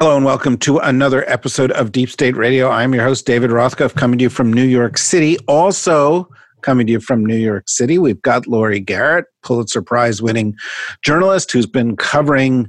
Hello 0.00 0.16
and 0.16 0.24
welcome 0.24 0.58
to 0.58 0.78
another 0.78 1.24
episode 1.30 1.70
of 1.70 1.92
Deep 1.92 2.10
State 2.10 2.34
Radio. 2.34 2.68
I'm 2.68 2.92
your 2.92 3.04
host, 3.04 3.26
David 3.26 3.50
Rothkopf, 3.50 3.94
coming 3.94 4.18
to 4.18 4.24
you 4.24 4.28
from 4.28 4.52
New 4.52 4.64
York 4.64 4.98
City. 4.98 5.38
Also, 5.46 6.28
coming 6.62 6.84
to 6.88 6.94
you 6.94 7.00
from 7.00 7.24
New 7.24 7.36
York 7.36 7.68
City, 7.68 7.96
we've 7.98 8.20
got 8.20 8.48
Laurie 8.48 8.80
Garrett, 8.80 9.26
Pulitzer 9.44 9.82
Prize 9.82 10.20
winning 10.20 10.56
journalist 11.04 11.52
who's 11.52 11.66
been 11.66 11.96
covering 11.96 12.68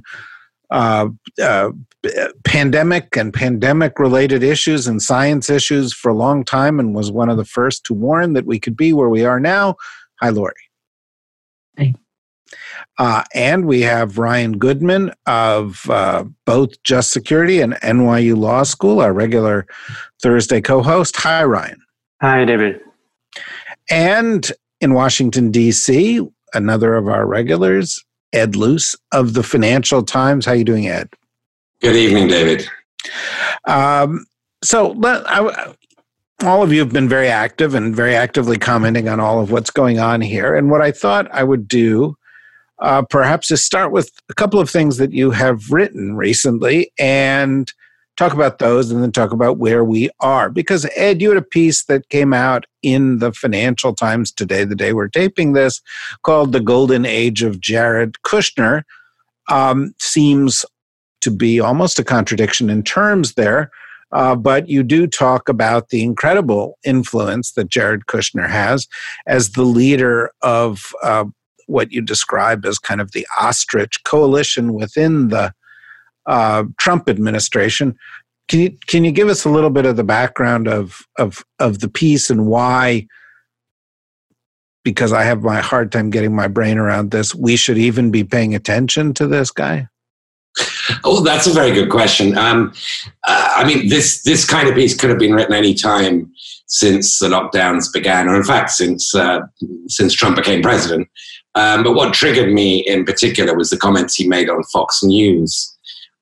uh, 0.70 1.08
uh, 1.42 1.70
pandemic 2.44 3.16
and 3.16 3.34
pandemic 3.34 3.98
related 3.98 4.44
issues 4.44 4.86
and 4.86 5.02
science 5.02 5.50
issues 5.50 5.92
for 5.92 6.10
a 6.10 6.16
long 6.16 6.44
time 6.44 6.78
and 6.78 6.94
was 6.94 7.10
one 7.10 7.28
of 7.28 7.38
the 7.38 7.44
first 7.44 7.84
to 7.86 7.92
warn 7.92 8.34
that 8.34 8.46
we 8.46 8.60
could 8.60 8.76
be 8.76 8.92
where 8.92 9.08
we 9.08 9.24
are 9.24 9.40
now. 9.40 9.74
Hi, 10.20 10.28
Laurie. 10.28 10.54
Hi. 11.76 11.92
Uh, 12.98 13.24
and 13.34 13.66
we 13.66 13.82
have 13.82 14.18
Ryan 14.18 14.58
Goodman 14.58 15.12
of 15.26 15.88
uh, 15.90 16.24
both 16.44 16.82
Just 16.82 17.10
Security 17.10 17.60
and 17.60 17.74
NYU 17.74 18.36
Law 18.36 18.62
School, 18.62 19.00
our 19.00 19.12
regular 19.12 19.66
Thursday 20.22 20.60
co 20.60 20.82
host. 20.82 21.16
Hi, 21.16 21.44
Ryan. 21.44 21.80
Hi, 22.20 22.44
David. 22.44 22.80
And 23.90 24.50
in 24.80 24.94
Washington, 24.94 25.50
D.C., 25.50 26.20
another 26.54 26.94
of 26.94 27.08
our 27.08 27.26
regulars, 27.26 28.02
Ed 28.32 28.56
Luce 28.56 28.96
of 29.12 29.34
the 29.34 29.42
Financial 29.42 30.02
Times. 30.02 30.46
How 30.46 30.52
are 30.52 30.56
you 30.56 30.64
doing, 30.64 30.88
Ed? 30.88 31.08
Good 31.80 31.96
evening, 31.96 32.28
David. 32.28 32.68
Um, 33.66 34.24
so 34.64 34.92
let, 34.92 35.28
I, 35.30 35.74
all 36.42 36.62
of 36.62 36.72
you 36.72 36.80
have 36.80 36.92
been 36.92 37.08
very 37.08 37.28
active 37.28 37.74
and 37.74 37.94
very 37.94 38.14
actively 38.14 38.58
commenting 38.58 39.08
on 39.08 39.20
all 39.20 39.40
of 39.40 39.50
what's 39.50 39.70
going 39.70 39.98
on 39.98 40.20
here. 40.20 40.54
And 40.54 40.70
what 40.70 40.82
I 40.82 40.90
thought 40.90 41.28
I 41.32 41.44
would 41.44 41.68
do 41.68 42.16
uh, 42.80 43.02
perhaps 43.02 43.48
to 43.48 43.56
start 43.56 43.92
with 43.92 44.10
a 44.28 44.34
couple 44.34 44.60
of 44.60 44.70
things 44.70 44.96
that 44.98 45.12
you 45.12 45.30
have 45.30 45.70
written 45.70 46.16
recently 46.16 46.92
and 46.98 47.72
talk 48.16 48.32
about 48.32 48.58
those 48.58 48.90
and 48.90 49.02
then 49.02 49.12
talk 49.12 49.32
about 49.32 49.58
where 49.58 49.84
we 49.84 50.08
are. 50.20 50.50
Because, 50.50 50.86
Ed, 50.96 51.20
you 51.20 51.28
had 51.28 51.38
a 51.38 51.42
piece 51.42 51.84
that 51.84 52.08
came 52.08 52.32
out 52.32 52.64
in 52.82 53.18
the 53.18 53.32
Financial 53.32 53.94
Times 53.94 54.32
today, 54.32 54.64
the 54.64 54.74
day 54.74 54.92
we're 54.92 55.08
taping 55.08 55.52
this, 55.52 55.80
called 56.22 56.52
The 56.52 56.60
Golden 56.60 57.04
Age 57.04 57.42
of 57.42 57.60
Jared 57.60 58.14
Kushner. 58.24 58.82
Um, 59.48 59.94
seems 60.00 60.64
to 61.20 61.30
be 61.30 61.60
almost 61.60 61.98
a 61.98 62.04
contradiction 62.04 62.70
in 62.70 62.82
terms 62.82 63.34
there. 63.34 63.70
Uh, 64.12 64.36
but 64.36 64.68
you 64.68 64.82
do 64.82 65.06
talk 65.06 65.48
about 65.48 65.88
the 65.88 66.02
incredible 66.02 66.78
influence 66.84 67.52
that 67.52 67.68
Jared 67.68 68.06
Kushner 68.06 68.48
has 68.48 68.86
as 69.26 69.50
the 69.50 69.64
leader 69.64 70.30
of 70.42 70.92
uh, 71.02 71.24
what 71.66 71.92
you 71.92 72.00
describe 72.00 72.64
as 72.64 72.78
kind 72.78 73.00
of 73.00 73.12
the 73.12 73.26
ostrich 73.38 74.02
coalition 74.04 74.72
within 74.72 75.28
the 75.28 75.52
uh, 76.26 76.64
Trump 76.78 77.08
administration. 77.08 77.96
Can 78.48 78.60
you 78.60 78.78
can 78.86 79.04
you 79.04 79.12
give 79.12 79.28
us 79.28 79.44
a 79.44 79.50
little 79.50 79.70
bit 79.70 79.86
of 79.86 79.96
the 79.96 80.04
background 80.04 80.68
of 80.68 81.02
of 81.18 81.44
of 81.58 81.80
the 81.80 81.88
piece 81.88 82.30
and 82.30 82.46
why? 82.46 83.06
Because 84.84 85.12
I 85.12 85.24
have 85.24 85.42
my 85.42 85.60
hard 85.60 85.90
time 85.90 86.10
getting 86.10 86.34
my 86.34 86.46
brain 86.46 86.78
around 86.78 87.10
this. 87.10 87.34
We 87.34 87.56
should 87.56 87.78
even 87.78 88.12
be 88.12 88.22
paying 88.22 88.54
attention 88.54 89.14
to 89.14 89.26
this 89.26 89.50
guy. 89.50 89.88
Oh, 91.04 91.22
that's 91.22 91.46
a 91.46 91.52
very 91.52 91.72
good 91.72 91.90
question. 91.90 92.38
Um, 92.38 92.72
uh, 93.26 93.52
I 93.56 93.64
mean, 93.64 93.88
this 93.88 94.22
this 94.22 94.44
kind 94.44 94.68
of 94.68 94.74
piece 94.74 94.94
could 94.94 95.10
have 95.10 95.18
been 95.18 95.34
written 95.34 95.54
any 95.54 95.74
time 95.74 96.30
since 96.66 97.18
the 97.18 97.28
lockdowns 97.28 97.92
began, 97.92 98.28
or 98.28 98.36
in 98.36 98.44
fact, 98.44 98.70
since 98.70 99.14
uh, 99.14 99.40
since 99.88 100.14
Trump 100.14 100.36
became 100.36 100.62
president. 100.62 101.08
Um, 101.56 101.82
but 101.82 101.94
what 101.94 102.12
triggered 102.12 102.52
me 102.52 102.80
in 102.86 103.04
particular 103.04 103.56
was 103.56 103.70
the 103.70 103.78
comments 103.78 104.14
he 104.14 104.28
made 104.28 104.50
on 104.50 104.62
Fox 104.64 105.02
News 105.02 105.74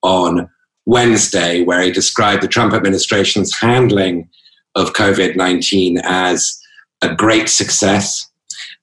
on 0.03 0.49
Wednesday, 0.87 1.62
where 1.65 1.83
he 1.83 1.91
described 1.91 2.43
the 2.43 2.49
Trump 2.49 2.72
administration's 2.72 3.53
handling 3.59 4.28
of 4.77 4.93
COVID 4.93 5.37
19 5.37 5.99
as 6.05 6.59
a 7.03 7.15
great 7.15 7.49
success, 7.49 8.31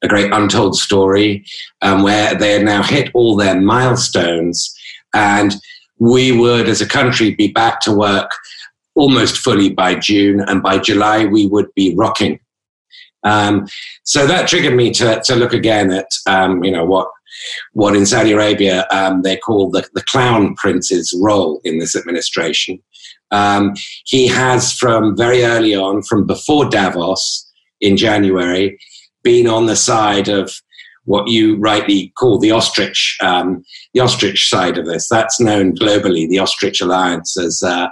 a 0.04 0.10
great 0.10 0.32
untold 0.34 0.76
story, 0.76 1.46
um, 1.82 2.04
where 2.04 2.36
they 2.36 2.52
had 2.52 2.66
now 2.66 2.84
hit 2.84 3.10
all 3.14 3.38
their 3.38 3.60
milestones. 3.60 4.76
And 5.14 5.56
we 6.00 6.38
would, 6.38 6.68
as 6.68 6.82
a 6.82 6.88
country, 6.88 7.34
be 7.34 7.50
back 7.50 7.80
to 7.82 7.96
work 7.96 8.30
almost 8.96 9.38
fully 9.38 9.70
by 9.70 9.96
June. 9.96 10.42
And 10.42 10.62
by 10.62 10.80
July, 10.80 11.26
we 11.26 11.48
would 11.48 11.74
be 11.76 11.96
rocking 11.96 12.40
um, 13.24 13.68
so 14.04 14.26
that 14.26 14.48
triggered 14.48 14.76
me 14.76 14.92
to, 14.92 15.22
to 15.26 15.36
look 15.36 15.54
again 15.54 15.92
at 15.92 16.10
um, 16.28 16.64
you 16.64 16.72
know 16.72 16.86
what 16.86 17.08
what 17.74 17.96
in 17.96 18.06
Saudi 18.06 18.32
Arabia 18.32 18.86
um, 18.92 19.22
they 19.22 19.38
call 19.38 19.70
the, 19.70 19.88
the 19.94 20.04
clown 20.04 20.56
prince's 20.56 21.18
role 21.22 21.62
in 21.64 21.80
this 21.80 21.96
administration. 21.96 22.82
Um, 23.32 23.74
he 24.06 24.28
has 24.28 24.74
from 24.74 25.16
very 25.16 25.44
early 25.44 25.74
on, 25.74 26.04
from 26.04 26.26
before 26.28 26.70
Davos 26.70 27.50
in 27.80 27.96
January, 27.96 28.78
been 29.24 29.48
on 29.48 29.66
the 29.66 29.76
side 29.76 30.28
of 30.28 30.52
what 31.06 31.30
you 31.30 31.58
rightly 31.58 32.14
call 32.18 32.38
the 32.38 32.52
ostrich, 32.52 33.18
um, 33.24 33.64
the 33.94 34.02
ostrich 34.02 34.50
side 34.50 34.78
of 34.78 34.86
this. 34.86 35.08
That's 35.10 35.40
known 35.40 35.76
globally, 35.76 36.28
the 36.28 36.40
ostrich 36.40 36.82
alliance, 36.82 37.38
as 37.40 37.64
uh, 37.64 37.88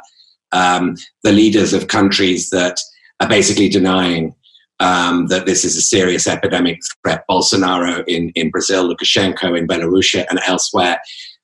um, 0.51 0.96
the 1.23 1.31
leaders 1.31 1.73
of 1.73 1.88
countries 1.88 2.50
that 2.50 2.79
are 3.19 3.29
basically 3.29 3.69
denying 3.69 4.35
um, 4.79 5.28
that 5.28 5.45
this 5.45 5.66
is 5.66 5.75
a 5.75 5.81
serious 5.81 6.28
epidemic 6.28 6.79
threat. 7.03 7.23
Bolsonaro 7.29 8.03
in, 8.07 8.29
in 8.35 8.50
Brazil, 8.50 8.88
Lukashenko 8.88 9.57
in 9.57 9.67
Belarus 9.67 10.25
and 10.29 10.40
elsewhere. 10.47 11.00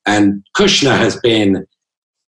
And 0.06 0.44
Kushner 0.56 0.97
has 0.97 1.19
been 1.19 1.66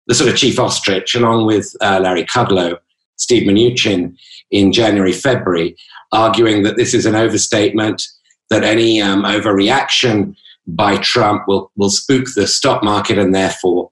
the 0.07 0.16
sort 0.16 0.29
of 0.29 0.38
chief 0.38 0.59
ostrich, 0.59 1.16
along 1.16 1.45
with 1.45 1.75
uh, 1.81 2.00
Larry 2.01 2.25
Kudlow, 2.25 2.78
Steve 3.18 3.47
Mnuchin 3.47 4.16
in 4.51 4.72
January, 4.72 5.12
February, 5.12 5.75
arguing 6.12 6.63
that 6.63 6.78
this 6.78 6.94
is 6.94 7.06
an 7.06 7.16
overstatement, 7.16 8.01
that 8.50 8.63
any 8.63 9.01
um, 9.01 9.24
overreaction 9.24 10.35
by 10.68 10.97
Trump 10.97 11.47
will, 11.47 11.72
will 11.75 11.89
spook 11.89 12.25
the 12.35 12.47
stock 12.47 12.84
market 12.84 13.18
and 13.18 13.34
therefore 13.34 13.89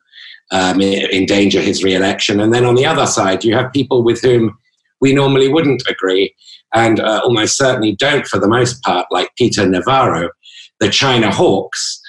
um, 0.52 0.82
endanger 0.82 1.62
his 1.62 1.84
re-election. 1.84 2.40
And 2.40 2.54
then 2.54 2.66
on 2.66 2.76
the 2.76 2.86
other 2.86 3.06
side, 3.06 3.44
you 3.44 3.54
have 3.56 3.74
people 3.74 4.04
with 4.04 4.22
whom 4.22 4.58
we 5.06 5.14
normally 5.14 5.48
wouldn't 5.48 5.84
agree 5.88 6.34
and 6.74 7.00
uh, 7.00 7.22
almost 7.24 7.58
certainly 7.58 7.96
don't 7.96 8.26
for 8.26 8.40
the 8.40 8.48
most 8.48 8.82
part, 8.82 9.06
like 9.12 9.30
Peter 9.38 9.64
Navarro, 9.68 10.32
the 10.80 10.90
China 10.90 11.32
hawks, 11.32 12.02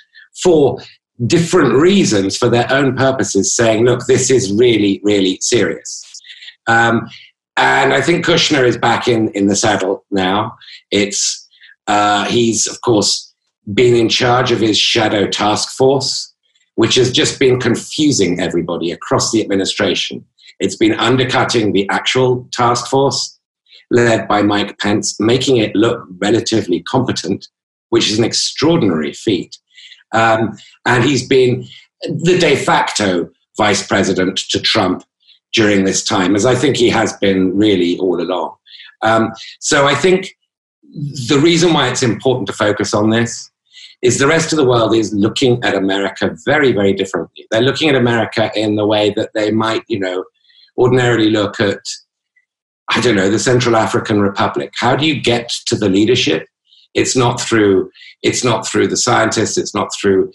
for 0.42 0.78
different 1.26 1.74
reasons, 1.74 2.38
for 2.38 2.48
their 2.48 2.66
own 2.72 2.96
purposes, 2.96 3.54
saying, 3.54 3.84
look, 3.84 4.06
this 4.06 4.30
is 4.30 4.50
really, 4.50 4.98
really 5.04 5.38
serious. 5.42 6.02
Um, 6.68 7.06
and 7.58 7.92
I 7.92 8.00
think 8.00 8.24
Kushner 8.24 8.66
is 8.66 8.78
back 8.78 9.08
in, 9.08 9.28
in 9.34 9.46
the 9.46 9.56
saddle 9.56 10.06
now. 10.10 10.56
It's 10.90 11.46
uh, 11.86 12.24
he's 12.24 12.66
of 12.66 12.80
course 12.80 13.34
been 13.74 13.94
in 13.94 14.08
charge 14.08 14.52
of 14.52 14.60
his 14.60 14.78
shadow 14.78 15.26
task 15.26 15.68
force, 15.76 16.32
which 16.76 16.94
has 16.94 17.12
just 17.12 17.38
been 17.38 17.60
confusing 17.60 18.40
everybody 18.40 18.90
across 18.90 19.32
the 19.32 19.42
administration. 19.42 20.24
It's 20.58 20.76
been 20.76 20.94
undercutting 20.94 21.72
the 21.72 21.88
actual 21.90 22.48
task 22.52 22.88
force 22.88 23.38
led 23.90 24.26
by 24.26 24.42
Mike 24.42 24.78
Pence, 24.78 25.18
making 25.20 25.58
it 25.58 25.74
look 25.76 26.06
relatively 26.18 26.82
competent, 26.82 27.48
which 27.90 28.10
is 28.10 28.18
an 28.18 28.24
extraordinary 28.24 29.12
feat. 29.12 29.56
Um, 30.12 30.56
and 30.86 31.04
he's 31.04 31.26
been 31.26 31.66
the 32.02 32.38
de 32.38 32.56
facto 32.56 33.30
vice 33.56 33.86
president 33.86 34.38
to 34.50 34.60
Trump 34.60 35.04
during 35.52 35.84
this 35.84 36.04
time, 36.04 36.34
as 36.34 36.44
I 36.44 36.54
think 36.54 36.76
he 36.76 36.88
has 36.90 37.16
been 37.18 37.56
really 37.56 37.98
all 37.98 38.20
along. 38.20 38.56
Um, 39.02 39.32
so 39.60 39.86
I 39.86 39.94
think 39.94 40.36
the 40.82 41.38
reason 41.42 41.72
why 41.72 41.88
it's 41.88 42.02
important 42.02 42.46
to 42.48 42.52
focus 42.52 42.94
on 42.94 43.10
this 43.10 43.50
is 44.02 44.18
the 44.18 44.26
rest 44.26 44.52
of 44.52 44.58
the 44.58 44.64
world 44.64 44.94
is 44.94 45.12
looking 45.14 45.62
at 45.64 45.74
America 45.74 46.36
very, 46.44 46.72
very 46.72 46.92
differently. 46.92 47.46
They're 47.50 47.62
looking 47.62 47.88
at 47.88 47.94
America 47.94 48.50
in 48.54 48.76
the 48.76 48.86
way 48.86 49.10
that 49.16 49.30
they 49.34 49.50
might, 49.50 49.82
you 49.88 49.98
know, 49.98 50.24
ordinarily 50.76 51.30
look 51.30 51.60
at 51.60 51.80
I 52.88 53.00
don't 53.00 53.16
know, 53.16 53.30
the 53.30 53.38
Central 53.38 53.74
African 53.74 54.20
Republic. 54.20 54.72
How 54.76 54.94
do 54.94 55.06
you 55.06 55.20
get 55.20 55.48
to 55.66 55.76
the 55.76 55.88
leadership? 55.88 56.46
It's 56.94 57.16
not 57.16 57.40
through 57.40 57.90
it's 58.22 58.44
not 58.44 58.66
through 58.66 58.88
the 58.88 58.96
scientists, 58.96 59.58
it's 59.58 59.74
not 59.74 59.88
through 60.00 60.32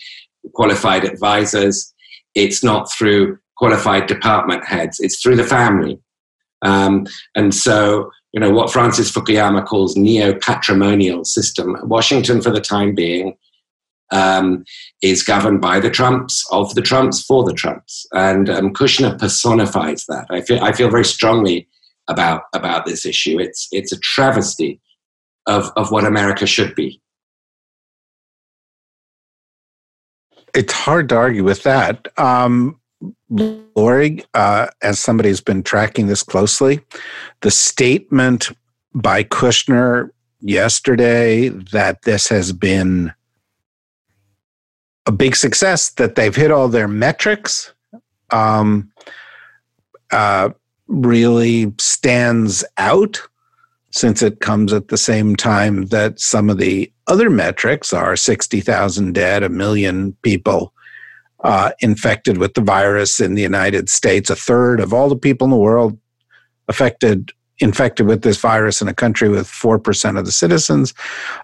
qualified 0.53 1.03
advisors. 1.05 1.93
it's 2.35 2.63
not 2.63 2.91
through 2.91 3.37
qualified 3.57 4.07
department 4.07 4.65
heads, 4.65 4.99
it's 4.99 5.21
through 5.21 5.35
the 5.35 5.43
family. 5.43 5.99
Um, 6.63 7.07
and 7.35 7.53
so, 7.53 8.11
you 8.31 8.39
know, 8.39 8.51
what 8.51 8.71
Francis 8.71 9.11
Fukuyama 9.11 9.65
calls 9.65 9.97
neo-patrimonial 9.97 11.25
system, 11.25 11.75
Washington 11.83 12.41
for 12.41 12.51
the 12.51 12.61
time 12.61 12.95
being 12.95 13.35
um, 14.11 14.63
is 15.01 15.23
governed 15.23 15.61
by 15.61 15.79
the 15.79 15.89
Trumps, 15.89 16.45
of 16.51 16.73
the 16.75 16.81
Trumps, 16.81 17.23
for 17.23 17.43
the 17.43 17.53
Trumps. 17.53 18.05
And 18.13 18.49
um, 18.49 18.73
Kushner 18.73 19.17
personifies 19.17 20.05
that. 20.07 20.27
I 20.29 20.41
feel, 20.41 20.63
I 20.63 20.73
feel 20.73 20.89
very 20.89 21.05
strongly 21.05 21.67
about, 22.07 22.43
about 22.53 22.85
this 22.85 23.05
issue. 23.05 23.39
It's, 23.39 23.67
it's 23.71 23.91
a 23.91 23.99
travesty 23.99 24.81
of, 25.47 25.71
of 25.75 25.91
what 25.91 26.05
America 26.05 26.45
should 26.45 26.75
be. 26.75 27.01
It's 30.53 30.73
hard 30.73 31.07
to 31.09 31.15
argue 31.15 31.45
with 31.45 31.63
that. 31.63 32.07
Um, 32.17 32.77
Laurie, 33.29 34.23
uh, 34.33 34.67
as 34.83 34.99
somebody 34.99 35.29
who's 35.29 35.41
been 35.41 35.63
tracking 35.63 36.07
this 36.07 36.23
closely, 36.23 36.81
the 37.41 37.51
statement 37.51 38.51
by 38.93 39.23
Kushner 39.23 40.09
yesterday 40.41 41.47
that 41.47 42.01
this 42.01 42.27
has 42.27 42.51
been 42.51 43.13
a 45.05 45.11
big 45.11 45.35
success, 45.35 45.89
that 45.91 46.15
they've 46.15 46.35
hit 46.35 46.51
all 46.51 46.67
their 46.67 46.87
metrics, 46.87 47.73
um, 48.29 48.91
uh, 50.11 50.49
really 50.87 51.73
stands 51.79 52.63
out 52.77 53.21
since 53.91 54.21
it 54.21 54.39
comes 54.39 54.71
at 54.71 54.87
the 54.87 54.97
same 54.97 55.35
time 55.35 55.87
that 55.87 56.19
some 56.19 56.49
of 56.49 56.57
the 56.57 56.91
other 57.07 57.29
metrics 57.29 57.91
are 57.91 58.15
60,000 58.15 59.13
dead, 59.13 59.43
a 59.43 59.49
million 59.49 60.13
people 60.21 60.73
uh, 61.43 61.71
infected 61.79 62.37
with 62.37 62.53
the 62.53 62.61
virus 62.61 63.19
in 63.19 63.35
the 63.35 63.41
United 63.41 63.89
States, 63.89 64.29
a 64.29 64.35
third 64.35 64.79
of 64.79 64.93
all 64.93 65.09
the 65.09 65.15
people 65.15 65.45
in 65.45 65.51
the 65.51 65.57
world 65.57 65.97
affected 66.67 67.31
infected 67.59 68.07
with 68.07 68.23
this 68.23 68.37
virus 68.37 68.81
in 68.81 68.87
a 68.87 68.93
country 68.93 69.29
with 69.29 69.45
4% 69.45 70.17
of 70.17 70.25
the 70.25 70.31
citizens. 70.31 70.95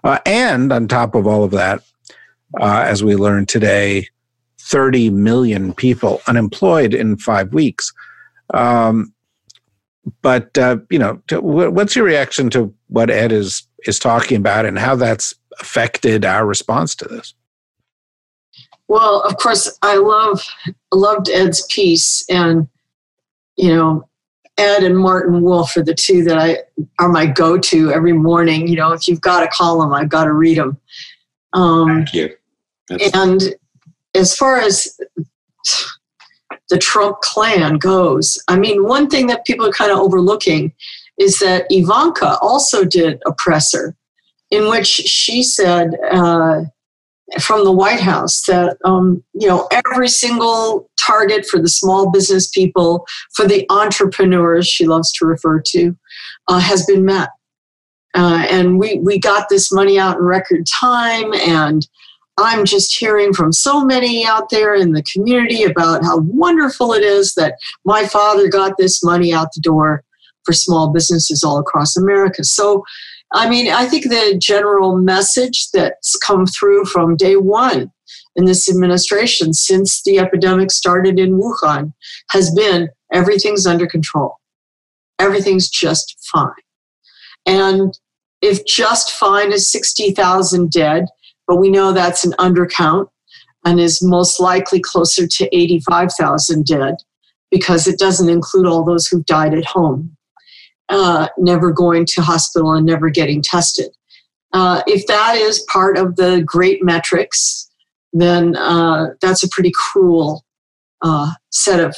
Uh, 0.02 0.18
and 0.26 0.72
on 0.72 0.88
top 0.88 1.14
of 1.14 1.28
all 1.28 1.44
of 1.44 1.52
that, 1.52 1.80
uh, 2.60 2.84
as 2.86 3.04
we 3.04 3.16
learned 3.16 3.48
today, 3.48 4.08
30 4.60 5.10
million 5.10 5.72
people 5.72 6.20
unemployed 6.26 6.94
in 6.94 7.16
five 7.16 7.52
weeks. 7.52 7.92
Um, 8.54 9.12
but 10.22 10.56
uh, 10.56 10.78
you 10.90 10.98
know, 10.98 11.22
to, 11.28 11.40
what's 11.40 11.94
your 11.94 12.04
reaction 12.04 12.50
to 12.50 12.74
what 12.88 13.10
Ed 13.10 13.32
is 13.32 13.66
is 13.86 13.98
talking 13.98 14.36
about 14.36 14.64
and 14.64 14.78
how 14.78 14.96
that's 14.96 15.34
affected 15.60 16.24
our 16.24 16.46
response 16.46 16.94
to 16.96 17.04
this? 17.06 17.34
Well, 18.88 19.20
of 19.22 19.36
course, 19.36 19.78
I 19.82 19.96
love 19.96 20.42
loved 20.92 21.28
Ed's 21.28 21.66
piece, 21.70 22.24
and 22.30 22.68
you 23.56 23.74
know, 23.74 24.08
Ed 24.56 24.82
and 24.82 24.98
Martin 24.98 25.42
Wolf 25.42 25.76
are 25.76 25.82
the 25.82 25.94
two 25.94 26.24
that 26.24 26.38
I 26.38 26.58
are 26.98 27.08
my 27.08 27.26
go 27.26 27.58
to 27.58 27.92
every 27.92 28.14
morning. 28.14 28.66
You 28.66 28.76
know, 28.76 28.92
if 28.92 29.06
you've 29.06 29.20
got 29.20 29.42
a 29.42 29.48
column, 29.48 29.92
I've 29.92 30.08
got 30.08 30.24
to 30.24 30.32
read 30.32 30.56
them. 30.56 30.78
Um, 31.52 31.88
Thank 31.88 32.14
you. 32.14 32.37
And 33.14 33.54
as 34.14 34.36
far 34.36 34.58
as 34.58 34.98
the 36.70 36.78
Trump 36.78 37.20
clan 37.22 37.78
goes, 37.78 38.42
I 38.48 38.58
mean, 38.58 38.84
one 38.84 39.08
thing 39.08 39.26
that 39.28 39.44
people 39.44 39.66
are 39.66 39.72
kind 39.72 39.90
of 39.90 39.98
overlooking 39.98 40.72
is 41.18 41.38
that 41.40 41.66
Ivanka 41.70 42.38
also 42.40 42.84
did 42.84 43.20
a 43.26 43.32
presser 43.32 43.94
in 44.50 44.68
which 44.68 44.86
she 44.86 45.42
said 45.42 45.94
uh, 46.10 46.62
from 47.40 47.64
the 47.64 47.72
White 47.72 48.00
House 48.00 48.42
that 48.46 48.78
um, 48.84 49.22
you 49.34 49.48
know 49.48 49.68
every 49.70 50.08
single 50.08 50.88
target 50.98 51.46
for 51.46 51.60
the 51.60 51.68
small 51.68 52.10
business 52.10 52.48
people, 52.48 53.06
for 53.34 53.46
the 53.46 53.66
entrepreneurs 53.70 54.66
she 54.66 54.86
loves 54.86 55.12
to 55.12 55.26
refer 55.26 55.60
to, 55.60 55.96
uh, 56.48 56.58
has 56.58 56.86
been 56.86 57.04
met, 57.04 57.28
uh, 58.14 58.46
and 58.48 58.78
we 58.78 58.98
we 59.00 59.18
got 59.18 59.48
this 59.48 59.70
money 59.72 59.98
out 59.98 60.16
in 60.16 60.22
record 60.22 60.64
time 60.66 61.32
and. 61.34 61.86
I'm 62.38 62.64
just 62.64 62.96
hearing 62.96 63.32
from 63.32 63.52
so 63.52 63.84
many 63.84 64.24
out 64.24 64.50
there 64.50 64.74
in 64.74 64.92
the 64.92 65.02
community 65.02 65.64
about 65.64 66.04
how 66.04 66.20
wonderful 66.20 66.92
it 66.92 67.02
is 67.02 67.34
that 67.34 67.56
my 67.84 68.06
father 68.06 68.48
got 68.48 68.76
this 68.78 69.02
money 69.02 69.32
out 69.32 69.48
the 69.54 69.60
door 69.60 70.04
for 70.44 70.52
small 70.52 70.92
businesses 70.92 71.42
all 71.42 71.58
across 71.58 71.96
America. 71.96 72.44
So 72.44 72.84
I 73.32 73.48
mean, 73.48 73.70
I 73.70 73.86
think 73.86 74.04
the 74.04 74.38
general 74.40 74.96
message 74.96 75.68
that's 75.72 76.16
come 76.16 76.46
through 76.46 76.86
from 76.86 77.16
day 77.16 77.36
one 77.36 77.92
in 78.36 78.44
this 78.46 78.70
administration 78.70 79.52
since 79.52 80.02
the 80.02 80.18
epidemic 80.18 80.70
started 80.70 81.18
in 81.18 81.38
Wuhan 81.38 81.92
has 82.30 82.50
been 82.54 82.88
everything's 83.12 83.66
under 83.66 83.86
control. 83.86 84.36
Everything's 85.18 85.68
just 85.68 86.16
fine. 86.32 86.52
And 87.44 87.98
if 88.40 88.64
just 88.64 89.10
fine 89.10 89.52
is 89.52 89.70
60,000 89.70 90.70
dead, 90.70 91.06
but 91.48 91.56
we 91.56 91.70
know 91.70 91.92
that's 91.92 92.24
an 92.24 92.32
undercount 92.38 93.08
and 93.64 93.80
is 93.80 94.00
most 94.02 94.38
likely 94.38 94.80
closer 94.80 95.26
to 95.26 95.56
85,000 95.56 96.64
dead 96.64 96.96
because 97.50 97.88
it 97.88 97.98
doesn't 97.98 98.28
include 98.28 98.66
all 98.66 98.84
those 98.84 99.06
who've 99.06 99.26
died 99.26 99.54
at 99.54 99.64
home 99.64 100.16
uh, 100.88 101.28
never 101.36 101.72
going 101.72 102.06
to 102.06 102.22
hospital 102.22 102.72
and 102.72 102.86
never 102.86 103.10
getting 103.10 103.42
tested. 103.42 103.90
Uh, 104.52 104.82
if 104.86 105.06
that 105.06 105.36
is 105.36 105.60
part 105.70 105.98
of 105.98 106.16
the 106.16 106.42
great 106.46 106.82
metrics, 106.82 107.70
then 108.12 108.56
uh, 108.56 109.08
that's 109.20 109.42
a 109.42 109.48
pretty 109.50 109.72
cruel 109.74 110.44
uh, 111.02 111.32
set 111.50 111.80
of 111.80 111.94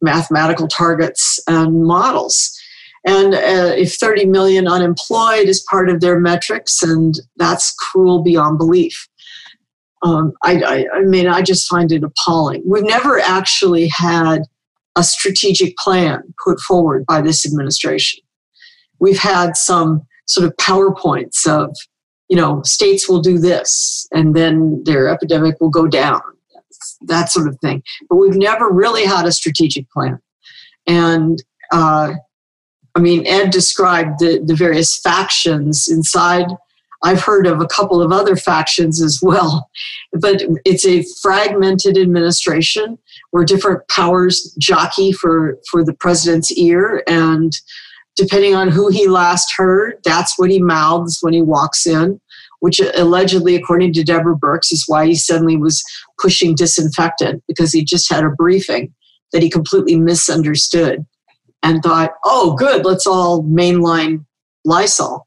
mathematical 0.00 0.68
targets 0.68 1.40
and 1.48 1.82
models. 1.82 2.56
And 3.06 3.34
uh, 3.34 3.74
if 3.76 3.94
30 3.94 4.26
million 4.26 4.68
unemployed 4.68 5.48
is 5.48 5.64
part 5.70 5.88
of 5.88 6.00
their 6.00 6.18
metrics, 6.20 6.82
and 6.82 7.14
that's 7.36 7.74
cruel 7.74 8.22
beyond 8.22 8.58
belief. 8.58 9.08
Um, 10.02 10.32
I, 10.42 10.62
I, 10.62 10.86
I 10.98 11.02
mean, 11.02 11.26
I 11.26 11.42
just 11.42 11.68
find 11.68 11.92
it 11.92 12.04
appalling. 12.04 12.62
We've 12.66 12.84
never 12.84 13.18
actually 13.18 13.88
had 13.88 14.42
a 14.96 15.04
strategic 15.04 15.76
plan 15.76 16.22
put 16.42 16.58
forward 16.60 17.06
by 17.06 17.20
this 17.20 17.46
administration. 17.46 18.20
We've 18.98 19.18
had 19.18 19.56
some 19.56 20.02
sort 20.26 20.46
of 20.46 20.56
PowerPoints 20.56 21.46
of, 21.46 21.74
you 22.28 22.36
know, 22.36 22.62
states 22.64 23.08
will 23.08 23.20
do 23.20 23.38
this 23.38 24.06
and 24.12 24.34
then 24.34 24.82
their 24.84 25.08
epidemic 25.08 25.56
will 25.60 25.70
go 25.70 25.86
down, 25.86 26.20
that 27.02 27.30
sort 27.30 27.48
of 27.48 27.58
thing. 27.60 27.82
But 28.08 28.16
we've 28.16 28.36
never 28.36 28.70
really 28.70 29.04
had 29.04 29.26
a 29.26 29.32
strategic 29.32 29.90
plan. 29.90 30.18
And 30.86 31.42
uh, 31.72 32.14
mean, 33.00 33.26
Ed 33.26 33.50
described 33.50 34.20
the, 34.20 34.42
the 34.44 34.54
various 34.54 34.98
factions 34.98 35.88
inside 35.88 36.46
I've 37.02 37.22
heard 37.22 37.46
of 37.46 37.60
a 37.60 37.66
couple 37.66 38.02
of 38.02 38.12
other 38.12 38.36
factions 38.36 39.00
as 39.00 39.20
well, 39.22 39.70
but 40.12 40.42
it's 40.64 40.86
a 40.86 41.04
fragmented 41.22 41.96
administration 41.96 42.98
where 43.30 43.44
different 43.44 43.86
powers 43.88 44.54
jockey 44.58 45.12
for, 45.12 45.58
for 45.70 45.84
the 45.84 45.94
president's 45.94 46.52
ear. 46.52 47.02
And 47.06 47.52
depending 48.16 48.54
on 48.54 48.68
who 48.68 48.88
he 48.88 49.08
last 49.08 49.54
heard, 49.56 49.94
that's 50.04 50.38
what 50.38 50.50
he 50.50 50.60
mouths 50.60 51.18
when 51.22 51.32
he 51.32 51.40
walks 51.40 51.86
in, 51.86 52.20
which 52.58 52.80
allegedly, 52.94 53.54
according 53.54 53.94
to 53.94 54.04
Deborah 54.04 54.36
Birx, 54.36 54.70
is 54.70 54.84
why 54.86 55.06
he 55.06 55.14
suddenly 55.14 55.56
was 55.56 55.82
pushing 56.20 56.54
disinfectant 56.54 57.42
because 57.48 57.72
he 57.72 57.82
just 57.82 58.12
had 58.12 58.24
a 58.24 58.30
briefing 58.30 58.92
that 59.32 59.42
he 59.42 59.48
completely 59.48 59.96
misunderstood 59.96 61.06
and 61.62 61.82
thought, 61.82 62.12
oh, 62.24 62.54
good, 62.54 62.84
let's 62.84 63.06
all 63.06 63.42
mainline 63.44 64.24
Lysol. 64.64 65.26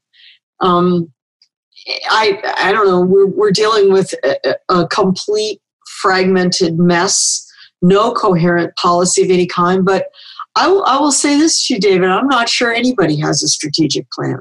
Um, 0.60 1.12
I 2.10 2.40
I 2.58 2.72
don't 2.72 2.86
know. 2.86 3.00
We're 3.00 3.26
we're 3.26 3.50
dealing 3.50 3.92
with 3.92 4.14
a, 4.24 4.56
a 4.68 4.88
complete 4.88 5.60
fragmented 6.00 6.78
mess, 6.78 7.46
no 7.82 8.12
coherent 8.12 8.74
policy 8.76 9.22
of 9.22 9.30
any 9.30 9.46
kind. 9.46 9.84
But 9.84 10.06
I 10.56 10.68
I 10.68 10.98
will 10.98 11.12
say 11.12 11.36
this 11.36 11.66
to 11.66 11.74
you, 11.74 11.80
David. 11.80 12.08
I'm 12.08 12.28
not 12.28 12.48
sure 12.48 12.72
anybody 12.72 13.18
has 13.20 13.42
a 13.42 13.48
strategic 13.48 14.10
plan. 14.10 14.38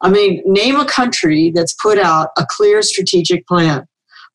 I 0.00 0.10
mean, 0.10 0.42
name 0.46 0.76
a 0.76 0.86
country 0.86 1.52
that's 1.54 1.74
put 1.74 1.98
out 1.98 2.30
a 2.38 2.46
clear 2.48 2.82
strategic 2.82 3.46
plan 3.46 3.86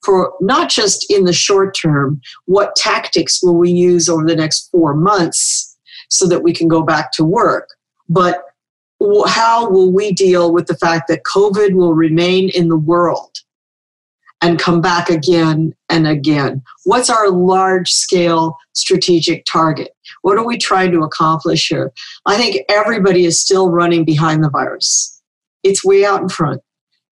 for 0.04 0.34
not 0.40 0.70
just 0.70 1.12
in 1.12 1.26
the 1.26 1.34
short 1.34 1.76
term, 1.76 2.22
what 2.46 2.76
tactics 2.76 3.42
will 3.42 3.58
we 3.58 3.72
use 3.72 4.08
over 4.08 4.24
the 4.24 4.36
next 4.36 4.70
four 4.70 4.94
months 4.94 5.75
so 6.10 6.28
that 6.28 6.44
we 6.44 6.54
can 6.54 6.68
go 6.68 6.82
back 6.82 7.12
to 7.14 7.24
work, 7.24 7.70
but 8.10 8.44
how 9.28 9.70
will 9.70 9.92
we 9.92 10.14
deal 10.14 10.54
with 10.54 10.68
the 10.68 10.78
fact 10.78 11.08
that 11.10 11.24
COVID 11.24 11.74
will 11.74 11.94
remain 11.94 12.50
in 12.50 12.70
the 12.70 12.78
world 12.78 13.38
and 14.42 14.58
come 14.60 14.80
back 14.82 15.10
again 15.10 15.74
and 15.90 16.08
again? 16.08 16.64
What's 16.86 17.10
our 17.10 17.30
large 17.30 17.90
scale 17.90 18.58
strategic 18.74 19.46
target? 19.46 19.90
What 20.22 20.38
are 20.38 20.46
we 20.46 20.58
trying 20.58 20.92
to 20.92 21.02
accomplish 21.02 21.68
here? 21.68 21.92
I 22.26 22.38
think 22.38 22.64
everybody 22.70 23.26
is 23.26 23.40
still 23.40 23.70
running 23.70 24.06
behind 24.06 24.44
the 24.44 24.50
virus. 24.50 25.22
It's 25.64 25.84
way 25.84 26.06
out 26.06 26.22
in 26.22 26.30
front. 26.30 26.62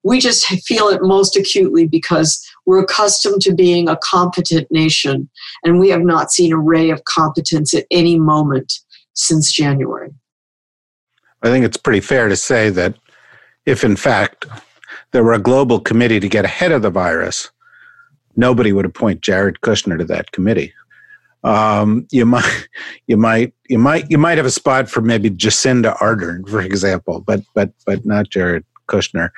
We 0.03 0.19
just 0.19 0.45
feel 0.65 0.89
it 0.89 1.01
most 1.01 1.37
acutely 1.37 1.87
because 1.87 2.45
We're 2.65 2.83
accustomed 2.83 3.41
to 3.41 3.53
being 3.53 3.89
a 3.89 3.97
competent 3.97 4.71
nation, 4.71 5.29
and 5.63 5.79
we 5.79 5.89
have 5.89 6.03
not 6.03 6.31
seen 6.31 6.53
a 6.53 6.57
ray 6.57 6.89
of 6.89 7.03
competence 7.03 7.73
at 7.73 7.85
any 7.91 8.17
moment 8.17 8.79
since 9.13 9.51
January. 9.51 10.11
I 11.41 11.47
think 11.47 11.65
it's 11.65 11.77
pretty 11.77 11.99
fair 11.99 12.29
to 12.29 12.35
say 12.35 12.69
that 12.71 12.95
if, 13.65 13.83
in 13.83 13.95
fact, 13.95 14.45
there 15.11 15.23
were 15.23 15.33
a 15.33 15.39
global 15.39 15.79
committee 15.79 16.19
to 16.19 16.29
get 16.29 16.45
ahead 16.45 16.71
of 16.71 16.81
the 16.81 16.89
virus, 16.89 17.51
nobody 18.35 18.71
would 18.71 18.85
appoint 18.85 19.21
Jared 19.21 19.61
Kushner 19.61 19.97
to 19.97 20.05
that 20.05 20.31
committee. 20.31 20.73
Um, 21.43 22.07
you 22.11 22.25
might, 22.25 22.67
you 23.07 23.17
might, 23.17 23.53
you 23.67 23.77
might, 23.77 24.09
you 24.09 24.17
might 24.17 24.37
have 24.37 24.45
a 24.45 24.51
spot 24.51 24.89
for 24.89 25.01
maybe 25.01 25.29
Jacinda 25.29 25.97
Ardern, 25.97 26.47
for 26.47 26.61
example, 26.61 27.19
but 27.19 27.41
but 27.53 27.71
but 27.85 28.05
not 28.05 28.29
Jared 28.29 28.63
Kushner. 28.87 29.29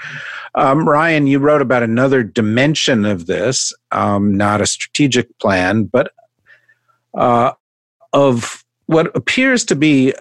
Um, 0.53 0.87
Ryan, 0.87 1.27
you 1.27 1.39
wrote 1.39 1.61
about 1.61 1.83
another 1.83 2.23
dimension 2.23 3.05
of 3.05 3.25
this, 3.25 3.73
um, 3.91 4.37
not 4.37 4.61
a 4.61 4.65
strategic 4.65 5.37
plan, 5.39 5.85
but 5.85 6.11
uh, 7.15 7.53
of 8.13 8.64
what 8.87 9.15
appears 9.15 9.63
to 9.65 9.75
be, 9.75 10.13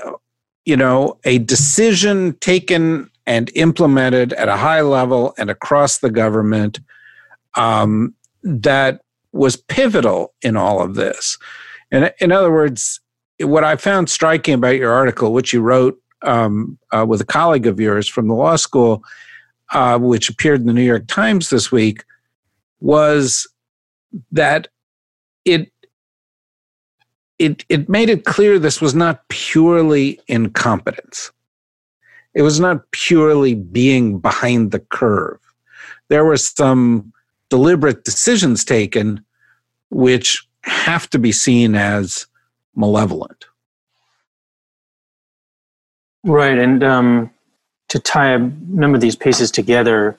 you 0.64 0.76
know, 0.76 1.18
a 1.25 1.38
decision 1.38 2.35
taken 2.40 3.11
and 3.26 3.50
implemented 3.54 4.33
at 4.35 4.49
a 4.49 4.56
high 4.56 4.83
level 4.83 5.35
and 5.38 5.50
across 5.50 5.99
the 5.99 6.11
government 6.11 6.80
um, 7.54 8.14
that 8.42 9.00
was 9.33 9.56
pivotal 9.56 10.35
in 10.42 10.56
all 10.56 10.80
of 10.80 10.94
this. 10.94 11.38
And 11.90 12.12
in 12.21 12.33
other 12.33 12.52
words, 12.52 13.00
what 13.40 13.64
I 13.64 13.76
found 13.76 14.11
striking 14.11 14.54
about 14.54 14.76
your 14.76 14.92
article, 14.92 15.33
which 15.33 15.52
you 15.52 15.61
wrote 15.61 16.00
um, 16.23 16.78
uh, 16.92 17.04
with 17.06 17.21
a 17.21 17.26
colleague 17.26 17.66
of 17.66 17.80
yours 17.80 18.09
from 18.09 18.28
the 18.28 18.35
law 18.35 18.56
school, 18.56 19.02
uh, 19.73 19.99
which 19.99 20.28
appeared 20.28 20.61
in 20.61 20.66
the 20.66 20.73
New 20.73 20.83
York 20.83 21.06
Times 21.06 21.50
this 21.50 21.73
week, 21.73 22.04
was 22.80 23.47
that 24.30 24.68
it 25.44 25.73
it 27.38 27.64
it 27.68 27.88
made 27.88 28.08
it 28.08 28.24
clear 28.24 28.58
this 28.58 28.80
was 28.80 28.94
not 28.94 29.26
purely 29.28 30.20
incompetence. 30.28 31.32
It 32.34 32.42
was 32.42 32.58
not 32.58 32.90
purely 32.90 33.54
being 33.54 34.18
behind 34.18 34.72
the 34.72 34.80
curve. 34.80 35.38
There 36.08 36.24
were 36.24 36.36
some 36.36 37.12
deliberate 37.48 38.04
decisions 38.04 38.64
taken 38.64 39.24
which 39.90 40.46
have 40.62 41.08
to 41.10 41.18
be 41.18 41.30
seen 41.30 41.74
as 41.74 42.26
malevolent. 42.74 43.44
Right. 46.24 46.58
And 46.58 46.82
um, 46.82 47.30
to 47.88 47.98
tie 48.00 48.32
a 48.32 48.38
number 48.38 48.96
of 48.96 49.00
these 49.00 49.14
pieces 49.14 49.50
together, 49.50 50.18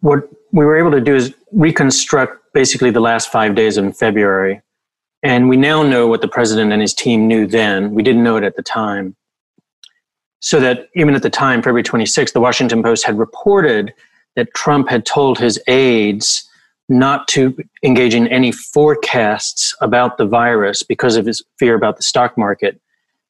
what 0.00 0.28
we 0.52 0.64
were 0.64 0.78
able 0.78 0.90
to 0.90 1.00
do 1.00 1.14
is 1.14 1.34
reconstruct 1.52 2.52
basically 2.52 2.90
the 2.90 3.00
last 3.00 3.30
five 3.30 3.54
days 3.54 3.78
in 3.78 3.92
February. 3.92 4.60
And 5.22 5.48
we 5.48 5.56
now 5.56 5.82
know 5.82 6.06
what 6.06 6.20
the 6.20 6.28
president 6.28 6.72
and 6.72 6.80
his 6.80 6.94
team 6.94 7.26
knew 7.26 7.46
then. 7.46 7.92
We 7.92 8.02
didn't 8.02 8.22
know 8.22 8.36
it 8.36 8.44
at 8.44 8.56
the 8.56 8.62
time. 8.62 9.16
So 10.40 10.60
that 10.60 10.88
even 10.94 11.14
at 11.14 11.22
the 11.22 11.30
time, 11.30 11.60
February 11.60 11.82
26th, 11.82 12.32
the 12.32 12.40
Washington 12.40 12.82
Post 12.82 13.04
had 13.04 13.18
reported 13.18 13.92
that 14.36 14.54
Trump 14.54 14.88
had 14.88 15.04
told 15.04 15.38
his 15.38 15.60
aides 15.66 16.48
not 16.88 17.26
to 17.28 17.56
engage 17.82 18.14
in 18.14 18.28
any 18.28 18.52
forecasts 18.52 19.74
about 19.80 20.16
the 20.16 20.24
virus 20.24 20.82
because 20.82 21.16
of 21.16 21.26
his 21.26 21.42
fear 21.58 21.74
about 21.74 21.96
the 21.96 22.02
stock 22.02 22.38
market. 22.38 22.80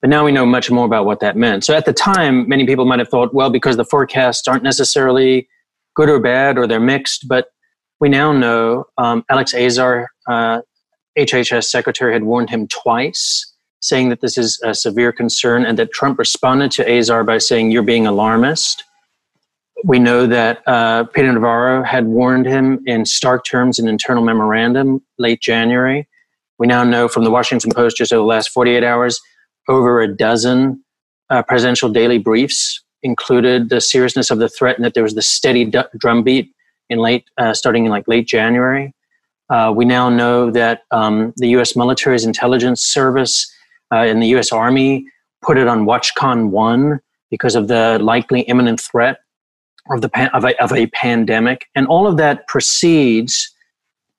But 0.00 0.11
now 0.11 0.25
we 0.25 0.33
know 0.33 0.47
much 0.47 0.71
more 0.71 0.85
about 0.85 1.07
what 1.07 1.21
that 1.21 1.37
meant. 1.37 1.64
So 1.64 1.75
at 1.75 1.87
the 1.87 1.92
time, 1.92 2.49
many 2.49 2.66
people 2.66 2.85
might 2.85 3.00
have 3.00 3.09
thought, 3.09 3.35
well, 3.35 3.50
because 3.50 3.76
the 3.76 3.85
forecasts 3.85 4.47
aren't 4.47 4.62
necessarily 4.62 5.49
good 5.97 6.09
or 6.09 6.21
bad 6.21 6.57
or 6.57 6.66
they're 6.66 6.78
mixed, 6.78 7.26
but 7.26 7.49
we 7.99 8.09
now 8.09 8.33
know 8.33 8.85
um, 8.97 9.25
Alex 9.28 9.54
Azar, 9.54 10.09
uh, 10.28 10.61
HHS 11.17 11.65
secretary, 11.65 12.12
had 12.12 12.25
warned 12.25 12.50
him 12.50 12.67
twice 12.69 13.53
saying 13.81 14.09
that 14.09 14.21
this 14.21 14.37
is 14.37 14.61
a 14.65 14.75
severe 14.75 15.12
concern 15.12 15.65
and 15.65 15.79
that 15.79 15.93
Trump 15.93 16.19
responded 16.19 16.71
to 16.73 16.99
Azar 16.99 17.25
by 17.25 17.38
saying, 17.38 17.71
You're 17.71 17.83
being 17.83 18.07
alarmist. 18.07 18.85
We 19.85 20.00
know 20.00 20.27
that 20.27 20.62
uh, 20.67 21.05
Peter 21.05 21.33
Navarro 21.33 21.85
had 21.85 22.07
warned 22.07 22.47
him 22.47 22.81
in 22.87 23.05
stark 23.05 23.45
terms 23.45 23.79
in 23.79 23.87
internal 23.87 24.25
memorandum 24.25 25.00
late 25.19 25.41
January. 25.41 26.09
We 26.59 26.67
now 26.67 26.83
know 26.83 27.07
from 27.07 27.23
the 27.23 27.31
Washington 27.31 27.71
Post 27.71 27.97
just 27.97 28.12
over 28.12 28.21
the 28.21 28.27
last 28.27 28.50
48 28.50 28.83
hours, 28.83 29.21
over 29.69 30.00
a 30.00 30.09
dozen 30.09 30.83
uh, 31.31 31.43
presidential 31.43 31.88
daily 31.88 32.19
briefs 32.19 32.83
included 33.05 33.69
the 33.69 33.81
seriousness 33.81 34.31
of 34.31 34.38
the 34.38 34.49
threat 34.49 34.77
and 34.77 34.85
that 34.85 34.95
there 34.95 35.05
was 35.05 35.15
the 35.15 35.23
steady 35.23 35.71
drumbeat 35.99 36.53
in 36.91 36.99
late, 36.99 37.25
uh, 37.37 37.55
starting 37.55 37.85
in 37.85 37.91
like 37.91 38.09
late 38.09 38.27
January. 38.27 38.93
Uh, 39.50 39.73
we 39.75 39.85
now 39.85 40.09
know 40.09 40.50
that 40.50 40.83
um, 40.90 41.33
the 41.37 41.49
U.S. 41.49 41.75
military's 41.75 42.25
intelligence 42.25 42.83
service 42.83 43.50
uh, 43.93 44.05
in 44.05 44.21
the 44.21 44.28
U.S. 44.28 44.52
Army 44.52 45.07
put 45.43 45.57
it 45.57 45.67
on 45.67 45.87
WatchCon 45.87 46.50
one 46.50 47.00
because 47.31 47.55
of 47.55 47.69
the 47.69 47.99
likely 48.00 48.40
imminent 48.43 48.81
threat 48.81 49.19
of 49.90 50.02
the 50.02 50.09
pan- 50.09 50.31
of, 50.35 50.45
a, 50.45 50.62
of 50.62 50.73
a 50.73 50.87
pandemic, 50.88 51.67
and 51.75 51.87
all 51.87 52.07
of 52.07 52.17
that 52.19 52.47
precedes 52.47 53.55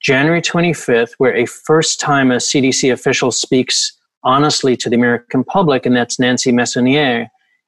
January 0.02 0.42
25th, 0.42 1.12
where 1.18 1.36
a 1.36 1.46
first 1.46 2.00
time 2.00 2.32
a 2.32 2.38
CDC 2.38 2.92
official 2.92 3.32
speaks 3.32 3.96
honestly 4.24 4.76
to 4.78 4.90
the 4.90 4.96
American 4.96 5.44
public, 5.44 5.86
and 5.86 5.96
that's 5.96 6.20
Nancy 6.20 6.52
Messonnier, 6.52 7.28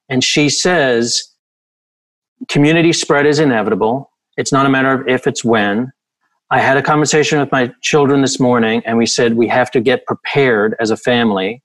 and 0.10 0.24
she 0.24 0.50
says 0.50 1.32
community 2.48 2.94
spread 2.94 3.26
is 3.26 3.40
inevitable. 3.40 4.12
It's 4.38 4.52
not 4.52 4.66
a 4.66 4.70
matter 4.70 4.94
of 4.94 5.08
if, 5.08 5.28
it's 5.28 5.44
when. 5.44 5.92
I 6.52 6.60
had 6.60 6.78
a 6.78 6.84
conversation 6.84 7.40
with 7.40 7.52
my 7.52 7.74
children 7.82 8.22
this 8.22 8.40
morning, 8.40 8.84
and 8.86 8.98
we 8.98 9.06
said 9.06 9.36
we 9.36 9.48
have 9.48 9.72
to 9.72 9.82
get 9.82 10.06
prepared 10.06 10.76
as 10.80 10.92
a 10.92 10.98
family 10.98 11.64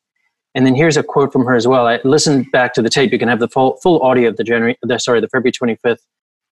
and 0.56 0.64
then 0.64 0.74
here's 0.74 0.96
a 0.96 1.02
quote 1.02 1.34
from 1.34 1.44
her 1.44 1.54
as 1.54 1.68
well. 1.68 1.86
I 1.86 2.00
listened 2.02 2.50
back 2.50 2.72
to 2.74 2.82
the 2.82 2.88
tape. 2.88 3.12
You 3.12 3.18
can 3.18 3.28
have 3.28 3.40
the 3.40 3.48
full, 3.48 3.76
full 3.82 4.00
audio 4.00 4.30
of 4.30 4.38
the 4.38 4.42
January, 4.42 4.78
the, 4.80 4.98
sorry, 4.98 5.20
the 5.20 5.28
February 5.28 5.52
25th 5.52 5.98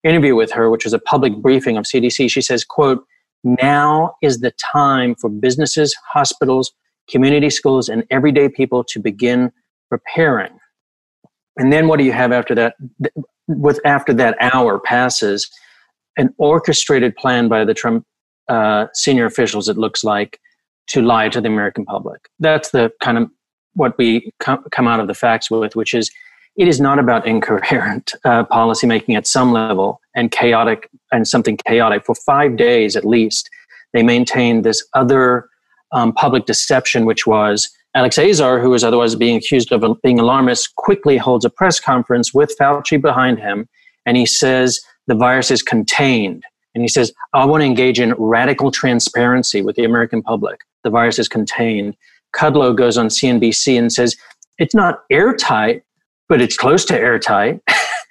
interview 0.03 0.35
with 0.35 0.51
her, 0.51 0.69
which 0.69 0.83
was 0.83 0.91
a 0.91 0.99
public 0.99 1.37
briefing 1.37 1.77
of 1.77 1.85
CDC. 1.85 2.29
She 2.29 2.41
says, 2.41 2.65
quote, 2.65 3.05
now 3.45 4.15
is 4.21 4.41
the 4.41 4.51
time 4.73 5.15
for 5.15 5.29
businesses, 5.29 5.95
hospitals, 6.11 6.73
community 7.09 7.49
schools, 7.49 7.87
and 7.87 8.03
everyday 8.11 8.49
people 8.49 8.83
to 8.89 8.99
begin 8.99 9.53
preparing. 9.89 10.51
And 11.55 11.71
then 11.71 11.87
what 11.87 11.97
do 11.97 12.03
you 12.03 12.11
have 12.11 12.33
after 12.33 12.53
that? 12.55 12.75
With 13.47 13.79
after 13.85 14.13
that 14.15 14.35
hour 14.41 14.79
passes, 14.79 15.49
an 16.17 16.33
orchestrated 16.37 17.15
plan 17.15 17.47
by 17.47 17.63
the 17.63 17.73
Trump 17.73 18.05
uh, 18.49 18.87
senior 18.93 19.25
officials, 19.25 19.69
it 19.69 19.77
looks 19.77 20.03
like, 20.03 20.39
to 20.87 21.01
lie 21.01 21.29
to 21.29 21.39
the 21.39 21.47
American 21.47 21.85
public. 21.85 22.29
That's 22.39 22.71
the 22.71 22.91
kind 23.01 23.17
of 23.17 23.29
what 23.73 23.97
we 23.97 24.31
come, 24.39 24.63
come 24.71 24.87
out 24.87 24.99
of 24.99 25.07
the 25.07 25.13
facts 25.13 25.49
with, 25.49 25.75
which 25.75 25.93
is 25.93 26.11
it 26.55 26.67
is 26.67 26.79
not 26.79 26.99
about 26.99 27.25
incoherent 27.27 28.13
uh, 28.25 28.45
policymaking 28.45 29.15
at 29.15 29.27
some 29.27 29.51
level 29.51 29.99
and 30.15 30.31
chaotic 30.31 30.89
and 31.11 31.27
something 31.27 31.57
chaotic. 31.65 32.05
For 32.05 32.15
five 32.15 32.57
days 32.57 32.95
at 32.95 33.05
least, 33.05 33.49
they 33.93 34.03
maintained 34.03 34.63
this 34.63 34.85
other 34.93 35.47
um, 35.91 36.11
public 36.13 36.45
deception, 36.45 37.05
which 37.05 37.27
was 37.27 37.69
Alex 37.95 38.17
Azar, 38.17 38.59
who 38.59 38.71
was 38.71 38.83
otherwise 38.83 39.15
being 39.15 39.37
accused 39.37 39.71
of 39.71 39.83
being 40.01 40.19
alarmist, 40.19 40.75
quickly 40.75 41.17
holds 41.17 41.45
a 41.45 41.49
press 41.49 41.79
conference 41.79 42.33
with 42.33 42.55
Fauci 42.59 42.99
behind 42.99 43.37
him, 43.39 43.69
and 44.05 44.17
he 44.17 44.25
says 44.25 44.81
the 45.05 45.15
virus 45.15 45.51
is 45.51 45.61
contained. 45.61 46.43
And 46.75 46.83
he 46.83 46.87
says, 46.87 47.13
I 47.33 47.45
want 47.45 47.61
to 47.61 47.65
engage 47.65 47.99
in 47.99 48.13
radical 48.13 48.71
transparency 48.71 49.61
with 49.61 49.75
the 49.75 49.83
American 49.83 50.21
public. 50.21 50.61
The 50.83 50.89
virus 50.89 51.19
is 51.19 51.27
contained. 51.27 51.95
Kudlow 52.35 52.75
goes 52.75 52.97
on 52.97 53.07
CNBC 53.07 53.77
and 53.77 53.91
says, 53.91 54.15
it's 54.57 54.75
not 54.75 55.03
airtight, 55.11 55.83
but 56.29 56.41
it's 56.41 56.57
close 56.57 56.85
to 56.85 56.95
airtight, 56.95 57.61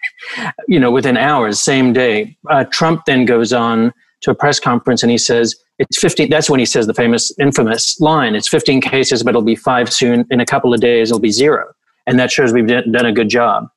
you 0.68 0.78
know, 0.78 0.90
within 0.90 1.16
hours, 1.16 1.60
same 1.60 1.92
day. 1.92 2.36
Uh, 2.50 2.64
Trump 2.64 3.04
then 3.04 3.24
goes 3.24 3.52
on 3.52 3.92
to 4.22 4.30
a 4.30 4.34
press 4.34 4.60
conference 4.60 5.02
and 5.02 5.10
he 5.10 5.18
says, 5.18 5.56
it's 5.78 5.98
15, 5.98 6.30
that's 6.30 6.48
when 6.48 6.60
he 6.60 6.66
says 6.66 6.86
the 6.86 6.94
famous, 6.94 7.32
infamous 7.40 7.98
line, 8.00 8.36
it's 8.36 8.48
15 8.48 8.80
cases, 8.80 9.22
but 9.24 9.30
it'll 9.30 9.42
be 9.42 9.56
five 9.56 9.92
soon. 9.92 10.24
In 10.30 10.40
a 10.40 10.46
couple 10.46 10.72
of 10.72 10.80
days, 10.80 11.10
it'll 11.10 11.20
be 11.20 11.32
zero. 11.32 11.72
And 12.06 12.18
that 12.18 12.30
shows 12.30 12.52
we've 12.52 12.66
done 12.66 13.06
a 13.06 13.12
good 13.12 13.28
job. 13.28 13.68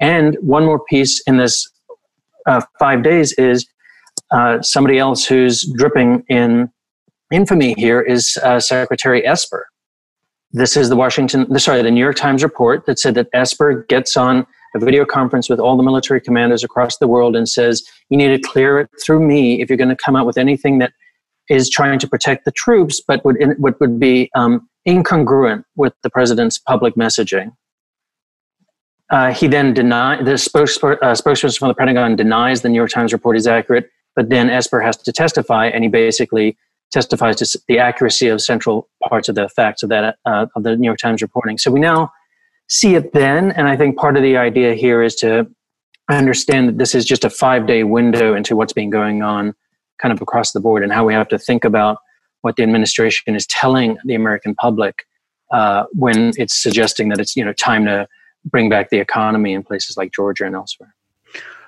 And 0.00 0.36
one 0.40 0.64
more 0.64 0.78
piece 0.78 1.20
in 1.26 1.38
this 1.38 1.68
uh, 2.46 2.60
five 2.78 3.02
days 3.02 3.32
is 3.32 3.66
uh, 4.30 4.62
somebody 4.62 4.98
else 4.98 5.24
who's 5.24 5.64
dripping 5.76 6.24
in 6.28 6.70
infamy 7.32 7.74
here 7.74 8.00
is 8.00 8.38
uh, 8.42 8.60
Secretary 8.60 9.26
Esper. 9.26 9.66
This 10.52 10.76
is 10.76 10.88
the 10.88 10.96
Washington, 10.96 11.58
sorry, 11.58 11.82
the 11.82 11.90
New 11.90 12.00
York 12.00 12.16
Times 12.16 12.42
report 12.42 12.86
that 12.86 12.98
said 12.98 13.14
that 13.16 13.28
Esper 13.34 13.84
gets 13.88 14.16
on 14.16 14.46
a 14.74 14.78
video 14.78 15.04
conference 15.04 15.48
with 15.48 15.60
all 15.60 15.76
the 15.76 15.82
military 15.82 16.20
commanders 16.20 16.64
across 16.64 16.98
the 16.98 17.08
world 17.08 17.36
and 17.36 17.48
says, 17.48 17.82
you 18.08 18.16
need 18.16 18.28
to 18.28 18.38
clear 18.38 18.78
it 18.80 18.90
through 19.04 19.26
me 19.26 19.60
if 19.60 19.68
you're 19.68 19.76
going 19.78 19.88
to 19.88 19.96
come 19.96 20.16
out 20.16 20.26
with 20.26 20.38
anything 20.38 20.78
that 20.78 20.92
is 21.48 21.70
trying 21.70 21.98
to 21.98 22.08
protect 22.08 22.44
the 22.44 22.52
troops, 22.52 23.00
but 23.06 23.24
would, 23.24 23.36
would, 23.58 23.74
would 23.80 23.98
be 23.98 24.30
um, 24.34 24.68
incongruent 24.86 25.64
with 25.76 25.94
the 26.02 26.10
president's 26.10 26.58
public 26.58 26.94
messaging. 26.94 27.52
Uh, 29.10 29.32
he 29.32 29.46
then 29.46 29.72
denied, 29.72 30.26
the 30.26 30.32
spokesperson, 30.32 30.98
uh, 31.02 31.12
spokesperson 31.12 31.58
from 31.58 31.68
the 31.68 31.74
Pentagon 31.74 32.14
denies 32.14 32.60
the 32.60 32.68
New 32.68 32.76
York 32.76 32.90
Times 32.90 33.12
report 33.12 33.36
is 33.38 33.46
accurate, 33.46 33.88
but 34.18 34.30
then 34.30 34.50
Esper 34.50 34.80
has 34.80 34.96
to 34.96 35.12
testify, 35.12 35.66
and 35.68 35.84
he 35.84 35.88
basically 35.88 36.56
testifies 36.90 37.36
to 37.36 37.60
the 37.68 37.78
accuracy 37.78 38.26
of 38.26 38.40
central 38.40 38.88
parts 39.08 39.28
of 39.28 39.36
the 39.36 39.48
facts 39.48 39.84
of 39.84 39.90
that 39.90 40.16
uh, 40.24 40.46
of 40.56 40.64
the 40.64 40.76
New 40.76 40.86
York 40.86 40.98
Times 40.98 41.22
reporting. 41.22 41.56
So 41.56 41.70
we 41.70 41.78
now 41.78 42.10
see 42.66 42.96
it 42.96 43.12
then, 43.12 43.52
and 43.52 43.68
I 43.68 43.76
think 43.76 43.96
part 43.96 44.16
of 44.16 44.24
the 44.24 44.36
idea 44.36 44.74
here 44.74 45.04
is 45.04 45.14
to 45.16 45.48
understand 46.10 46.68
that 46.68 46.78
this 46.78 46.96
is 46.96 47.04
just 47.04 47.24
a 47.24 47.30
five 47.30 47.68
day 47.68 47.84
window 47.84 48.34
into 48.34 48.56
what's 48.56 48.72
been 48.72 48.90
going 48.90 49.22
on, 49.22 49.54
kind 50.02 50.12
of 50.12 50.20
across 50.20 50.50
the 50.50 50.58
board, 50.58 50.82
and 50.82 50.92
how 50.92 51.04
we 51.06 51.14
have 51.14 51.28
to 51.28 51.38
think 51.38 51.64
about 51.64 51.98
what 52.40 52.56
the 52.56 52.64
administration 52.64 53.36
is 53.36 53.46
telling 53.46 53.98
the 54.04 54.16
American 54.16 54.56
public 54.56 55.06
uh, 55.52 55.84
when 55.92 56.32
it's 56.34 56.60
suggesting 56.60 57.08
that 57.10 57.20
it's 57.20 57.36
you 57.36 57.44
know 57.44 57.52
time 57.52 57.84
to 57.84 58.08
bring 58.44 58.68
back 58.68 58.90
the 58.90 58.98
economy 58.98 59.52
in 59.52 59.62
places 59.62 59.96
like 59.96 60.12
Georgia 60.12 60.44
and 60.44 60.56
elsewhere. 60.56 60.92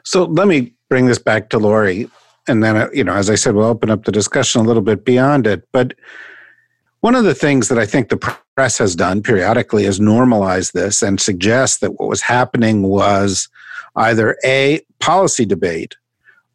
So 0.03 0.25
let 0.25 0.49
me 0.49 0.73
bring 0.89 1.07
this 1.07 1.21
back 1.21 1.51
to 1.51 1.59
Laurie 1.61 2.11
and 2.51 2.63
then 2.63 2.77
uh, 2.77 2.89
you 2.93 3.05
know 3.05 3.15
as 3.15 3.31
i 3.31 3.35
said 3.35 3.55
we'll 3.55 3.65
open 3.65 3.91
up 3.91 4.05
the 4.05 4.13
discussion 4.13 4.61
a 4.61 4.65
little 4.65 4.83
bit 4.83 5.05
beyond 5.05 5.47
it. 5.47 5.67
But 5.73 5.95
one 7.01 7.15
of 7.15 7.25
the 7.25 7.35
things 7.35 7.69
that 7.69 7.79
i 7.79 7.87
think 7.87 8.09
the 8.09 8.37
press 8.57 8.79
has 8.79 8.95
done 8.95 9.23
periodically 9.23 9.85
is 9.85 10.01
normalize 10.01 10.73
this 10.73 11.03
and 11.03 11.21
suggest 11.21 11.81
that 11.81 11.93
what 11.93 12.09
was 12.09 12.23
happening 12.23 12.83
was 12.83 13.49
either 13.97 14.37
a 14.45 14.81
policy 14.99 15.47
debate 15.47 15.97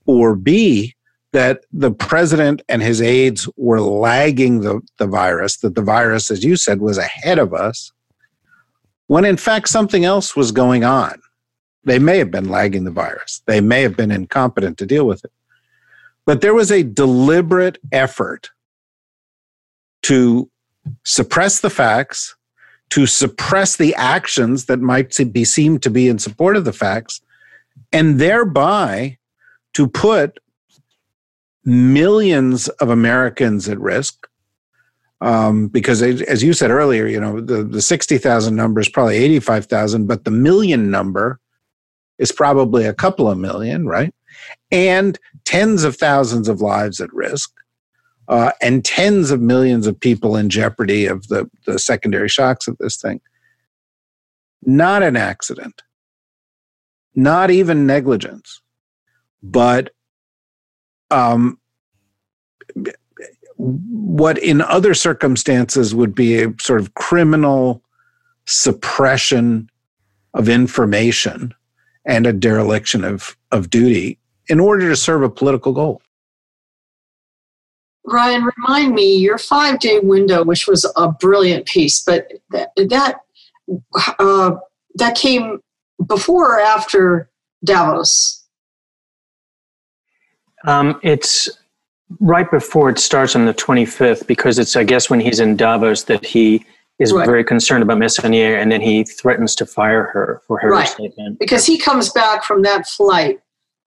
or 0.06 0.36
b 0.36 0.94
that 1.32 1.66
the 1.74 1.92
president 1.92 2.62
and 2.70 2.82
his 2.82 3.02
aides 3.02 3.50
were 3.58 3.82
lagging 3.82 4.62
the, 4.62 4.80
the 5.00 5.08
virus 5.08 5.58
that 5.58 5.76
the 5.76 5.82
virus 5.82 6.30
as 6.30 6.44
you 6.44 6.56
said 6.56 6.80
was 6.80 6.98
ahead 6.98 7.40
of 7.40 7.54
us 7.54 7.92
when 9.08 9.26
in 9.26 9.38
fact 9.38 9.70
something 9.70 10.06
else 10.06 10.36
was 10.36 10.52
going 10.52 10.84
on. 10.84 11.22
They 11.84 12.00
may 12.00 12.18
have 12.18 12.32
been 12.32 12.50
lagging 12.50 12.84
the 12.84 12.92
virus. 12.92 13.44
They 13.46 13.62
may 13.62 13.84
have 13.84 13.96
been 13.96 14.10
incompetent 14.10 14.80
to 14.80 14.88
deal 14.88 15.06
with 15.06 15.24
it 15.24 15.32
but 16.26 16.42
there 16.42 16.54
was 16.54 16.72
a 16.72 16.84
deliberate 16.84 17.78
effort 17.92 18.50
to 20.04 20.50
suppress 21.04 21.62
the 21.62 21.70
facts, 21.70 22.36
to 22.90 23.06
suppress 23.06 23.78
the 23.78 23.94
actions 23.96 24.66
that 24.66 24.80
might 24.80 25.16
be 25.32 25.44
seen 25.44 25.80
to 25.80 25.90
be 25.90 26.08
in 26.08 26.20
support 26.20 26.56
of 26.56 26.66
the 26.66 26.74
facts, 26.74 27.22
and 27.92 28.20
thereby 28.20 29.18
to 29.74 29.88
put 29.88 30.40
millions 31.64 32.68
of 32.68 32.90
Americans 32.90 33.68
at 33.68 33.80
risk. 33.80 34.28
Um, 35.22 35.68
because 35.68 36.02
as 36.02 36.44
you 36.44 36.54
said 36.54 36.70
earlier, 36.70 37.08
you 37.08 37.20
know, 37.20 37.42
the, 37.42 37.64
the 37.64 37.82
60,000 37.82 38.56
number 38.56 38.80
is 38.80 38.90
probably 38.90 39.18
85,000, 39.18 40.06
but 40.06 40.24
the 40.24 40.32
million 40.32 40.92
number 40.92 41.40
is 42.20 42.32
probably 42.32 42.86
a 42.86 42.94
couple 42.94 43.30
of 43.30 43.38
million, 43.38 43.88
right? 43.88 44.14
And 44.72 45.20
tens 45.44 45.84
of 45.84 45.96
thousands 45.96 46.48
of 46.48 46.62
lives 46.62 47.00
at 47.00 47.14
risk, 47.14 47.52
uh, 48.28 48.52
and 48.62 48.84
tens 48.84 49.32
of 49.32 49.42
millions 49.42 49.88
of 49.88 50.00
people 50.00 50.36
in 50.36 50.50
jeopardy 50.50 51.06
of 51.06 51.28
the, 51.28 51.50
the 51.66 51.78
secondary 51.78 52.30
shocks 52.30 52.68
of 52.68 52.78
this 52.80 52.98
thing. 52.98 53.22
Not 54.64 55.04
an 55.04 55.16
accident, 55.16 55.84
not 57.14 57.52
even 57.52 57.86
negligence, 57.86 58.62
but 59.44 59.92
um, 61.12 61.60
what 63.58 64.38
in 64.40 64.62
other 64.62 64.94
circumstances 64.94 65.94
would 65.94 66.16
be 66.16 66.42
a 66.42 66.54
sort 66.60 66.82
of 66.82 66.94
criminal 66.96 67.82
suppression 68.46 69.70
of 70.34 70.50
information 70.50 71.54
and 72.06 72.28
a 72.28 72.34
dereliction 72.34 73.04
of, 73.04 73.38
of 73.52 73.70
duty 73.70 74.20
in 74.48 74.60
order 74.60 74.90
to 74.90 74.96
serve 74.96 75.24
a 75.24 75.30
political 75.30 75.74
goal. 75.74 76.02
Ryan, 78.06 78.48
remind 78.58 78.94
me 78.94 79.16
your 79.18 79.38
five 79.38 79.80
day 79.80 80.00
window, 80.00 80.44
which 80.44 80.68
was 80.68 80.92
a 80.96 81.12
brilliant 81.12 81.66
piece, 81.66 82.04
but 82.04 82.32
that 82.52 82.70
that, 82.76 83.22
uh, 84.20 84.58
that 84.96 85.16
came 85.16 85.60
before 86.08 86.58
or 86.58 86.60
after 86.60 87.30
Davos? 87.64 88.44
Um, 90.66 91.00
it's 91.04 91.50
right 92.20 92.50
before 92.50 92.90
it 92.90 93.00
starts 93.00 93.36
on 93.36 93.46
the 93.46 93.54
25th 93.54 94.28
because 94.28 94.60
it's, 94.60 94.76
I 94.76 94.84
guess, 94.84 95.10
when 95.10 95.20
he's 95.20 95.40
in 95.40 95.56
Davos 95.56 96.04
that 96.04 96.26
he 96.26 96.66
is 97.00 97.12
right. 97.12 97.26
very 97.26 97.44
concerned 97.44 97.84
about 97.84 97.98
Messonnier 97.98 98.60
and 98.60 98.72
then 98.72 98.82
he 98.82 99.04
threatens 99.04 99.54
to 99.56 99.66
fire 99.66 100.06
her 100.06 100.42
for 100.48 100.60
her 100.60 100.70
right. 100.70 100.88
statement. 100.88 101.40
Because 101.40 101.66
he 101.66 101.78
comes 101.78 102.12
back 102.12 102.44
from 102.44 102.62
that 102.62 102.88
flight 102.88 103.42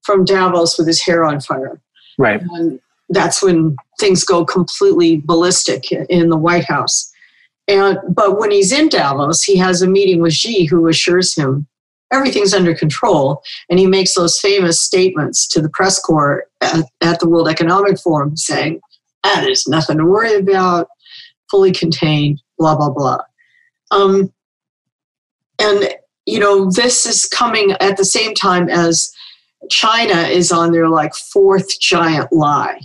from 0.09 0.25
Davos 0.25 0.79
with 0.79 0.87
his 0.87 1.03
hair 1.03 1.23
on 1.23 1.39
fire. 1.39 1.79
Right. 2.17 2.41
And 2.41 2.81
that's 3.11 3.43
when 3.43 3.77
things 4.01 4.25
go 4.25 4.43
completely 4.43 5.21
ballistic 5.23 5.93
in 5.93 6.31
the 6.31 6.37
White 6.39 6.65
House. 6.65 7.13
And 7.69 7.99
but 8.09 8.39
when 8.39 8.51
he's 8.51 8.73
in 8.73 8.89
Davos, 8.89 9.43
he 9.43 9.59
has 9.59 9.83
a 9.83 9.87
meeting 9.87 10.23
with 10.23 10.33
Xi, 10.33 10.65
who 10.65 10.89
assures 10.89 11.37
him 11.37 11.67
everything's 12.11 12.55
under 12.55 12.75
control, 12.75 13.43
and 13.69 13.79
he 13.79 13.87
makes 13.87 14.15
those 14.15 14.41
famous 14.41 14.81
statements 14.81 15.47
to 15.49 15.61
the 15.61 15.69
press 15.69 16.01
corps 16.01 16.45
at, 16.63 16.87
at 17.03 17.21
the 17.21 17.29
World 17.29 17.49
Economic 17.49 17.99
Forum, 17.99 18.35
saying, 18.35 18.81
"Ah, 19.25 19.41
there's 19.43 19.69
nothing 19.69 19.99
to 19.99 20.07
worry 20.07 20.37
about, 20.37 20.89
fully 21.51 21.73
contained, 21.73 22.41
blah 22.59 22.77
blah 22.77 22.89
blah." 22.89 23.21
Um, 23.91 24.33
and 25.59 25.95
you 26.25 26.41
know, 26.41 26.71
this 26.71 27.05
is 27.05 27.27
coming 27.27 27.73
at 27.81 27.99
the 27.99 28.07
same 28.07 28.35
time 28.35 28.71
as 28.71 29.13
China 29.71 30.23
is 30.23 30.53
on 30.53 30.73
their 30.73 30.89
like 30.89 31.15
fourth 31.15 31.79
giant 31.81 32.33
lie. 32.33 32.81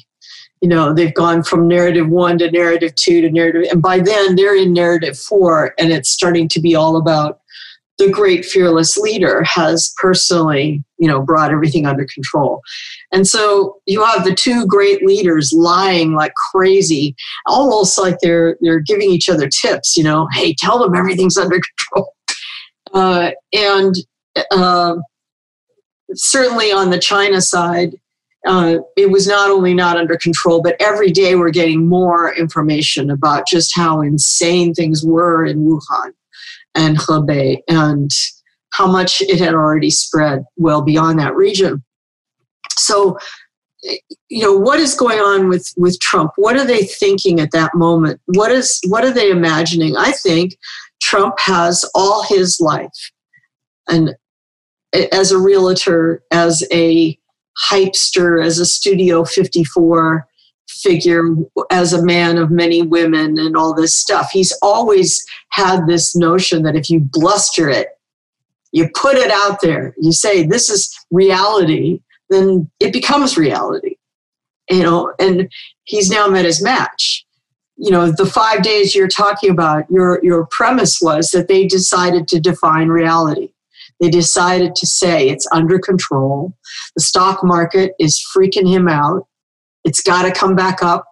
You 0.61 0.69
know, 0.69 0.93
they've 0.93 1.13
gone 1.13 1.43
from 1.43 1.67
narrative 1.67 2.07
one 2.07 2.37
to 2.37 2.49
narrative 2.49 2.95
two 2.95 3.21
to 3.21 3.29
narrative, 3.29 3.67
and 3.69 3.81
by 3.81 3.99
then 3.99 4.35
they're 4.35 4.55
in 4.55 4.73
narrative 4.73 5.17
four, 5.17 5.73
and 5.77 5.91
it's 5.91 6.09
starting 6.09 6.47
to 6.49 6.61
be 6.61 6.75
all 6.75 6.95
about 6.95 7.41
the 7.99 8.09
great 8.09 8.43
fearless 8.43 8.97
leader 8.97 9.43
has 9.43 9.93
personally, 9.97 10.83
you 10.97 11.07
know, 11.07 11.21
brought 11.21 11.51
everything 11.51 11.85
under 11.85 12.05
control. 12.13 12.61
And 13.11 13.27
so 13.27 13.77
you 13.85 14.03
have 14.03 14.23
the 14.23 14.33
two 14.33 14.65
great 14.65 15.05
leaders 15.05 15.53
lying 15.53 16.13
like 16.13 16.33
crazy, 16.51 17.15
almost 17.45 17.99
like 17.99 18.17
they're 18.21 18.57
they're 18.61 18.79
giving 18.79 19.11
each 19.11 19.29
other 19.29 19.47
tips, 19.47 19.95
you 19.95 20.03
know, 20.03 20.27
hey, 20.33 20.55
tell 20.57 20.79
them 20.79 20.95
everything's 20.95 21.37
under 21.37 21.59
control. 21.59 22.13
Uh, 22.93 23.31
and 23.53 23.95
uh, 24.51 24.95
certainly 26.15 26.71
on 26.71 26.89
the 26.89 26.99
China 26.99 27.41
side, 27.41 27.95
uh, 28.45 28.79
it 28.97 29.09
was 29.09 29.27
not 29.27 29.49
only 29.49 29.73
not 29.73 29.97
under 29.97 30.17
control, 30.17 30.61
but 30.61 30.75
every 30.79 31.11
day 31.11 31.35
we're 31.35 31.49
getting 31.49 31.87
more 31.87 32.35
information 32.35 33.09
about 33.09 33.47
just 33.47 33.75
how 33.75 34.01
insane 34.01 34.73
things 34.73 35.03
were 35.05 35.45
in 35.45 35.59
Wuhan 35.59 36.11
and 36.75 36.97
Hubei 36.97 37.59
and 37.69 38.11
how 38.73 38.87
much 38.87 39.21
it 39.21 39.39
had 39.39 39.53
already 39.53 39.89
spread 39.89 40.43
well 40.57 40.81
beyond 40.81 41.19
that 41.19 41.35
region. 41.35 41.83
So, 42.77 43.17
you 44.29 44.41
know, 44.41 44.57
what 44.57 44.79
is 44.79 44.95
going 44.95 45.19
on 45.19 45.47
with, 45.47 45.71
with 45.77 45.99
Trump? 45.99 46.31
What 46.35 46.57
are 46.57 46.65
they 46.65 46.83
thinking 46.83 47.39
at 47.39 47.51
that 47.51 47.75
moment? 47.75 48.19
What 48.25 48.51
is 48.51 48.79
what 48.87 49.05
are 49.05 49.13
they 49.13 49.29
imagining? 49.29 49.95
I 49.95 50.11
think 50.11 50.57
Trump 51.01 51.39
has 51.39 51.85
all 51.93 52.23
his 52.23 52.59
life 52.59 53.11
and 53.87 54.15
as 54.93 55.31
a 55.31 55.37
realtor, 55.37 56.23
as 56.31 56.63
a 56.71 57.17
hypester, 57.57 58.41
as 58.41 58.59
a 58.59 58.65
Studio 58.65 59.23
54 59.23 60.27
figure, 60.67 61.35
as 61.71 61.93
a 61.93 62.03
man 62.03 62.37
of 62.37 62.51
many 62.51 62.81
women, 62.81 63.37
and 63.37 63.55
all 63.55 63.73
this 63.73 63.93
stuff. 63.93 64.31
He's 64.31 64.57
always 64.61 65.23
had 65.49 65.87
this 65.87 66.15
notion 66.15 66.63
that 66.63 66.75
if 66.75 66.89
you 66.89 66.99
bluster 66.99 67.69
it, 67.69 67.89
you 68.71 68.89
put 68.95 69.15
it 69.15 69.31
out 69.31 69.61
there, 69.61 69.93
you 69.99 70.11
say, 70.11 70.43
This 70.45 70.69
is 70.69 70.93
reality, 71.11 72.01
then 72.29 72.69
it 72.79 72.91
becomes 72.91 73.37
reality. 73.37 73.97
You 74.69 74.81
know, 74.81 75.13
and 75.19 75.51
he's 75.83 76.09
now 76.09 76.27
met 76.27 76.45
his 76.45 76.63
match. 76.63 77.25
You 77.75 77.91
know, 77.91 78.11
the 78.11 78.25
five 78.25 78.63
days 78.63 78.95
you're 78.95 79.09
talking 79.09 79.49
about, 79.49 79.89
your 79.91 80.23
your 80.23 80.45
premise 80.47 81.01
was 81.01 81.31
that 81.31 81.47
they 81.47 81.67
decided 81.67 82.27
to 82.29 82.39
define 82.39 82.87
reality 82.87 83.53
they 83.99 84.09
decided 84.09 84.75
to 84.75 84.87
say 84.87 85.29
it's 85.29 85.47
under 85.51 85.79
control. 85.79 86.53
The 86.95 87.03
stock 87.03 87.43
market 87.43 87.93
is 87.99 88.23
freaking 88.35 88.67
him 88.67 88.87
out. 88.87 89.27
It's 89.83 90.01
got 90.01 90.23
to 90.23 90.31
come 90.31 90.55
back 90.55 90.81
up. 90.81 91.05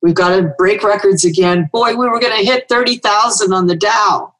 We've 0.00 0.14
got 0.14 0.36
to 0.36 0.52
break 0.58 0.82
records 0.82 1.24
again. 1.24 1.68
Boy, 1.72 1.94
we 1.94 2.08
were 2.08 2.20
going 2.20 2.36
to 2.38 2.44
hit 2.44 2.68
30,000 2.68 3.52
on 3.52 3.66
the 3.66 3.76
Dow. 3.76 4.34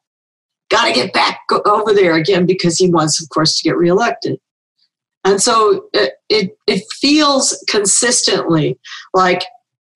Got 0.71 0.87
to 0.87 0.93
get 0.93 1.13
back 1.13 1.41
over 1.67 1.93
there 1.93 2.15
again 2.15 2.47
because 2.47 2.79
he 2.79 2.91
wants, 2.91 3.23
of 3.23 3.29
course, 3.29 3.59
to 3.59 3.69
get 3.69 3.77
reelected. 3.77 4.39
And 5.25 5.41
so 5.41 5.89
it, 5.93 6.15
it, 6.29 6.57
it 6.67 6.83
feels 7.01 7.63
consistently 7.69 8.79
like 9.15 9.45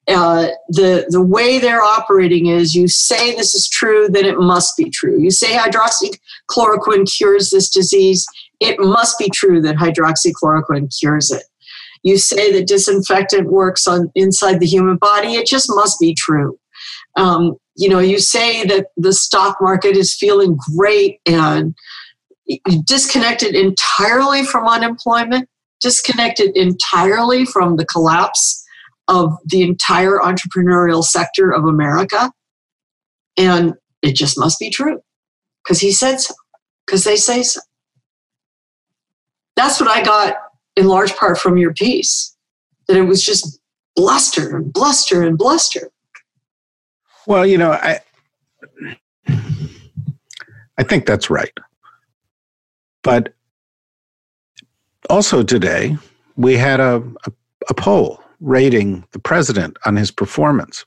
uh, 0.09 0.49
the 0.69 1.05
the 1.09 1.23
way 1.23 1.59
they're 1.59 1.83
operating 1.83 2.47
is 2.47 2.75
you 2.75 2.87
say 2.87 3.35
this 3.35 3.55
is 3.55 3.69
true, 3.69 4.09
then 4.09 4.25
it 4.25 4.39
must 4.39 4.77
be 4.77 4.89
true. 4.89 5.21
You 5.21 5.31
say 5.31 5.57
hydroxychloroquine 5.57 7.13
cures 7.13 7.51
this 7.51 7.69
disease, 7.69 8.25
it 8.61 8.79
must 8.79 9.19
be 9.19 9.29
true 9.31 9.61
that 9.63 9.77
hydroxychloroquine 9.77 10.97
cures 10.97 11.31
it. 11.31 11.43
You 12.05 12.19
say 12.19 12.53
that 12.53 12.69
disinfectant 12.69 13.51
works 13.51 13.89
on 13.89 14.13
inside 14.15 14.61
the 14.61 14.67
human 14.67 14.97
body. 14.97 15.35
It 15.35 15.47
just 15.47 15.67
must 15.69 15.99
be 15.99 16.15
true. 16.15 16.57
Um, 17.17 17.57
you 17.75 17.89
know, 17.89 17.99
you 17.99 18.21
say 18.21 18.65
that 18.65 18.87
the 18.97 19.13
stock 19.13 19.57
market 19.61 19.97
is 19.97 20.15
feeling 20.15 20.57
great 20.77 21.21
and 21.27 21.75
disconnected 22.85 23.57
entirely 23.57 24.45
from 24.45 24.69
unemployment, 24.69 25.49
disconnected 25.81 26.57
entirely 26.57 27.45
from 27.45 27.77
the 27.77 27.85
collapse 27.85 28.63
of 29.09 29.37
the 29.45 29.63
entire 29.63 30.19
entrepreneurial 30.19 31.03
sector 31.03 31.53
of 31.53 31.65
America. 31.65 32.33
And 33.37 33.75
it 34.03 34.15
just 34.15 34.39
must 34.39 34.59
be 34.59 34.71
true 34.71 35.01
because 35.63 35.81
he 35.81 35.93
said 35.93 36.21
so, 36.21 36.35
because 36.87 37.05
they 37.05 37.17
say 37.17 37.43
so. 37.43 37.61
That's 39.57 39.81
what 39.81 39.89
I 39.89 40.03
got 40.03 40.37
in 40.77 40.87
large 40.87 41.15
part 41.17 41.39
from 41.39 41.57
your 41.57 41.73
piece, 41.73 42.37
that 42.87 42.97
it 42.97 43.03
was 43.03 43.25
just 43.25 43.59
bluster 43.95 44.57
and 44.57 44.73
bluster 44.73 45.23
and 45.23 45.39
bluster. 45.39 45.91
Well, 47.27 47.47
you 47.47 47.59
know, 47.59 47.73
I 47.73 48.01
I 50.79 50.83
think 50.83 51.07
that's 51.07 51.31
right. 51.31 51.53
But 53.03 53.35
also 55.09 55.43
today, 55.43 55.97
we 56.37 56.57
had 56.57 56.81
a, 56.81 57.03
a, 57.25 57.33
a, 57.71 57.75
poll 57.75 58.23
rating 58.41 59.05
the 59.13 59.19
president 59.19 59.77
on 59.85 59.97
his 59.97 60.11
performance. 60.11 60.85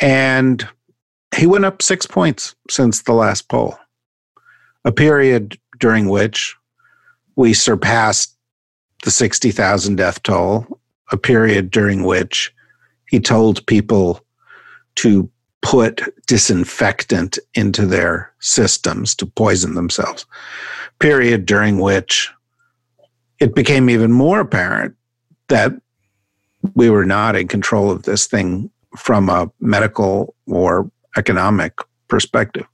And 0.00 0.66
he 1.36 1.46
went 1.46 1.64
up 1.64 1.82
six 1.82 2.06
points 2.06 2.54
since 2.70 3.02
the 3.02 3.12
last 3.12 3.48
poll, 3.48 3.76
a 4.84 4.92
period 4.92 5.58
during 5.78 6.08
which 6.08 6.56
we 7.36 7.52
surpassed 7.52 8.36
the 9.04 9.10
60,000 9.10 9.96
death 9.96 10.22
toll, 10.22 10.66
a 11.12 11.16
period 11.16 11.70
during 11.70 12.02
which 12.02 12.52
he 13.08 13.20
told 13.20 13.64
people 13.66 14.20
to 14.96 15.30
put 15.62 16.02
disinfectant 16.26 17.38
into 17.54 17.86
their 17.86 18.32
systems 18.40 19.14
to 19.16 19.26
poison 19.26 19.74
themselves. 19.74 20.24
Period 20.98 21.44
during 21.44 21.78
which 21.78 22.30
it 23.40 23.54
became 23.54 23.90
even 23.90 24.12
more 24.12 24.40
apparent 24.40 24.94
that 25.48 25.72
we 26.74 26.90
were 26.90 27.04
not 27.04 27.36
in 27.36 27.48
control 27.48 27.90
of 27.90 28.02
this 28.02 28.26
thing 28.26 28.70
from 28.96 29.28
a 29.28 29.50
medical 29.60 30.34
or 30.46 30.90
economic 31.16 31.78
perspective. 32.08 32.66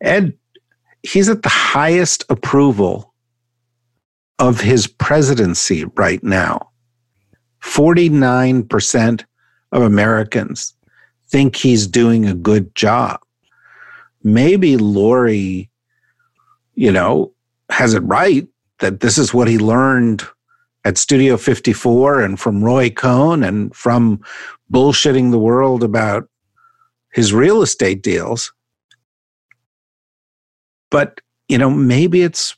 Ed, 0.00 0.34
he's 1.02 1.28
at 1.28 1.42
the 1.42 1.48
highest 1.48 2.24
approval 2.28 3.14
of 4.38 4.60
his 4.60 4.86
presidency 4.86 5.84
right 5.96 6.22
now. 6.22 6.70
49% 7.62 9.24
of 9.72 9.82
Americans 9.82 10.74
think 11.28 11.56
he's 11.56 11.86
doing 11.86 12.26
a 12.26 12.34
good 12.34 12.74
job. 12.74 13.20
Maybe 14.22 14.76
Laurie, 14.76 15.70
you 16.74 16.92
know, 16.92 17.32
has 17.70 17.94
it 17.94 18.00
right 18.00 18.46
that 18.80 19.00
this 19.00 19.18
is 19.18 19.32
what 19.32 19.48
he 19.48 19.58
learned 19.58 20.22
at 20.84 20.98
Studio 20.98 21.36
54 21.36 22.20
and 22.20 22.38
from 22.38 22.62
Roy 22.62 22.90
Cohn 22.90 23.42
and 23.42 23.74
from 23.74 24.20
bullshitting 24.72 25.30
the 25.30 25.38
world 25.38 25.82
about 25.82 26.28
his 27.12 27.32
real 27.32 27.62
estate 27.62 28.02
deals. 28.02 28.52
But, 30.90 31.20
you 31.48 31.58
know, 31.58 31.70
maybe 31.70 32.22
it's 32.22 32.56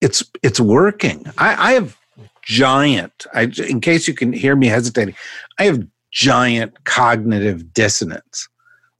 it's 0.00 0.24
it's 0.42 0.60
working. 0.60 1.26
I, 1.38 1.70
I 1.70 1.72
have 1.72 1.96
giant. 2.42 3.26
I, 3.34 3.52
in 3.68 3.80
case 3.80 4.08
you 4.08 4.14
can 4.14 4.32
hear 4.32 4.56
me 4.56 4.66
hesitating, 4.66 5.14
I 5.58 5.64
have 5.64 5.86
giant 6.10 6.84
cognitive 6.84 7.72
dissonance 7.72 8.48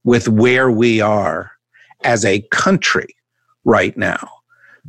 with 0.03 0.29
where 0.29 0.71
we 0.71 1.01
are 1.01 1.51
as 2.03 2.23
a 2.23 2.41
country 2.51 3.15
right 3.65 3.95
now, 3.97 4.29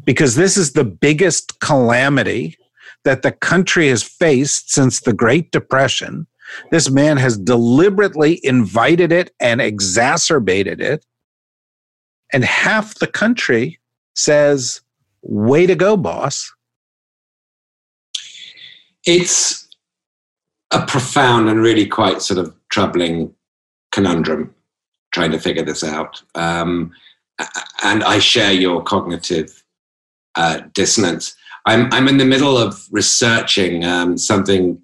because 0.05 0.37
this 0.37 0.57
is 0.57 0.73
the 0.73 0.85
biggest 0.85 1.61
calamity 1.61 2.57
that 3.05 3.23
the 3.23 3.33
country 3.33 3.89
has 3.89 4.03
faced 4.03 4.73
since 4.73 5.01
the 5.01 5.13
Great 5.13 5.51
Depression. 5.51 6.27
This 6.71 6.91
man 6.91 7.17
has 7.17 7.39
deliberately 7.39 8.41
invited 8.45 9.13
it 9.13 9.33
and 9.41 9.61
exacerbated 9.61 10.81
it. 10.81 11.05
And 12.33 12.45
half 12.45 12.95
the 12.97 13.07
country 13.07 13.81
says, 14.15 14.81
Way 15.23 15.67
to 15.67 15.75
go, 15.77 15.97
boss. 15.97 16.53
It's 19.07 19.69
a 20.73 20.85
profound 20.85 21.49
and 21.49 21.61
really 21.61 21.87
quite 21.87 22.23
sort 22.23 22.39
of 22.39 22.55
troubling 22.71 23.33
conundrum 23.93 24.55
trying 25.13 25.31
to 25.31 25.39
figure 25.39 25.65
this 25.65 25.85
out. 25.85 26.23
Um, 26.35 26.93
and 27.85 28.03
I 28.03 28.19
share 28.19 28.53
your 28.53 28.83
cognitive 28.83 29.63
uh, 30.35 30.63
dissonance. 30.73 31.37
I'm, 31.67 31.93
I'm 31.93 32.09
in 32.09 32.19
the 32.19 32.25
middle 32.25 32.59
of 32.59 32.87
researching 32.91 33.85
um, 33.85 34.19
something 34.19 34.83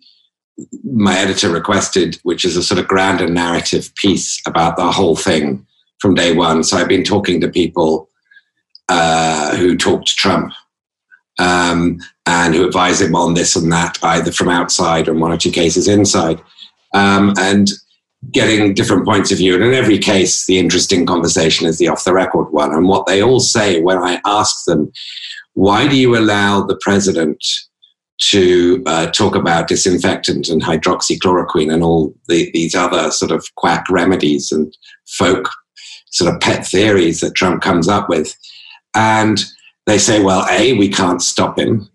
my 0.85 1.17
editor 1.17 1.51
requested, 1.51 2.19
which 2.23 2.45
is 2.45 2.57
a 2.57 2.63
sort 2.63 2.81
of 2.81 2.89
grander 2.89 3.29
narrative 3.29 3.95
piece 3.95 4.41
about 4.47 4.77
the 4.77 4.91
whole 4.91 5.17
thing 5.17 5.67
from 6.01 6.15
day 6.15 6.35
one. 6.35 6.65
So 6.65 6.77
I've 6.77 6.89
been 6.89 7.05
talking 7.05 7.41
to 7.41 7.49
people 7.49 8.09
uh, 8.89 9.57
who 9.57 9.77
talked 9.77 10.09
to 10.09 10.17
Trump 10.17 10.53
um, 11.39 12.01
and 12.27 12.55
who 12.55 12.67
advise 12.67 13.01
him 13.01 13.15
on 13.15 13.35
this 13.35 13.55
and 13.57 13.71
that, 13.73 13.99
either 14.03 14.33
from 14.33 14.49
outside 14.49 15.09
or 15.09 15.13
in 15.13 15.21
one 15.21 15.33
or 15.33 15.37
two 15.37 15.53
cases 15.53 15.87
inside, 15.87 16.41
um, 16.95 17.35
and 17.39 17.69
getting 18.33 18.75
different 18.75 19.05
points 19.05 19.31
of 19.31 19.39
view. 19.39 19.55
And 19.55 19.63
in 19.63 19.75
every 19.75 19.99
case, 19.99 20.47
the 20.47 20.59
interesting 20.59 21.07
conversation 21.07 21.67
is 21.69 21.79
the 21.79 21.89
off 21.89 22.05
the 22.05 22.13
record 22.13 22.51
one. 22.51 22.73
And 22.75 22.89
what 22.89 23.07
they 23.07 23.23
all 23.23 23.41
say 23.41 23.81
when 23.81 23.99
I 23.99 24.21
ask 24.27 24.65
them, 24.65 24.91
why 25.59 25.89
do 25.89 25.97
you 25.97 26.17
allow 26.17 26.63
the 26.63 26.79
president 26.81 27.45
to 28.31 28.81
uh, 28.87 29.11
talk 29.11 29.35
about 29.35 29.67
disinfectant 29.67 30.49
and 30.49 30.63
hydroxychloroquine 30.63 31.73
and 31.75 31.83
all 31.83 32.15
the, 32.29 32.49
these 32.53 32.77
other 32.77 33.11
sort 33.11 33.33
of 33.33 33.45
quack 33.57 33.85
remedies 33.91 34.53
and 34.53 34.73
folk 35.09 35.49
sort 36.11 36.33
of 36.33 36.41
pet 36.41 36.65
theories 36.65 37.21
that 37.21 37.35
Trump 37.35 37.61
comes 37.61 37.89
up 37.89 38.09
with? 38.09 38.37
And 38.95 39.45
they 39.87 39.99
say, 39.99 40.23
well, 40.23 40.47
A, 40.49 40.75
we 40.75 40.89
can't 40.89 41.21
stop 41.21 41.59
him. 41.59 41.89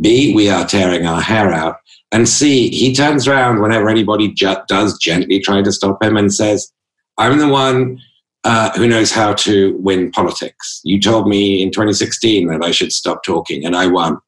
B, 0.00 0.34
we 0.34 0.48
are 0.48 0.66
tearing 0.66 1.04
our 1.04 1.20
hair 1.20 1.52
out. 1.52 1.76
And 2.12 2.26
C, 2.26 2.70
he 2.70 2.94
turns 2.94 3.28
around 3.28 3.60
whenever 3.60 3.90
anybody 3.90 4.32
ju- 4.32 4.56
does 4.66 4.98
gently 4.98 5.40
try 5.40 5.60
to 5.60 5.72
stop 5.72 6.02
him 6.02 6.16
and 6.16 6.32
says, 6.32 6.72
I'm 7.18 7.36
the 7.36 7.48
one 7.48 8.00
uh, 8.44 8.70
who 8.76 8.88
knows 8.88 9.12
how 9.12 9.34
to 9.34 9.76
win 9.78 10.10
politics. 10.12 10.80
You 10.84 11.00
told 11.00 11.28
me 11.28 11.62
in 11.62 11.70
2016 11.70 12.48
that 12.48 12.64
I 12.64 12.70
should 12.70 12.92
stop 12.92 13.22
talking, 13.22 13.64
and 13.64 13.76
I 13.76 13.86
won. 13.86 14.18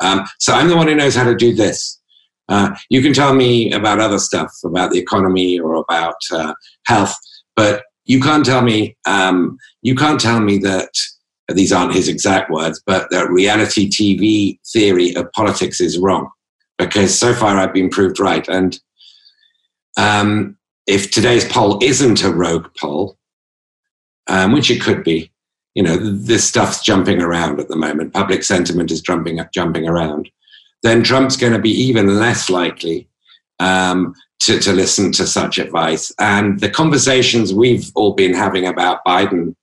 Um, 0.00 0.24
so 0.38 0.52
I'm 0.52 0.68
the 0.68 0.76
one 0.76 0.88
who 0.88 0.94
knows 0.94 1.14
how 1.14 1.24
to 1.24 1.36
do 1.36 1.54
this. 1.54 2.00
Uh, 2.48 2.74
you 2.88 3.00
can 3.00 3.12
tell 3.12 3.32
me 3.32 3.72
about 3.72 4.00
other 4.00 4.18
stuff, 4.18 4.50
about 4.64 4.90
the 4.90 4.98
economy 4.98 5.58
or 5.58 5.74
about 5.76 6.16
uh, 6.32 6.52
health, 6.86 7.14
but 7.54 7.84
you 8.06 8.20
can't 8.20 8.44
tell 8.44 8.62
me. 8.62 8.96
Um, 9.06 9.56
you 9.82 9.94
can't 9.94 10.20
tell 10.20 10.40
me 10.40 10.58
that 10.58 10.90
these 11.54 11.72
aren't 11.72 11.94
his 11.94 12.08
exact 12.08 12.50
words, 12.50 12.82
but 12.84 13.08
that 13.10 13.30
reality 13.30 13.88
TV 13.88 14.58
theory 14.72 15.14
of 15.14 15.30
politics 15.32 15.80
is 15.80 15.98
wrong 15.98 16.28
because 16.78 17.16
so 17.16 17.32
far 17.32 17.56
I've 17.56 17.74
been 17.74 17.90
proved 17.90 18.18
right. 18.18 18.46
And 18.48 18.80
um, 19.96 20.56
if 20.86 21.10
today's 21.10 21.44
poll 21.44 21.78
isn't 21.82 22.24
a 22.24 22.30
rogue 22.30 22.68
poll, 22.78 23.16
um, 24.28 24.52
which 24.52 24.70
it 24.70 24.80
could 24.80 25.04
be, 25.04 25.30
you 25.74 25.82
know, 25.82 25.96
this 25.96 26.46
stuff's 26.46 26.82
jumping 26.82 27.20
around 27.20 27.60
at 27.60 27.68
the 27.68 27.76
moment. 27.76 28.12
Public 28.12 28.42
sentiment 28.42 28.90
is 28.90 29.00
jumping 29.00 29.40
jumping 29.52 29.88
around. 29.88 30.30
Then 30.82 31.02
Trump's 31.02 31.36
going 31.36 31.52
to 31.52 31.58
be 31.58 31.70
even 31.70 32.18
less 32.18 32.48
likely 32.48 33.08
um, 33.58 34.14
to, 34.40 34.58
to 34.60 34.72
listen 34.72 35.12
to 35.12 35.26
such 35.26 35.58
advice. 35.58 36.12
And 36.18 36.60
the 36.60 36.70
conversations 36.70 37.52
we've 37.52 37.90
all 37.94 38.14
been 38.14 38.34
having 38.34 38.66
about 38.66 39.04
Biden 39.06 39.54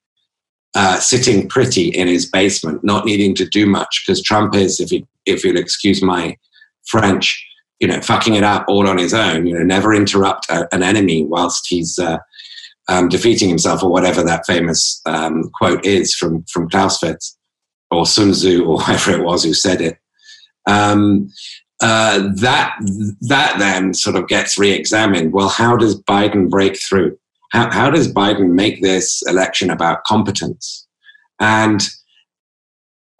uh, 0.76 1.00
sitting 1.00 1.50
pretty 1.50 1.90
in 1.90 2.08
his 2.08 2.28
basement, 2.30 2.84
not 2.84 3.06
needing 3.06 3.34
to 3.36 3.46
do 3.48 3.66
much 3.66 4.04
because 4.06 4.22
Trump 4.22 4.56
is, 4.56 4.80
if 4.80 4.92
you 4.92 5.08
if 5.26 5.44
you'll 5.44 5.58
excuse 5.58 6.02
my 6.02 6.38
French, 6.88 7.46
you 7.80 7.88
know, 7.88 8.00
fucking 8.02 8.36
it 8.36 8.44
up 8.44 8.66
all 8.68 8.88
on 8.88 8.98
his 8.98 9.14
own. 9.14 9.48
You 9.48 9.56
know, 9.56 9.64
never 9.64 9.94
interrupt 9.94 10.50
a, 10.50 10.68
an 10.74 10.84
enemy 10.84 11.24
whilst 11.24 11.68
he's 11.68 11.98
uh, 11.98 12.18
um, 12.90 13.10
defeating 13.10 13.50
himself, 13.50 13.84
or 13.84 13.92
whatever 13.92 14.24
that 14.24 14.46
famous 14.46 15.02
um, 15.06 15.50
quote 15.54 15.86
is 15.86 16.14
from 16.14 16.44
from 16.52 16.70
Clausewitz 16.70 17.38
or 17.92 18.06
Sun 18.06 18.32
Tzu 18.32 18.66
or 18.66 18.80
whoever 18.82 19.12
it 19.12 19.24
was 19.24 19.44
who 19.44 19.54
said 19.54 19.82
it. 19.82 19.98
Um, 20.66 21.32
uh, 21.82 22.30
that 22.38 22.76
that 23.22 23.60
then 23.60 23.94
sort 23.94 24.16
of 24.16 24.28
gets 24.28 24.58
re-examined. 24.58 25.32
Well, 25.32 25.50
how 25.50 25.78
does 25.78 26.02
Biden 26.04 26.50
break 26.50 26.78
through? 26.82 27.18
How, 27.52 27.72
how 27.72 27.90
does 27.90 28.12
Biden 28.12 28.52
make 28.54 28.82
this 28.82 29.22
election 29.28 29.70
about 29.70 30.04
competence? 30.04 30.88
And 31.40 31.82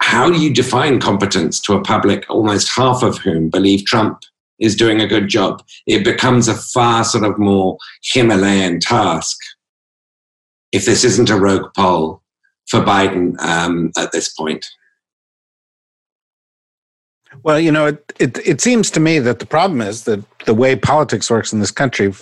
how 0.02 0.30
do 0.30 0.40
you 0.40 0.52
define 0.52 1.00
competence 1.00 1.60
to 1.62 1.74
a 1.74 1.82
public, 1.82 2.26
almost 2.28 2.70
half 2.74 3.02
of 3.02 3.18
whom 3.18 3.48
believe 3.48 3.84
Trump 3.84 4.20
is 4.58 4.74
doing 4.74 5.00
a 5.00 5.06
good 5.06 5.28
job? 5.28 5.62
It 5.86 6.04
becomes 6.04 6.48
a 6.48 6.54
far 6.54 7.04
sort 7.04 7.24
of 7.24 7.38
more 7.38 7.78
Himalayan 8.12 8.80
task 8.80 9.38
if 10.72 10.84
this 10.84 11.04
isn't 11.04 11.30
a 11.30 11.38
rogue 11.38 11.70
poll 11.76 12.22
for 12.68 12.80
Biden 12.80 13.38
um, 13.40 13.90
at 13.96 14.12
this 14.12 14.28
point. 14.28 14.66
Well, 17.42 17.60
you 17.60 17.70
know, 17.70 17.86
it, 17.86 18.12
it 18.18 18.38
it 18.46 18.60
seems 18.60 18.90
to 18.92 19.00
me 19.00 19.18
that 19.18 19.38
the 19.38 19.46
problem 19.46 19.80
is 19.80 20.04
that 20.04 20.24
the 20.46 20.54
way 20.54 20.74
politics 20.76 21.30
works 21.30 21.52
in 21.52 21.60
this 21.60 21.70
country, 21.70 22.12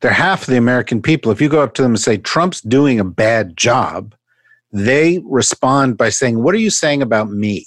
they're 0.00 0.10
half 0.10 0.46
the 0.46 0.56
American 0.56 1.02
people. 1.02 1.30
If 1.30 1.40
you 1.40 1.48
go 1.48 1.62
up 1.62 1.74
to 1.74 1.82
them 1.82 1.92
and 1.92 2.00
say 2.00 2.16
Trump's 2.16 2.60
doing 2.62 2.98
a 2.98 3.04
bad 3.04 3.56
job, 3.56 4.14
they 4.72 5.20
respond 5.24 5.96
by 5.96 6.08
saying, 6.08 6.42
"What 6.42 6.54
are 6.54 6.58
you 6.58 6.70
saying 6.70 7.02
about 7.02 7.30
me?" 7.30 7.66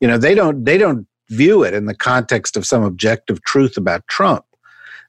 You 0.00 0.08
know, 0.08 0.18
they 0.18 0.34
don't 0.34 0.64
they 0.64 0.78
don't 0.78 1.06
view 1.30 1.62
it 1.62 1.74
in 1.74 1.86
the 1.86 1.94
context 1.94 2.56
of 2.56 2.66
some 2.66 2.82
objective 2.82 3.42
truth 3.44 3.76
about 3.76 4.06
Trump. 4.08 4.44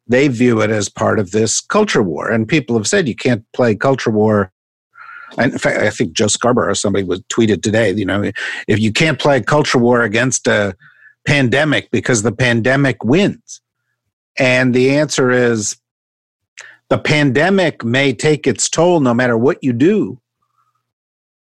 They 0.10 0.28
view 0.28 0.62
it 0.62 0.72
as 0.72 0.89
part 0.89 1.19
of 1.19 1.32
this 1.32 1.62
culture 1.62 2.04
war, 2.04 2.30
and 2.30 2.48
people 2.48 2.76
have 2.78 2.88
said 2.88 3.08
you 3.08 3.15
can't 3.15 3.45
play 3.54 3.76
culture 3.76 4.12
war 4.12 4.52
in 5.38 5.58
fact, 5.58 5.78
I 5.80 5.89
think 5.89 6.13
Joe 6.13 6.28
Scarborough, 6.28 6.74
somebody 6.74 7.06
was 7.06 7.22
tweeted 7.24 7.62
today, 7.62 7.91
you 7.91 8.06
know, 8.06 8.32
if 8.67 8.80
you 8.80 8.91
can't 8.91 9.19
play 9.19 9.41
culture 9.41 9.78
war 9.78 10.02
against 10.02 10.48
a 10.48 10.76
pandemic 11.26 11.91
because 11.91 12.24
the 12.24 12.32
pandemic 12.32 13.04
wins. 13.04 13.62
And 14.38 14.74
the 14.74 14.91
answer 14.91 15.32
is 15.32 15.78
the 16.89 16.98
pandemic 16.98 17.84
may 17.84 18.13
take 18.13 18.48
its 18.48 18.69
toll 18.69 19.00
no 19.00 19.13
matter 19.13 19.38
what 19.38 19.63
you 19.63 19.74
do. 19.74 20.19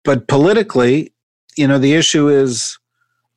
But 0.04 0.28
politically, 0.28 1.14
you 1.58 1.68
know, 1.68 1.78
the 1.78 1.94
issue 1.94 2.30
is 2.30 2.80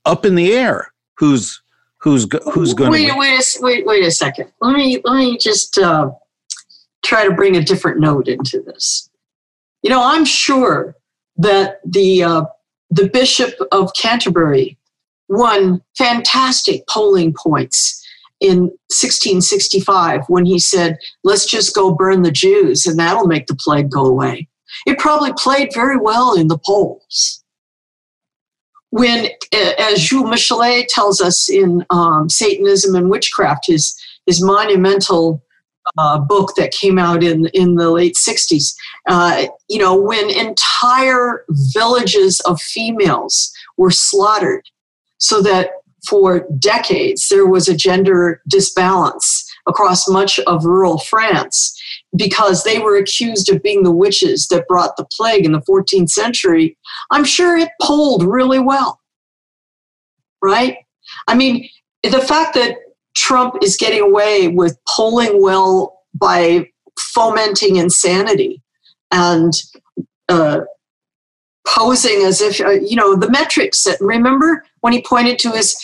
up 0.04 0.24
in 0.24 0.37
the 0.37 0.52
air. 0.52 0.92
Who's 1.18 1.61
who's 2.00 2.26
who's 2.52 2.74
going 2.74 2.90
wait, 2.90 3.08
to 3.08 3.16
wait 3.16 3.38
a, 3.38 3.62
wait 3.62 3.86
wait 3.86 4.04
a 4.04 4.10
second. 4.10 4.50
Let 4.60 4.76
me 4.76 5.00
let 5.04 5.16
me 5.16 5.38
just 5.38 5.78
uh, 5.78 6.10
try 7.02 7.26
to 7.26 7.34
bring 7.34 7.56
a 7.56 7.62
different 7.62 8.00
note 8.00 8.28
into 8.28 8.60
this. 8.62 9.08
You 9.82 9.90
know, 9.90 10.02
I'm 10.02 10.24
sure 10.24 10.96
that 11.36 11.80
the 11.84 12.22
uh, 12.22 12.44
the 12.90 13.08
Bishop 13.08 13.54
of 13.72 13.92
Canterbury 13.94 14.76
won 15.28 15.82
fantastic 15.96 16.86
polling 16.88 17.32
points 17.32 17.96
in 18.40 18.62
1665 18.88 20.22
when 20.28 20.46
he 20.46 20.58
said, 20.58 20.98
"Let's 21.22 21.46
just 21.46 21.74
go 21.74 21.92
burn 21.92 22.22
the 22.22 22.30
Jews, 22.30 22.86
and 22.86 22.98
that'll 22.98 23.26
make 23.26 23.46
the 23.46 23.56
plague 23.56 23.90
go 23.90 24.04
away." 24.04 24.48
It 24.86 24.98
probably 24.98 25.32
played 25.36 25.74
very 25.74 25.96
well 25.96 26.34
in 26.34 26.48
the 26.48 26.58
polls. 26.58 27.39
When, 28.90 29.29
as 29.53 30.00
Jules 30.00 30.29
Michelet 30.29 30.87
tells 30.88 31.20
us 31.20 31.48
in 31.48 31.87
um, 31.90 32.29
Satanism 32.29 32.96
and 32.96 33.09
Witchcraft, 33.09 33.66
his 33.66 33.96
his 34.26 34.42
monumental 34.42 35.42
uh, 35.98 36.18
book 36.18 36.55
that 36.57 36.72
came 36.72 36.98
out 36.98 37.22
in 37.22 37.46
in 37.46 37.74
the 37.74 37.90
late 37.90 38.14
60s 38.14 38.74
uh, 39.09 39.46
you 39.68 39.79
know 39.79 40.00
when 40.00 40.31
entire 40.31 41.44
villages 41.74 42.40
of 42.40 42.61
females 42.61 43.53
were 43.76 43.90
slaughtered 43.90 44.62
so 45.18 45.42
that 45.42 45.70
for 46.07 46.46
decades 46.59 47.29
there 47.29 47.46
was 47.46 47.68
a 47.68 47.76
gender 47.76 48.40
disbalance 48.48 49.50
across 49.66 50.09
much 50.09 50.38
of 50.40 50.64
rural 50.64 50.98
france 50.98 51.79
because 52.16 52.64
they 52.64 52.79
were 52.79 52.96
accused 52.96 53.51
of 53.51 53.62
being 53.62 53.83
the 53.83 53.92
witches 53.92 54.49
that 54.49 54.66
brought 54.66 54.96
the 54.96 55.07
plague 55.16 55.44
in 55.44 55.53
the 55.53 55.62
14th 55.62 56.11
century 56.11 56.77
i'm 57.11 57.25
sure 57.25 57.57
it 57.57 57.70
polled 57.81 58.25
really 58.25 58.59
well 58.59 59.01
right 60.42 60.77
i 61.29 61.35
mean 61.35 61.68
the 62.03 62.20
fact 62.20 62.55
that 62.55 62.77
Trump 63.14 63.57
is 63.62 63.77
getting 63.77 64.01
away 64.01 64.49
with 64.49 64.79
polling 64.88 65.42
well 65.42 66.01
by 66.14 66.66
fomenting 66.99 67.77
insanity 67.77 68.62
and 69.11 69.53
uh, 70.29 70.61
posing 71.66 72.25
as 72.25 72.40
if 72.40 72.61
uh, 72.61 72.70
you 72.70 72.96
know 72.96 73.16
the 73.16 73.31
metrics. 73.31 73.83
That, 73.85 73.99
remember 74.01 74.64
when 74.81 74.92
he 74.92 75.03
pointed 75.03 75.38
to 75.40 75.51
his 75.51 75.77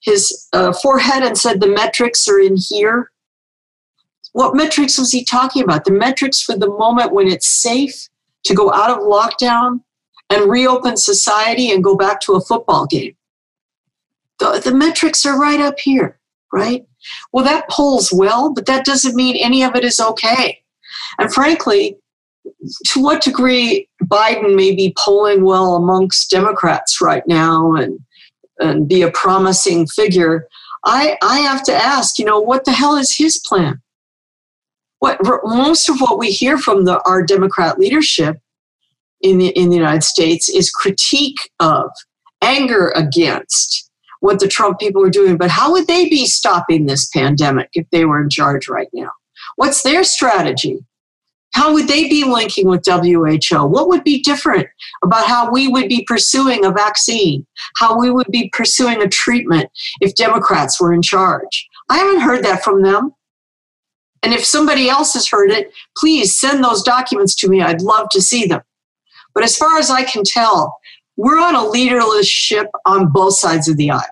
his 0.00 0.48
uh, 0.52 0.72
forehead 0.72 1.22
and 1.22 1.36
said 1.36 1.60
the 1.60 1.68
metrics 1.68 2.26
are 2.28 2.40
in 2.40 2.56
here. 2.56 3.10
What 4.34 4.54
metrics 4.54 4.98
was 4.98 5.10
he 5.10 5.24
talking 5.24 5.64
about? 5.64 5.84
The 5.84 5.90
metrics 5.90 6.40
for 6.40 6.56
the 6.56 6.68
moment 6.68 7.12
when 7.12 7.26
it's 7.26 7.48
safe 7.48 8.08
to 8.44 8.54
go 8.54 8.72
out 8.72 8.90
of 8.90 8.98
lockdown 8.98 9.80
and 10.30 10.48
reopen 10.48 10.96
society 10.96 11.72
and 11.72 11.82
go 11.82 11.96
back 11.96 12.20
to 12.20 12.34
a 12.34 12.40
football 12.40 12.86
game. 12.86 13.16
The, 14.38 14.60
the 14.62 14.74
metrics 14.74 15.26
are 15.26 15.40
right 15.40 15.60
up 15.60 15.80
here 15.80 16.20
right? 16.54 16.86
Well, 17.32 17.44
that 17.44 17.68
polls 17.68 18.12
well, 18.12 18.54
but 18.54 18.66
that 18.66 18.86
doesn't 18.86 19.16
mean 19.16 19.36
any 19.36 19.64
of 19.64 19.74
it 19.74 19.84
is 19.84 20.00
okay. 20.00 20.62
And 21.18 21.32
frankly, 21.32 21.96
to 22.92 23.02
what 23.02 23.22
degree 23.22 23.88
Biden 24.04 24.54
may 24.54 24.74
be 24.74 24.94
polling 24.96 25.44
well 25.44 25.74
amongst 25.74 26.30
Democrats 26.30 27.00
right 27.00 27.26
now 27.26 27.74
and, 27.74 27.98
and 28.60 28.88
be 28.88 29.02
a 29.02 29.10
promising 29.10 29.86
figure, 29.88 30.46
I, 30.84 31.18
I 31.22 31.40
have 31.40 31.64
to 31.64 31.74
ask, 31.74 32.18
you 32.18 32.24
know, 32.24 32.38
what 32.38 32.64
the 32.64 32.72
hell 32.72 32.94
is 32.94 33.16
his 33.16 33.38
plan? 33.44 33.82
What 35.04 35.20
most 35.44 35.90
of 35.90 36.00
what 36.00 36.16
we 36.16 36.30
hear 36.30 36.56
from 36.56 36.86
the, 36.86 36.98
our 37.06 37.22
Democrat 37.22 37.78
leadership 37.78 38.38
in 39.20 39.36
the, 39.36 39.48
in 39.48 39.68
the 39.68 39.76
United 39.76 40.02
States 40.02 40.48
is 40.48 40.70
critique 40.70 41.36
of, 41.60 41.90
anger 42.40 42.88
against, 42.96 43.90
what 44.20 44.40
the 44.40 44.48
Trump 44.48 44.78
people 44.78 45.04
are 45.04 45.10
doing, 45.10 45.36
but 45.36 45.50
how 45.50 45.72
would 45.72 45.88
they 45.88 46.08
be 46.08 46.24
stopping 46.24 46.86
this 46.86 47.06
pandemic 47.08 47.68
if 47.74 47.86
they 47.90 48.06
were 48.06 48.18
in 48.18 48.30
charge 48.30 48.66
right 48.66 48.88
now? 48.94 49.10
What's 49.56 49.82
their 49.82 50.04
strategy? 50.04 50.78
How 51.52 51.74
would 51.74 51.86
they 51.86 52.08
be 52.08 52.24
linking 52.24 52.66
with 52.66 52.86
WHO? 52.86 53.66
What 53.66 53.88
would 53.88 54.04
be 54.04 54.22
different 54.22 54.68
about 55.04 55.26
how 55.26 55.50
we 55.50 55.68
would 55.68 55.90
be 55.90 56.06
pursuing 56.08 56.64
a 56.64 56.70
vaccine? 56.70 57.46
How 57.76 58.00
we 58.00 58.10
would 58.10 58.28
be 58.30 58.48
pursuing 58.54 59.02
a 59.02 59.08
treatment 59.08 59.68
if 60.00 60.14
Democrats 60.14 60.80
were 60.80 60.94
in 60.94 61.02
charge? 61.02 61.68
I 61.90 61.98
haven't 61.98 62.22
heard 62.22 62.42
that 62.46 62.64
from 62.64 62.80
them. 62.80 63.12
And 64.24 64.32
if 64.32 64.42
somebody 64.42 64.88
else 64.88 65.12
has 65.12 65.28
heard 65.28 65.50
it, 65.50 65.70
please 65.98 66.38
send 66.38 66.64
those 66.64 66.82
documents 66.82 67.34
to 67.36 67.48
me. 67.48 67.60
I'd 67.60 67.82
love 67.82 68.08
to 68.12 68.22
see 68.22 68.46
them. 68.46 68.62
But 69.34 69.44
as 69.44 69.54
far 69.54 69.78
as 69.78 69.90
I 69.90 70.02
can 70.04 70.24
tell, 70.24 70.78
we're 71.18 71.38
on 71.38 71.54
a 71.54 71.66
leaderless 71.66 72.26
ship 72.26 72.68
on 72.86 73.12
both 73.12 73.34
sides 73.38 73.68
of 73.68 73.76
the 73.76 73.90
aisle. 73.90 74.02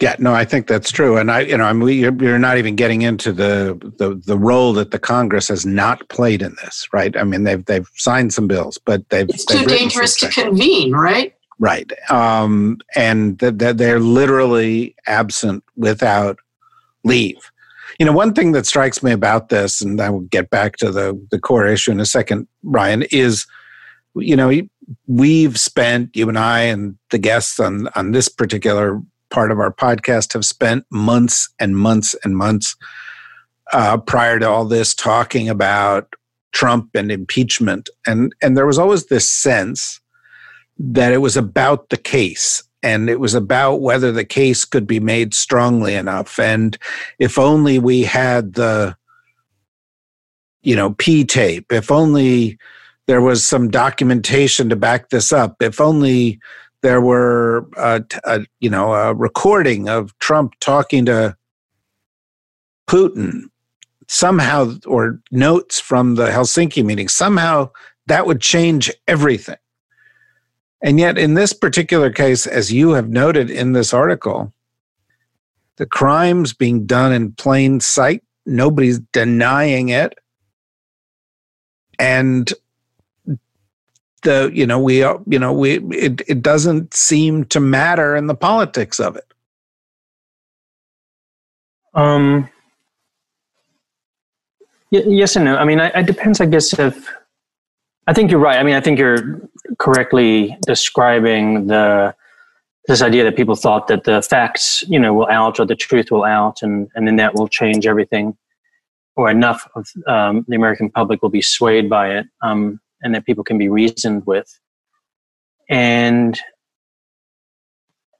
Yeah, 0.00 0.16
no, 0.18 0.34
I 0.34 0.44
think 0.44 0.68
that's 0.68 0.92
true, 0.92 1.16
and 1.16 1.28
I, 1.28 1.40
you 1.40 1.56
know, 1.56 1.64
I 1.64 1.72
mean, 1.72 1.98
you're, 1.98 2.14
you're 2.22 2.38
not 2.38 2.56
even 2.56 2.76
getting 2.76 3.02
into 3.02 3.32
the, 3.32 3.76
the 3.98 4.14
the 4.24 4.38
role 4.38 4.72
that 4.74 4.92
the 4.92 4.98
Congress 5.00 5.48
has 5.48 5.66
not 5.66 6.08
played 6.08 6.40
in 6.40 6.54
this, 6.62 6.86
right? 6.92 7.16
I 7.16 7.24
mean, 7.24 7.42
they've 7.42 7.64
they've 7.64 7.88
signed 7.96 8.32
some 8.32 8.46
bills, 8.46 8.78
but 8.84 9.08
they've 9.08 9.28
it's 9.28 9.44
too 9.44 9.58
they've 9.58 9.66
dangerous 9.66 10.14
to 10.20 10.28
convene, 10.28 10.92
right? 10.92 11.34
Right, 11.58 11.90
um, 12.12 12.78
and 12.94 13.38
that 13.38 13.58
th- 13.58 13.76
they're 13.76 13.98
literally 13.98 14.94
absent 15.08 15.64
without 15.74 16.38
leave. 17.02 17.50
You 17.98 18.06
know, 18.06 18.12
one 18.12 18.32
thing 18.32 18.52
that 18.52 18.66
strikes 18.66 19.02
me 19.02 19.10
about 19.10 19.48
this, 19.48 19.80
and 19.80 20.00
I 20.00 20.08
will 20.08 20.20
get 20.20 20.50
back 20.50 20.76
to 20.76 20.90
the 20.90 21.20
the 21.30 21.38
core 21.38 21.66
issue 21.66 21.90
in 21.90 22.00
a 22.00 22.06
second, 22.06 22.46
Ryan, 22.62 23.02
is 23.10 23.46
you 24.14 24.36
know 24.36 24.52
we've 25.06 25.58
spent 25.58 26.14
you 26.14 26.28
and 26.28 26.38
I 26.38 26.60
and 26.60 26.96
the 27.10 27.18
guests 27.18 27.58
on 27.58 27.88
on 27.96 28.12
this 28.12 28.28
particular 28.28 29.00
part 29.30 29.50
of 29.50 29.58
our 29.58 29.72
podcast 29.72 30.32
have 30.32 30.44
spent 30.44 30.86
months 30.90 31.48
and 31.58 31.76
months 31.76 32.14
and 32.24 32.36
months 32.36 32.76
uh, 33.72 33.98
prior 33.98 34.38
to 34.38 34.48
all 34.48 34.64
this 34.64 34.94
talking 34.94 35.48
about 35.48 36.14
Trump 36.52 36.90
and 36.94 37.10
impeachment, 37.10 37.90
and 38.06 38.32
and 38.42 38.56
there 38.56 38.66
was 38.66 38.78
always 38.78 39.06
this 39.06 39.28
sense 39.28 40.00
that 40.78 41.12
it 41.12 41.18
was 41.18 41.36
about 41.36 41.88
the 41.88 41.96
case 41.96 42.62
and 42.82 43.10
it 43.10 43.20
was 43.20 43.34
about 43.34 43.76
whether 43.76 44.12
the 44.12 44.24
case 44.24 44.64
could 44.64 44.86
be 44.86 45.00
made 45.00 45.34
strongly 45.34 45.94
enough 45.94 46.38
and 46.38 46.78
if 47.18 47.38
only 47.38 47.78
we 47.78 48.02
had 48.02 48.54
the 48.54 48.96
you 50.62 50.76
know 50.76 50.94
p 50.94 51.24
tape 51.24 51.72
if 51.72 51.90
only 51.90 52.58
there 53.06 53.20
was 53.20 53.44
some 53.44 53.70
documentation 53.70 54.68
to 54.68 54.76
back 54.76 55.10
this 55.10 55.32
up 55.32 55.56
if 55.60 55.80
only 55.80 56.38
there 56.82 57.00
were 57.00 57.66
a, 57.76 58.02
a, 58.24 58.40
you 58.60 58.70
know 58.70 58.92
a 58.92 59.14
recording 59.14 59.88
of 59.88 60.16
Trump 60.18 60.54
talking 60.60 61.04
to 61.06 61.36
Putin 62.88 63.44
somehow 64.06 64.72
or 64.86 65.20
notes 65.30 65.78
from 65.80 66.14
the 66.14 66.28
Helsinki 66.28 66.84
meeting 66.84 67.08
somehow 67.08 67.70
that 68.06 68.26
would 68.26 68.40
change 68.40 68.90
everything. 69.06 69.56
And 70.80 70.98
yet 70.98 71.18
in 71.18 71.34
this 71.34 71.52
particular 71.52 72.10
case 72.10 72.46
as 72.46 72.72
you 72.72 72.92
have 72.92 73.08
noted 73.08 73.50
in 73.50 73.72
this 73.72 73.92
article 73.92 74.52
the 75.76 75.86
crimes 75.86 76.52
being 76.52 76.86
done 76.86 77.12
in 77.12 77.32
plain 77.32 77.80
sight. 77.80 78.22
Nobody's 78.44 78.98
denying 78.98 79.88
it. 79.88 80.18
And 81.98 82.52
the 84.22 84.50
you 84.52 84.66
know 84.66 84.80
we 84.80 84.98
you 84.98 85.38
know 85.38 85.52
we 85.52 85.78
it, 85.90 86.22
it 86.26 86.42
doesn't 86.42 86.92
seem 86.92 87.44
to 87.44 87.60
matter 87.60 88.16
in 88.16 88.26
the 88.26 88.34
politics 88.34 88.98
of 88.98 89.16
it. 89.16 89.32
Um 91.94 92.48
y- 94.90 95.04
yes 95.06 95.36
and 95.36 95.44
no. 95.44 95.56
I 95.56 95.64
mean 95.64 95.78
it 95.78 96.06
depends 96.06 96.40
i 96.40 96.46
guess 96.46 96.76
if 96.78 97.08
i 98.08 98.12
think 98.12 98.30
you're 98.30 98.40
right 98.40 98.58
i 98.58 98.62
mean 98.64 98.74
i 98.74 98.80
think 98.80 98.98
you're 98.98 99.40
correctly 99.78 100.56
describing 100.66 101.68
the 101.68 102.14
this 102.88 103.02
idea 103.02 103.22
that 103.22 103.36
people 103.36 103.54
thought 103.54 103.86
that 103.86 104.04
the 104.04 104.20
facts 104.22 104.82
you 104.88 104.98
know 104.98 105.14
will 105.14 105.28
out 105.28 105.60
or 105.60 105.66
the 105.66 105.76
truth 105.76 106.10
will 106.10 106.24
out 106.24 106.62
and 106.62 106.88
and 106.96 107.06
then 107.06 107.16
that 107.16 107.34
will 107.34 107.48
change 107.48 107.86
everything 107.86 108.36
or 109.14 109.30
enough 109.30 109.68
of 109.76 109.86
um, 110.06 110.44
the 110.48 110.56
american 110.56 110.90
public 110.90 111.22
will 111.22 111.30
be 111.30 111.42
swayed 111.42 111.88
by 111.88 112.10
it 112.10 112.26
um, 112.42 112.80
and 113.02 113.14
that 113.14 113.26
people 113.26 113.44
can 113.44 113.58
be 113.58 113.68
reasoned 113.68 114.26
with. 114.26 114.58
And 115.68 116.38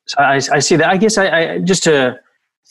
so 0.07 0.21
I, 0.21 0.35
I 0.35 0.59
see 0.59 0.77
that. 0.77 0.89
I 0.89 0.97
guess 0.97 1.19
I, 1.19 1.29
I, 1.29 1.59
just 1.59 1.83
to 1.85 2.19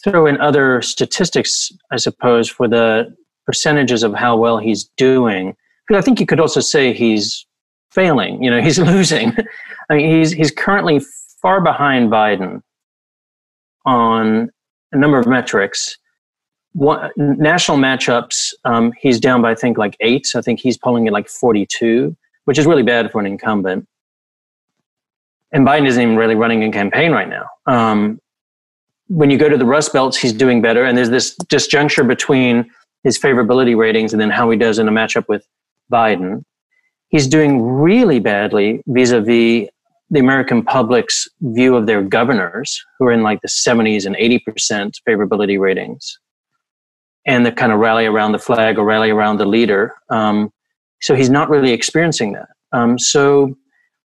throw 0.04 0.26
in 0.28 0.40
other 0.40 0.82
statistics, 0.82 1.72
I 1.92 1.98
suppose, 1.98 2.50
for 2.50 2.68
the 2.68 3.16
percentages 3.46 4.04
of 4.04 4.14
how 4.14 4.38
well 4.38 4.58
he's 4.58 4.86
doing. 4.98 5.56
Because 5.88 6.02
I 6.02 6.06
think 6.06 6.20
you 6.20 6.26
could 6.26 6.40
also 6.40 6.60
say 6.60 6.94
he's 6.94 7.46
failing. 7.92 8.44
You 8.44 8.52
know, 8.52 8.62
he's 8.68 8.80
losing. 8.80 9.34
I 9.90 9.96
mean, 9.96 10.20
he's 10.20 10.32
he's 10.32 10.52
currently 10.52 11.02
far 11.42 11.62
behind 11.62 12.12
Biden 12.12 12.62
on 13.86 14.52
a 14.92 14.98
number 14.98 15.18
of 15.18 15.28
metrics 15.28 15.98
one, 16.78 17.12
national 17.18 17.80
matchups, 17.80 18.54
um, 18.64 18.94
he's 19.00 19.20
down 19.20 19.42
by 19.42 19.52
I 19.52 19.56
think 19.56 19.80
like 19.80 19.98
eight. 20.00 20.28
I 20.36 20.42
think 20.42 20.60
he's 20.60 20.78
polling 20.78 21.08
at 21.08 21.14
like 21.14 21.28
42, 21.28 22.16
which 22.46 22.60
is 22.60 22.68
really 22.68 22.84
bad 22.84 23.12
for 23.12 23.20
an 23.20 23.26
incumbent. 23.26 23.88
And 25.52 25.66
Biden 25.66 25.88
isn't 25.88 26.02
even 26.02 26.18
really 26.18 26.36
running 26.36 26.64
a 26.64 26.72
campaign 26.72 27.12
right 27.12 27.28
now. 27.28 27.48
Um, 27.66 28.20
when 29.08 29.32
you 29.32 29.40
go 29.40 29.50
to 29.50 29.58
the 29.58 29.66
Rust 29.66 29.92
Belts, 29.92 30.18
he's 30.18 30.34
doing 30.34 30.62
better. 30.62 30.84
And 30.84 30.96
there's 30.96 31.10
this 31.10 31.36
disjuncture 31.46 32.08
between 32.08 32.70
his 33.04 33.18
favorability 33.18 33.76
ratings 33.76 34.14
and 34.14 34.22
then 34.22 34.30
how 34.30 34.50
he 34.52 34.58
does 34.58 34.78
in 34.78 34.88
a 34.88 34.92
matchup 34.92 35.28
with 35.28 35.48
Biden. 35.92 36.44
He's 37.10 37.28
doing 37.28 37.62
really 37.62 38.20
badly 38.20 38.82
vis 38.88 39.12
a 39.12 39.22
vis 39.22 39.70
the 40.10 40.20
American 40.20 40.64
public's 40.64 41.28
view 41.42 41.76
of 41.76 41.86
their 41.86 42.02
governors, 42.02 42.82
who 42.98 43.08
are 43.08 43.12
in 43.12 43.24
like 43.24 43.42
the 43.42 43.50
70s 43.50 44.06
and 44.06 44.16
80% 44.16 44.94
favorability 45.08 45.60
ratings 45.60 46.18
and 47.26 47.46
the 47.46 47.52
kind 47.52 47.74
of 47.74 47.80
rally 47.80 48.06
around 48.06 48.32
the 48.32 48.40
flag 48.40 48.78
or 48.78 48.86
rally 48.86 49.10
around 49.10 49.38
the 49.38 49.46
leader. 49.46 49.94
Um, 50.10 50.52
so 51.02 51.14
he's 51.14 51.30
not 51.30 51.50
really 51.50 51.74
experiencing 51.74 52.34
that. 52.34 52.48
Um, 52.72 52.98
so, 52.98 53.56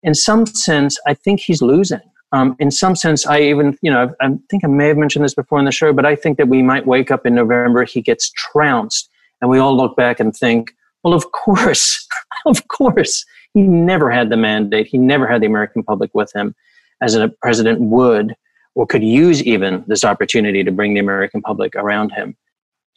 in 0.05 0.15
some 0.15 0.47
sense, 0.47 0.97
I 1.07 1.15
think 1.15 1.41
he's 1.41 1.61
losing. 1.61 2.01
Um, 2.31 2.55
in 2.61 2.71
some 2.71 2.95
sense, 2.95 3.27
I 3.27 3.41
even, 3.41 3.77
you 3.83 3.91
know, 3.91 4.15
I 4.21 4.29
think 4.49 4.65
I 4.65 4.69
may 4.69 4.89
have 4.89 4.97
mentioned 4.97 5.25
this 5.25 5.35
before 5.35 5.59
in 5.59 5.65
the 5.65 5.73
show, 5.73 5.93
but 5.93 6.07
I 6.07 6.15
think 6.15 6.39
that 6.39 6.49
we 6.49 6.63
might 6.63 6.87
wake 6.87 7.11
up 7.11 7.27
in 7.27 7.35
November, 7.35 7.85
he 7.85 8.01
gets 8.01 8.31
trounced, 8.31 9.11
and 9.41 9.51
we 9.51 9.59
all 9.59 9.77
look 9.77 9.97
back 9.97 10.21
and 10.21 10.35
think, 10.35 10.73
well, 11.03 11.15
of 11.15 11.31
course, 11.33 12.07
of 12.47 12.67
course, 12.69 13.25
he 13.55 13.63
never 13.63 14.11
had 14.11 14.31
the 14.31 14.37
mandate. 14.37 14.87
He 14.87 14.99
never 14.99 15.27
had 15.27 15.43
the 15.43 15.47
American 15.47 15.83
public 15.83 16.11
with 16.15 16.35
him, 16.35 16.55
as 17.03 17.15
a 17.15 17.29
president 17.41 17.81
would 17.81 18.35
or 18.75 18.87
could 18.87 19.03
use 19.03 19.43
even 19.43 19.85
this 19.89 20.05
opportunity 20.05 20.63
to 20.63 20.71
bring 20.71 20.95
the 20.95 21.01
American 21.01 21.43
public 21.43 21.75
around 21.75 22.11
him. 22.11 22.37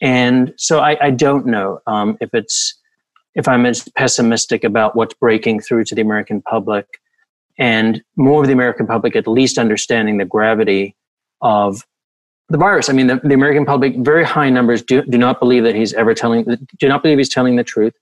And 0.00 0.52
so 0.56 0.80
I, 0.80 0.96
I 1.06 1.10
don't 1.10 1.46
know 1.46 1.80
um, 1.86 2.16
if 2.20 2.30
it's 2.32 2.78
if 3.34 3.48
I'm 3.48 3.64
as 3.64 3.88
pessimistic 3.96 4.62
about 4.62 4.94
what's 4.94 5.14
breaking 5.14 5.60
through 5.60 5.84
to 5.84 5.94
the 5.94 6.02
American 6.02 6.42
public, 6.42 6.86
and 7.58 8.02
more 8.16 8.42
of 8.42 8.46
the 8.46 8.52
American 8.52 8.86
public 8.86 9.16
at 9.16 9.26
least 9.26 9.58
understanding 9.58 10.18
the 10.18 10.24
gravity 10.24 10.96
of 11.40 11.82
the 12.52 12.58
virus. 12.58 12.88
I 12.88 12.92
mean, 12.92 13.06
the, 13.06 13.20
the 13.24 13.34
American 13.34 13.64
public, 13.64 13.96
very 13.96 14.24
high 14.24 14.50
numbers, 14.50 14.82
do, 14.82 15.02
do 15.02 15.18
not 15.18 15.40
believe 15.40 15.64
that 15.64 15.74
he's 15.74 15.92
ever 15.94 16.14
telling, 16.14 16.44
do 16.78 16.88
not 16.88 17.02
believe 17.02 17.18
he's 17.18 17.28
telling 17.28 17.56
the 17.56 17.64
truth. 17.64 17.94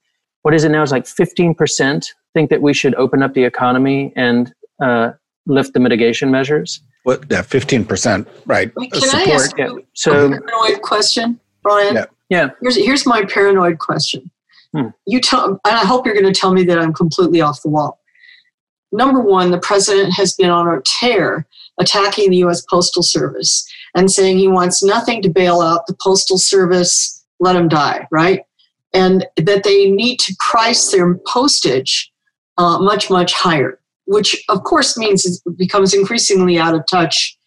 What 0.43 0.53
is 0.53 0.63
it 0.63 0.69
now? 0.69 0.83
It's 0.83 0.91
like 0.91 1.05
15% 1.05 2.07
think 2.33 2.49
that 2.49 2.61
we 2.61 2.73
should 2.73 2.95
open 2.95 3.23
up 3.23 3.33
the 3.33 3.43
economy 3.43 4.13
and 4.15 4.53
uh, 4.81 5.11
lift 5.45 5.73
the 5.73 5.79
mitigation 5.79 6.31
measures. 6.31 6.81
What? 7.03 7.25
Yeah, 7.29 7.41
15%, 7.41 8.27
right. 8.45 8.73
Can 8.75 8.91
Support. 8.93 9.27
I 9.27 9.31
ask 9.31 9.57
you 9.57 9.85
so, 9.93 10.25
a 10.25 10.29
paranoid 10.29 10.81
question? 10.81 11.39
Ryan? 11.65 11.95
Yeah. 11.95 12.05
yeah. 12.29 12.49
Here's, 12.61 12.75
here's 12.75 13.05
my 13.05 13.25
paranoid 13.25 13.79
question. 13.79 14.29
Hmm. 14.73 14.87
You 15.07 15.19
tell, 15.19 15.45
and 15.45 15.59
I 15.65 15.85
hope 15.85 16.05
you're 16.05 16.15
going 16.15 16.31
to 16.31 16.39
tell 16.39 16.53
me 16.53 16.63
that 16.63 16.77
I'm 16.77 16.93
completely 16.93 17.41
off 17.41 17.61
the 17.63 17.69
wall. 17.69 17.99
Number 18.91 19.19
one, 19.19 19.51
the 19.51 19.59
president 19.59 20.13
has 20.13 20.33
been 20.33 20.49
on 20.49 20.67
a 20.67 20.81
tear 20.81 21.45
attacking 21.81 22.29
the 22.29 22.37
U.S. 22.37 22.61
Postal 22.69 23.03
Service 23.03 23.67
and 23.95 24.09
saying 24.09 24.37
he 24.37 24.47
wants 24.47 24.83
nothing 24.83 25.21
to 25.23 25.29
bail 25.29 25.61
out 25.61 25.87
the 25.87 25.97
Postal 26.01 26.37
Service, 26.37 27.25
let 27.39 27.53
them 27.53 27.67
die, 27.67 28.07
right? 28.11 28.43
And 28.93 29.25
that 29.37 29.63
they 29.63 29.89
need 29.89 30.19
to 30.19 30.35
price 30.39 30.91
their 30.91 31.15
postage 31.27 32.11
uh, 32.57 32.79
much, 32.79 33.09
much 33.09 33.33
higher, 33.33 33.79
which 34.05 34.43
of 34.49 34.63
course 34.63 34.97
means 34.97 35.25
it 35.25 35.57
becomes 35.57 35.93
increasingly 35.93 36.57
out 36.57 36.75
of 36.75 36.85
touch 36.89 37.37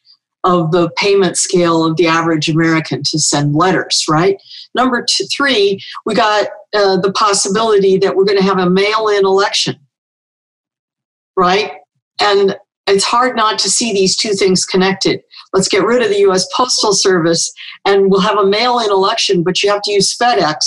of 0.45 0.73
the 0.73 0.91
payment 0.97 1.37
scale 1.39 1.85
of 1.85 1.97
the 1.97 2.07
average 2.07 2.51
American 2.51 3.03
to 3.03 3.19
send 3.19 3.55
letters, 3.55 4.05
right? 4.09 4.37
Number 4.75 5.05
two, 5.09 5.25
three, 5.35 5.81
we 6.05 6.15
got 6.15 6.49
uh, 6.75 6.99
the 7.01 7.13
possibility 7.13 7.97
that 7.99 8.15
we're 8.15 8.27
going 8.27 8.39
to 8.39 8.45
have 8.45 8.59
a 8.59 8.69
mail 8.69 9.09
in 9.09 9.25
election, 9.25 9.77
right? 11.37 11.73
And 12.21 12.57
it's 12.87 13.05
hard 13.05 13.37
not 13.37 13.59
to 13.61 13.71
see 13.71 13.93
these 13.93 14.17
two 14.17 14.33
things 14.35 14.65
connected. 14.65 15.21
Let's 15.53 15.69
get 15.69 15.85
rid 15.85 16.03
of 16.03 16.09
the 16.09 16.21
US 16.31 16.47
Postal 16.55 16.93
Service 16.93 17.53
and 17.85 18.11
we'll 18.11 18.21
have 18.21 18.39
a 18.39 18.47
mail 18.47 18.79
in 18.79 18.91
election, 18.91 19.43
but 19.43 19.63
you 19.63 19.71
have 19.71 19.83
to 19.83 19.93
use 19.93 20.17
FedEx. 20.17 20.59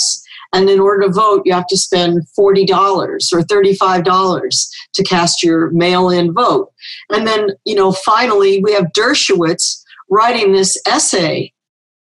And 0.52 0.70
in 0.70 0.80
order 0.80 1.06
to 1.06 1.12
vote, 1.12 1.42
you 1.44 1.52
have 1.52 1.66
to 1.66 1.76
spend 1.76 2.22
$40 2.38 2.70
or 2.70 3.40
$35 3.40 4.68
to 4.94 5.04
cast 5.04 5.42
your 5.42 5.70
mail 5.70 6.08
in 6.08 6.32
vote. 6.32 6.72
And 7.10 7.26
then, 7.26 7.50
you 7.64 7.74
know, 7.74 7.92
finally, 7.92 8.62
we 8.62 8.72
have 8.72 8.92
Dershowitz 8.96 9.82
writing 10.10 10.52
this 10.52 10.80
essay 10.86 11.52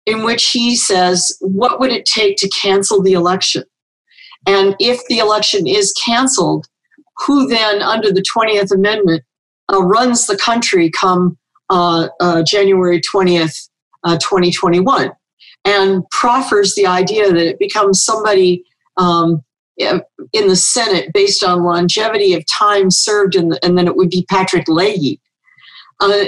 in 0.06 0.24
which 0.24 0.52
he 0.52 0.78
says, 0.78 1.36
What 1.42 1.80
would 1.82 1.92
it 1.92 2.06
take 2.06 2.38
to 2.38 2.50
cancel 2.50 3.02
the 3.02 3.14
election? 3.14 3.64
And 4.48 4.76
if 4.80 5.06
the 5.10 5.20
election 5.20 5.68
is 5.68 5.94
canceled, 5.94 6.68
who 7.26 7.48
then, 7.48 7.82
under 7.82 8.14
the 8.14 8.24
20th 8.34 8.74
Amendment, 8.74 9.24
uh, 9.72 9.84
runs 9.84 10.28
the 10.28 10.38
country 10.38 10.90
come 10.90 11.38
uh, 11.70 12.08
uh, 12.20 12.44
January 12.44 13.02
20th, 13.02 13.70
uh, 14.04 14.18
2021? 14.18 15.12
And 15.66 16.04
proffers 16.12 16.76
the 16.76 16.88
idea 16.88 17.28
that 17.32 17.46
it 17.46 17.60
becomes 17.60 18.04
somebody 18.04 18.64
um, 18.96 19.44
in 19.78 20.48
the 20.48 20.56
Senate 20.56 21.12
based 21.14 21.44
on 21.44 21.64
longevity 21.64 22.34
of 22.34 22.44
time 22.48 22.90
served, 22.90 23.34
the, 23.34 23.60
and 23.64 23.78
then 23.78 23.88
it 23.88 23.96
would 23.96 24.10
be 24.10 24.26
Patrick 24.30 24.68
Leahy. 24.68 25.20
Uh, 26.00 26.26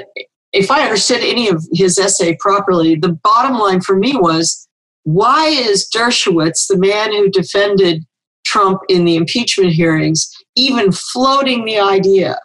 if 0.52 0.72
I 0.72 0.84
understood 0.84 1.22
any 1.22 1.48
of 1.48 1.66
his 1.74 1.98
essay 1.98 2.36
properly, 2.40 2.96
the 2.96 3.18
bottom 3.24 3.58
line 3.58 3.82
for 3.82 3.96
me 3.96 4.16
was 4.16 4.68
why 5.04 5.48
is 5.48 5.90
Dershowitz, 5.96 6.68
the 6.68 6.78
man 6.78 7.12
who 7.12 7.30
defended 7.30 8.06
Trump 8.46 8.82
in 8.90 9.06
the 9.06 9.16
impeachment 9.16 9.74
hearings, 9.74 10.30
even 10.56 10.92
floating 10.92 11.66
the 11.66 11.80
idea 11.80 12.40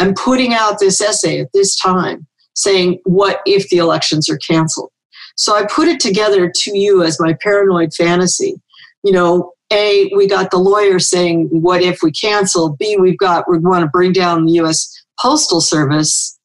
and 0.00 0.16
putting 0.16 0.52
out 0.52 0.80
this 0.80 1.00
essay 1.00 1.38
at 1.38 1.52
this 1.54 1.76
time 1.76 2.26
saying, 2.54 2.98
What 3.04 3.40
if 3.46 3.68
the 3.68 3.78
elections 3.78 4.28
are 4.28 4.38
canceled? 4.38 4.90
So 5.36 5.56
I 5.56 5.64
put 5.64 5.88
it 5.88 6.00
together 6.00 6.52
to 6.54 6.76
you 6.76 7.02
as 7.02 7.20
my 7.20 7.36
paranoid 7.40 7.94
fantasy. 7.94 8.60
You 9.04 9.12
know, 9.12 9.52
a, 9.72 10.10
we 10.14 10.26
got 10.26 10.50
the 10.50 10.58
lawyer 10.58 10.98
saying, 10.98 11.48
what 11.50 11.80
if 11.80 12.02
we 12.02 12.10
cancel? 12.10 12.76
B, 12.76 12.96
we've 12.98 13.18
got, 13.18 13.48
we 13.48 13.58
want 13.58 13.82
to 13.82 13.88
bring 13.88 14.12
down 14.12 14.44
the 14.44 14.52
US 14.60 14.92
Postal 15.20 15.60
Service. 15.60 16.38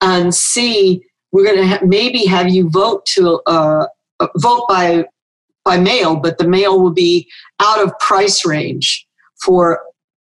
And 0.00 0.34
C, 0.34 1.02
we're 1.32 1.44
going 1.44 1.58
to 1.58 1.66
ha- 1.66 1.84
maybe 1.84 2.24
have 2.26 2.48
you 2.48 2.70
vote 2.70 3.04
to 3.14 3.40
uh, 3.46 3.86
uh, 4.20 4.28
vote 4.36 4.64
by 4.68 5.04
by 5.64 5.78
mail, 5.78 6.16
but 6.16 6.38
the 6.38 6.48
mail 6.48 6.82
will 6.82 6.92
be 6.92 7.28
out 7.60 7.80
of 7.80 7.96
price 8.00 8.44
range 8.44 9.06
for 9.44 9.80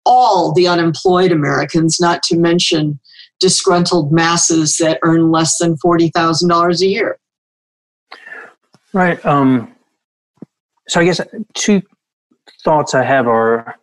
all 0.10 0.52
the 0.52 0.68
unemployed 0.68 1.32
Americans, 1.32 2.00
not 2.02 2.24
to 2.24 2.38
mention 2.38 3.00
disgruntled 3.40 4.12
masses 4.12 4.76
that 4.78 5.00
earn 5.04 5.32
less 5.32 5.58
than 5.60 5.78
forty 5.78 6.10
thousand 6.10 6.50
dollars 6.50 6.82
a 6.82 6.88
year. 6.88 7.20
Right. 8.92 9.24
Um, 9.26 9.76
so 10.88 11.00
I 11.00 11.06
guess 11.06 11.22
two 11.54 11.84
thoughts 12.64 12.96
I 12.96 13.04
have 13.04 13.28
are 13.28 13.76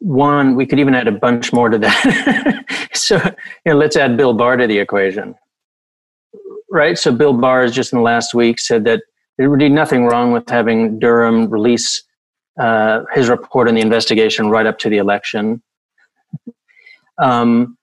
one, 0.00 0.56
we 0.56 0.66
could 0.66 0.78
even 0.78 0.94
add 0.94 1.08
a 1.08 1.12
bunch 1.12 1.52
more 1.52 1.68
to 1.68 1.78
that. 1.78 2.64
so, 2.94 3.16
you 3.64 3.72
know, 3.72 3.76
let's 3.76 3.96
add 3.96 4.16
Bill 4.16 4.34
Barr 4.34 4.56
to 4.56 4.66
the 4.66 4.78
equation. 4.78 5.34
Right? 6.70 6.98
So, 6.98 7.12
Bill 7.12 7.32
Barr 7.32 7.68
just 7.68 7.92
in 7.92 7.98
the 7.98 8.02
last 8.02 8.34
week 8.34 8.58
said 8.58 8.84
that 8.84 9.02
there 9.38 9.50
would 9.50 9.58
be 9.58 9.68
nothing 9.68 10.06
wrong 10.06 10.32
with 10.32 10.48
having 10.48 10.98
Durham 10.98 11.50
release 11.50 12.02
uh, 12.58 13.04
his 13.12 13.28
report 13.28 13.68
on 13.68 13.74
the 13.74 13.80
investigation 13.80 14.50
right 14.50 14.66
up 14.66 14.78
to 14.80 14.88
the 14.88 14.98
election. 14.98 15.62
Um, 17.20 17.76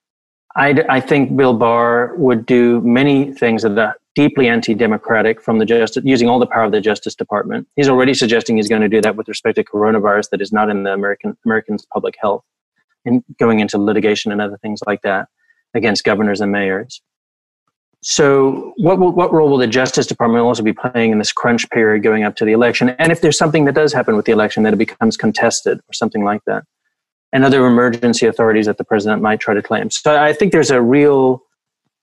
I, 0.56 0.84
I 0.88 1.00
think 1.00 1.36
Bill 1.36 1.54
Barr 1.54 2.14
would 2.16 2.44
do 2.44 2.80
many 2.80 3.32
things 3.32 3.62
that 3.62 3.78
are 3.78 3.96
deeply 4.14 4.48
anti-democratic 4.48 5.40
from 5.40 5.58
the 5.58 5.64
justice, 5.64 6.02
using 6.04 6.28
all 6.28 6.40
the 6.40 6.46
power 6.46 6.64
of 6.64 6.72
the 6.72 6.80
Justice 6.80 7.14
Department. 7.14 7.68
He's 7.76 7.88
already 7.88 8.14
suggesting 8.14 8.56
he's 8.56 8.68
going 8.68 8.82
to 8.82 8.88
do 8.88 9.00
that 9.00 9.14
with 9.14 9.28
respect 9.28 9.54
to 9.56 9.64
coronavirus 9.64 10.30
that 10.30 10.40
is 10.40 10.52
not 10.52 10.68
in 10.68 10.82
the 10.82 10.92
American 10.92 11.36
Americans' 11.44 11.86
public 11.92 12.16
health, 12.20 12.42
and 13.04 13.22
going 13.38 13.60
into 13.60 13.78
litigation 13.78 14.32
and 14.32 14.40
other 14.40 14.58
things 14.58 14.80
like 14.86 15.02
that 15.02 15.28
against 15.74 16.02
governors 16.02 16.40
and 16.40 16.50
mayors. 16.50 17.00
So, 18.02 18.72
what 18.76 18.98
will, 18.98 19.12
what 19.12 19.32
role 19.32 19.48
will 19.48 19.58
the 19.58 19.66
Justice 19.68 20.06
Department 20.06 20.42
also 20.42 20.62
be 20.62 20.72
playing 20.72 21.12
in 21.12 21.18
this 21.18 21.32
crunch 21.32 21.68
period 21.70 22.02
going 22.02 22.24
up 22.24 22.34
to 22.36 22.44
the 22.44 22.52
election? 22.52 22.90
And 22.98 23.12
if 23.12 23.20
there's 23.20 23.38
something 23.38 23.64
that 23.66 23.74
does 23.74 23.92
happen 23.92 24.16
with 24.16 24.24
the 24.24 24.32
election 24.32 24.64
that 24.64 24.72
it 24.72 24.76
becomes 24.76 25.16
contested 25.16 25.78
or 25.78 25.92
something 25.92 26.24
like 26.24 26.42
that, 26.46 26.64
and 27.32 27.44
other 27.44 27.66
emergency 27.66 28.26
authorities 28.26 28.66
that 28.66 28.78
the 28.78 28.84
president 28.84 29.22
might 29.22 29.40
try 29.40 29.54
to 29.54 29.62
claim. 29.62 29.90
So, 29.90 30.20
I 30.20 30.32
think 30.32 30.52
there's 30.52 30.70
a 30.70 30.80
real 30.80 31.42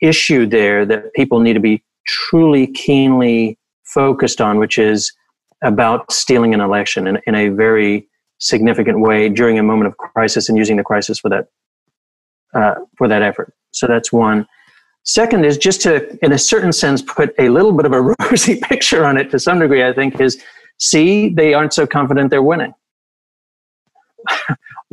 issue 0.01 0.45
there 0.45 0.85
that 0.85 1.13
people 1.13 1.39
need 1.39 1.53
to 1.53 1.59
be 1.59 1.83
truly 2.05 2.67
keenly 2.67 3.57
focused 3.83 4.41
on, 4.41 4.59
which 4.59 4.77
is 4.77 5.11
about 5.63 6.11
stealing 6.11 6.53
an 6.53 6.61
election 6.61 7.07
in, 7.07 7.19
in 7.25 7.35
a 7.35 7.49
very 7.49 8.07
significant 8.39 8.99
way 8.99 9.29
during 9.29 9.57
a 9.57 9.63
moment 9.63 9.87
of 9.87 9.97
crisis 9.97 10.49
and 10.49 10.57
using 10.57 10.75
the 10.77 10.83
crisis 10.83 11.19
for 11.19 11.29
that 11.29 11.47
uh, 12.53 12.75
for 12.97 13.07
that 13.07 13.21
effort. 13.21 13.53
So 13.71 13.87
that's 13.87 14.11
one. 14.11 14.47
Second 15.03 15.45
is 15.45 15.57
just 15.57 15.81
to, 15.81 16.17
in 16.25 16.31
a 16.31 16.37
certain 16.37 16.73
sense, 16.73 17.01
put 17.01 17.35
a 17.37 17.49
little 17.49 17.73
bit 17.73 17.85
of 17.85 17.93
a 17.93 18.01
rosy 18.31 18.59
picture 18.59 19.05
on 19.05 19.17
it 19.17 19.29
to 19.31 19.39
some 19.39 19.59
degree, 19.59 19.83
I 19.83 19.93
think, 19.93 20.19
is 20.19 20.41
see, 20.79 21.29
they 21.29 21.53
aren't 21.53 21.73
so 21.73 21.85
confident 21.85 22.31
they're 22.31 22.41
winning. 22.41 22.73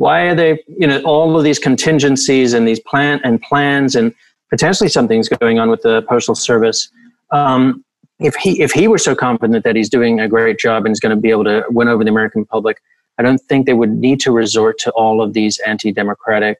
Why 0.03 0.19
are 0.29 0.35
they, 0.35 0.61
you 0.67 0.85
know, 0.85 1.01
all 1.03 1.37
of 1.37 1.43
these 1.45 1.59
contingencies 1.59 2.53
and 2.53 2.67
these 2.67 2.81
plan 2.91 3.21
and 3.23 3.41
plans 3.41 3.95
and 3.95 4.13
potentially 4.49 4.89
something's 4.89 5.29
going 5.29 5.59
on 5.59 5.69
with 5.69 5.81
the 5.81 6.01
postal 6.03 6.35
service. 6.35 6.89
Um, 7.31 7.85
if 8.19 8.35
he 8.35 8.61
if 8.61 8.71
he 8.71 8.87
were 8.87 8.97
so 8.97 9.15
confident 9.15 9.63
that 9.63 9.75
he's 9.75 9.89
doing 9.89 10.19
a 10.19 10.27
great 10.27 10.59
job 10.59 10.85
and 10.85 10.91
is 10.91 10.99
going 10.99 11.15
to 11.15 11.21
be 11.27 11.31
able 11.31 11.45
to 11.45 11.63
win 11.69 11.87
over 11.87 12.03
the 12.03 12.09
American 12.09 12.45
public, 12.45 12.81
I 13.17 13.23
don't 13.23 13.39
think 13.49 13.65
they 13.65 13.73
would 13.73 13.91
need 13.91 14.19
to 14.25 14.31
resort 14.31 14.77
to 14.79 14.91
all 14.91 15.21
of 15.21 15.33
these 15.33 15.57
anti-democratic 15.59 16.57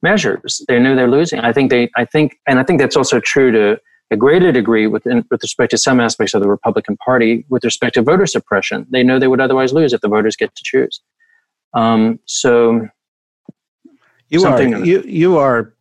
measures. 0.00 0.62
They 0.68 0.78
know 0.78 0.94
they're 0.94 1.10
losing. 1.18 1.40
I 1.40 1.52
think 1.52 1.70
they, 1.70 1.90
I 1.96 2.04
think, 2.04 2.36
and 2.46 2.58
I 2.60 2.62
think 2.62 2.80
that's 2.80 2.96
also 2.96 3.18
true 3.18 3.50
to 3.52 3.80
a 4.10 4.16
greater 4.16 4.52
degree 4.52 4.86
with, 4.86 5.04
with 5.04 5.42
respect 5.42 5.70
to 5.72 5.78
some 5.78 5.98
aspects 5.98 6.32
of 6.34 6.42
the 6.42 6.48
Republican 6.48 6.96
Party 6.98 7.44
with 7.48 7.64
respect 7.64 7.94
to 7.94 8.02
voter 8.02 8.26
suppression. 8.26 8.86
They 8.90 9.02
know 9.02 9.18
they 9.18 9.28
would 9.28 9.40
otherwise 9.40 9.72
lose 9.72 9.92
if 9.92 10.00
the 10.00 10.08
voters 10.08 10.36
get 10.36 10.54
to 10.54 10.62
choose. 10.64 11.00
Um, 11.74 12.20
so 12.26 12.88
you 14.28 14.44
are 14.44 14.62
you 14.62 15.02
you 15.02 15.38
are 15.38 15.74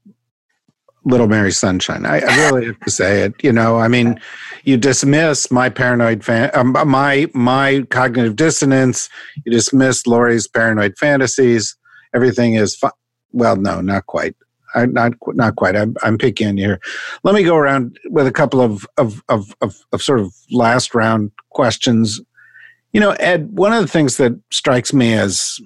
little 1.05 1.27
Mary 1.27 1.51
Sunshine. 1.51 2.05
I, 2.05 2.19
I, 2.19 2.49
really 2.49 2.65
have 2.67 2.79
to 2.79 2.89
say 2.89 3.23
it. 3.23 3.33
You 3.43 3.51
know, 3.51 3.77
I 3.77 3.89
mean, 3.89 4.19
you 4.63 4.77
dismiss 4.77 5.51
my 5.51 5.69
paranoid 5.69 6.23
fan, 6.23 6.49
um, 6.53 6.71
my 6.71 7.27
my 7.33 7.85
cognitive 7.89 8.35
dissonance. 8.35 9.09
You 9.45 9.51
dismiss 9.51 10.07
Laurie's 10.07 10.47
paranoid 10.47 10.97
fantasies. 10.97 11.75
Everything 12.13 12.55
is 12.55 12.75
fine 12.75 12.91
well, 13.33 13.55
no, 13.57 13.81
not 13.81 14.05
quite. 14.05 14.35
I, 14.75 14.85
not 14.85 15.13
not 15.27 15.55
quite. 15.55 15.75
I'm, 15.75 15.95
I'm 16.01 16.17
picking 16.17 16.47
on 16.47 16.57
you 16.57 16.65
here. 16.65 16.79
Let 17.23 17.35
me 17.35 17.43
go 17.43 17.55
around 17.55 17.99
with 18.09 18.25
a 18.25 18.31
couple 18.31 18.61
of 18.61 18.87
of, 18.97 19.21
of 19.29 19.53
of 19.61 19.75
of 19.91 20.01
sort 20.01 20.19
of 20.19 20.33
last 20.49 20.95
round 20.95 21.31
questions. 21.49 22.21
You 22.91 22.99
know, 22.99 23.11
Ed, 23.19 23.51
one 23.51 23.73
of 23.73 23.81
the 23.81 23.87
things 23.87 24.17
that 24.17 24.39
strikes 24.51 24.93
me 24.93 25.13
as 25.13 25.59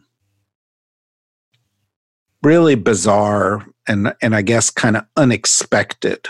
really 2.44 2.76
bizarre 2.76 3.66
and 3.88 4.14
and 4.22 4.36
I 4.36 4.42
guess 4.42 4.70
kind 4.70 4.98
of 4.98 5.06
unexpected 5.16 6.28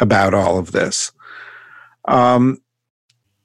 about 0.00 0.34
all 0.34 0.58
of 0.58 0.72
this 0.72 1.12
um, 2.06 2.60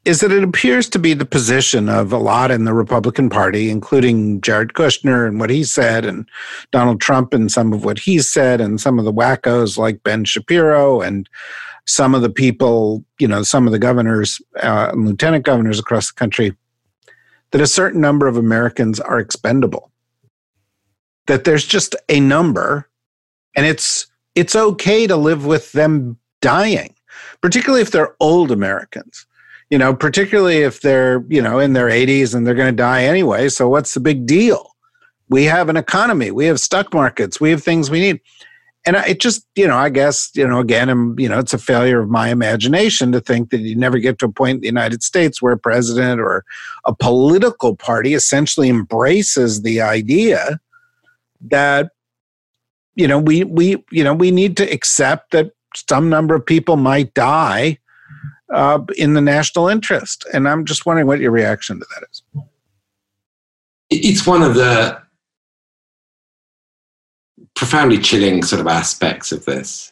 is 0.03 0.19
that 0.21 0.31
it 0.31 0.43
appears 0.43 0.89
to 0.89 0.99
be 0.99 1.13
the 1.13 1.25
position 1.25 1.87
of 1.87 2.11
a 2.11 2.17
lot 2.17 2.49
in 2.49 2.65
the 2.65 2.73
Republican 2.73 3.29
Party, 3.29 3.69
including 3.69 4.41
Jared 4.41 4.73
Kushner 4.73 5.27
and 5.27 5.39
what 5.39 5.51
he 5.51 5.63
said, 5.63 6.05
and 6.05 6.27
Donald 6.71 6.99
Trump 6.99 7.33
and 7.33 7.51
some 7.51 7.71
of 7.71 7.85
what 7.85 7.99
he 7.99 8.19
said, 8.19 8.59
and 8.61 8.81
some 8.81 8.97
of 8.97 9.05
the 9.05 9.13
wackos 9.13 9.77
like 9.77 10.03
Ben 10.03 10.25
Shapiro 10.25 11.01
and 11.01 11.29
some 11.85 12.15
of 12.15 12.23
the 12.23 12.29
people, 12.29 13.03
you 13.19 13.27
know, 13.27 13.43
some 13.43 13.67
of 13.67 13.71
the 13.71 13.79
governors 13.79 14.41
uh, 14.63 14.89
and 14.91 15.07
lieutenant 15.07 15.45
governors 15.45 15.79
across 15.79 16.07
the 16.07 16.15
country, 16.15 16.55
that 17.51 17.61
a 17.61 17.67
certain 17.67 18.01
number 18.01 18.27
of 18.27 18.37
Americans 18.37 18.99
are 18.99 19.19
expendable. 19.19 19.90
That 21.27 21.43
there's 21.43 21.65
just 21.65 21.95
a 22.09 22.19
number, 22.19 22.89
and 23.55 23.65
it's 23.65 24.07
it's 24.35 24.55
okay 24.55 25.07
to 25.07 25.15
live 25.15 25.45
with 25.45 25.71
them 25.71 26.17
dying, 26.41 26.95
particularly 27.41 27.81
if 27.81 27.91
they're 27.91 28.15
old 28.19 28.51
Americans 28.51 29.25
you 29.71 29.77
know, 29.77 29.95
particularly 29.95 30.57
if 30.57 30.81
they're, 30.81 31.23
you 31.29 31.41
know, 31.41 31.57
in 31.57 31.73
their 31.73 31.87
80s 31.87 32.35
and 32.35 32.45
they're 32.45 32.53
going 32.53 32.71
to 32.71 32.75
die 32.75 33.05
anyway. 33.05 33.47
So 33.47 33.69
what's 33.69 33.93
the 33.93 34.01
big 34.01 34.27
deal? 34.27 34.75
We 35.29 35.45
have 35.45 35.69
an 35.69 35.77
economy, 35.77 36.29
we 36.29 36.45
have 36.47 36.59
stock 36.59 36.93
markets, 36.93 37.39
we 37.39 37.49
have 37.51 37.63
things 37.63 37.89
we 37.89 38.01
need. 38.01 38.19
And 38.85 38.97
it 38.97 39.21
just, 39.21 39.47
you 39.55 39.65
know, 39.65 39.77
I 39.77 39.89
guess, 39.89 40.29
you 40.35 40.45
know, 40.45 40.59
again, 40.59 40.89
I'm, 40.89 41.17
you 41.17 41.29
know, 41.29 41.39
it's 41.39 41.53
a 41.53 41.57
failure 41.57 42.01
of 42.01 42.09
my 42.09 42.29
imagination 42.29 43.13
to 43.13 43.21
think 43.21 43.51
that 43.51 43.59
you 43.59 43.75
never 43.75 43.97
get 43.97 44.19
to 44.19 44.25
a 44.25 44.31
point 44.31 44.55
in 44.55 44.61
the 44.61 44.67
United 44.67 45.03
States 45.03 45.41
where 45.41 45.53
a 45.53 45.57
president 45.57 46.19
or 46.19 46.43
a 46.85 46.93
political 46.93 47.75
party 47.75 48.13
essentially 48.13 48.67
embraces 48.67 49.61
the 49.61 49.79
idea 49.79 50.59
that, 51.49 51.91
you 52.95 53.07
know, 53.07 53.19
we, 53.19 53.43
we, 53.43 53.83
you 53.91 54.03
know, 54.03 54.13
we 54.13 54.31
need 54.31 54.57
to 54.57 54.63
accept 54.71 55.31
that 55.31 55.51
some 55.87 56.09
number 56.09 56.35
of 56.35 56.45
people 56.45 56.77
might 56.77 57.13
die 57.13 57.77
uh, 58.53 58.79
in 58.97 59.13
the 59.13 59.21
national 59.21 59.67
interest. 59.67 60.25
And 60.33 60.47
I'm 60.47 60.65
just 60.65 60.85
wondering 60.85 61.07
what 61.07 61.19
your 61.19 61.31
reaction 61.31 61.79
to 61.79 61.85
that 61.95 62.07
is. 62.11 62.23
It's 63.89 64.27
one 64.27 64.41
of 64.41 64.55
the 64.55 65.01
profoundly 67.55 67.97
chilling 67.97 68.43
sort 68.43 68.61
of 68.61 68.67
aspects 68.67 69.31
of 69.31 69.45
this 69.45 69.91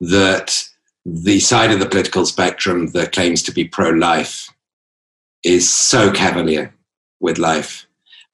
that 0.00 0.64
the 1.04 1.40
side 1.40 1.70
of 1.70 1.78
the 1.78 1.88
political 1.88 2.26
spectrum 2.26 2.88
that 2.88 3.12
claims 3.12 3.42
to 3.44 3.52
be 3.52 3.64
pro 3.64 3.90
life 3.90 4.48
is 5.44 5.72
so 5.72 6.10
cavalier 6.10 6.74
with 7.20 7.38
life, 7.38 7.86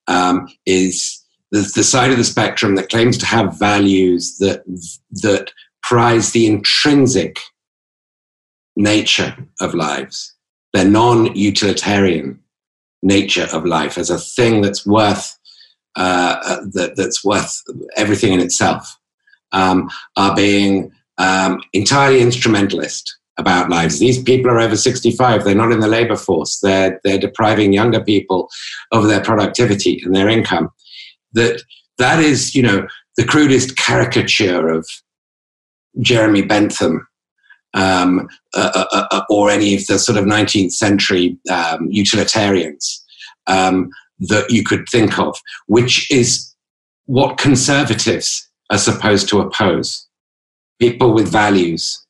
um, 0.09 0.49
is 0.67 1.22
the, 1.53 1.71
the 1.75 1.85
side 1.85 2.11
of 2.11 2.17
the 2.17 2.25
spectrum 2.25 2.75
that 2.75 2.89
claims 2.89 3.17
to 3.19 3.27
have 3.27 3.59
values 3.59 4.39
that, 4.39 4.65
that 5.23 5.53
prize 5.83 6.33
the 6.33 6.47
intrinsic 6.47 7.39
nature 8.75 9.37
of 9.61 9.75
lives, 9.75 10.35
their 10.73 10.89
non 10.89 11.37
utilitarian 11.37 12.41
nature 13.03 13.49
of 13.53 13.67
life 13.67 13.99
as 13.99 14.11
a 14.11 14.19
thing 14.19 14.63
that's 14.63 14.87
worth 14.87 15.39
uh, 15.95 16.41
uh, 16.43 16.61
that, 16.73 16.97
that's 16.97 17.23
worth 17.23 17.63
everything 17.97 18.33
in 18.33 18.41
itself, 18.41 18.99
um, 19.53 19.91
are 20.17 20.35
being 20.35 20.91
um, 21.19 21.63
entirely 21.75 22.23
instrumentalist 22.23 23.19
about 23.37 23.69
lives. 23.69 23.99
These 23.99 24.23
people 24.23 24.51
are 24.51 24.61
over 24.61 24.77
65. 24.77 25.45
They're 25.45 25.55
not 25.55 25.73
in 25.73 25.81
the 25.81 25.89
labor 25.89 26.17
force. 26.17 26.61
They're, 26.61 26.99
they're 27.05 27.19
depriving 27.19 27.75
younger 27.75 28.03
people 28.03 28.49
of 28.91 29.07
their 29.07 29.23
productivity 29.23 30.01
and 30.03 30.15
their 30.15 30.29
income. 30.29 30.71
That, 31.35 31.63
that 31.99 32.21
is, 32.21 32.55
you 32.55 32.63
know, 32.63 32.87
the 33.17 33.25
crudest 33.25 33.77
caricature 33.77 34.69
of 34.69 34.87
Jeremy 36.01 36.43
Bentham 36.43 37.07
um, 37.75 38.29
uh, 38.55 38.87
uh, 38.93 39.07
uh, 39.11 39.23
or 39.31 39.51
any 39.51 39.75
of 39.75 39.87
the 39.87 39.99
sort 39.99 40.19
of 40.19 40.25
19th 40.25 40.73
century 40.73 41.39
um, 41.51 41.89
utilitarians 41.91 43.05
um, 43.47 43.91
that 44.19 44.51
you 44.51 44.63
could 44.63 44.87
think 44.91 45.19
of, 45.19 45.37
which 45.67 46.11
is 46.11 46.55
what 47.07 47.39
conservatives 47.39 48.49
are 48.71 48.79
supposed 48.79 49.29
to 49.29 49.41
oppose. 49.41 50.07
People 50.79 51.13
with 51.13 51.29
values, 51.29 52.05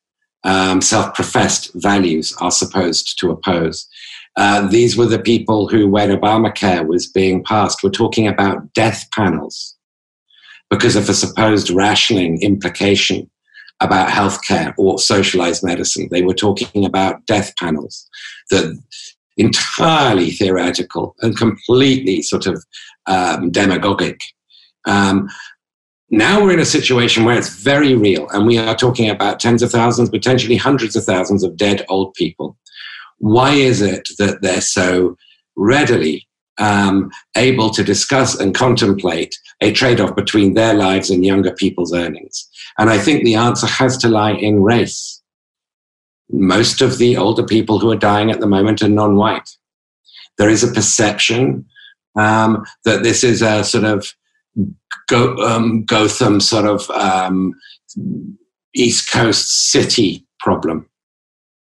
um, 0.45 0.81
self 0.81 1.15
professed 1.15 1.71
values, 1.75 2.35
are 2.41 2.51
supposed 2.51 3.19
to 3.21 3.31
oppose. 3.31 3.89
Uh, 4.37 4.67
these 4.69 4.97
were 4.97 5.07
the 5.07 5.19
people 5.19 5.69
who, 5.69 5.89
when 5.89 6.11
Obamacare 6.11 6.87
was 6.87 7.07
being 7.07 7.45
passed, 7.45 7.83
were 7.83 7.91
talking 7.91 8.27
about 8.27 8.73
death 8.73 9.07
panels 9.15 9.77
because 10.71 10.97
of 10.97 11.09
a 11.09 11.15
supposed 11.15 11.69
rationing 11.71 12.41
implication 12.41 13.31
about 13.81 14.09
healthcare 14.09 14.73
or 14.79 14.99
socialized 14.99 15.63
medicine. 15.63 16.09
They 16.11 16.23
were 16.23 16.35
talking 16.35 16.85
about 16.85 17.27
death 17.27 17.53
panels 17.59 18.09
that 18.51 18.81
entirely 19.37 20.31
theoretical 20.31 21.15
and 21.21 21.37
completely 21.37 22.23
sort 22.23 22.47
of 22.47 22.65
um, 23.07 23.51
demagogic. 23.51 24.19
Um, 24.87 25.29
now 26.11 26.43
we're 26.43 26.53
in 26.53 26.61
a 26.61 26.67
situation 26.67 27.25
where 27.25 27.39
it's 27.39 27.57
very 27.57 27.95
real, 27.95 28.29
and 28.31 28.47
we 28.47 28.59
are 28.59 28.75
talking 28.75 29.09
about 29.09 29.41
tens 29.41 29.63
of 29.63 29.71
thousands, 29.71 30.11
potentially 30.11 30.57
hundreds 30.57 30.95
of 30.95 31.05
thousands 31.05 31.43
of 31.43 31.57
dead 31.57 31.85
old 31.89 32.15
people. 32.15 32.57
Why 33.23 33.53
is 33.53 33.81
it 33.81 34.09
that 34.19 34.43
they're 34.43 34.61
so 34.61 35.17
readily 35.55 36.27
um, 36.59 37.09
able 37.37 37.71
to 37.71 37.85
discuss 37.85 38.39
and 38.39 38.53
contemplate 38.53 39.39
a 39.61 39.71
trade 39.71 40.01
off 40.01 40.17
between 40.17 40.55
their 40.55 40.75
lives 40.75 41.09
and 41.09 41.25
younger 41.25 41.53
people's 41.53 41.95
earnings? 41.95 42.49
And 42.79 42.91
I 42.91 42.99
think 42.99 43.23
the 43.23 43.37
answer 43.37 43.69
has 43.69 43.97
to 43.99 44.09
lie 44.09 44.33
in 44.33 44.65
race. 44.65 45.23
Most 46.33 46.81
of 46.81 46.99
the 46.99 47.17
older 47.17 47.45
people 47.45 47.79
who 47.79 47.93
are 47.93 47.97
dying 47.97 48.33
at 48.33 48.41
the 48.41 48.49
moment 48.49 48.83
are 48.83 48.89
non 48.89 49.15
white. 49.15 49.57
There 50.37 50.51
is 50.51 50.65
a 50.65 50.73
perception 50.73 51.65
um, 52.19 52.65
that 52.85 53.05
this 53.05 53.23
is 53.23 53.41
a 53.41 53.63
sort 53.63 53.85
of 53.85 54.13
Go, 55.07 55.37
um, 55.37 55.85
Gotham 55.85 56.41
sort 56.41 56.65
of 56.65 56.91
um, 56.91 57.55
East 58.75 59.13
Coast 59.13 59.71
city 59.71 60.27
problem. 60.41 60.89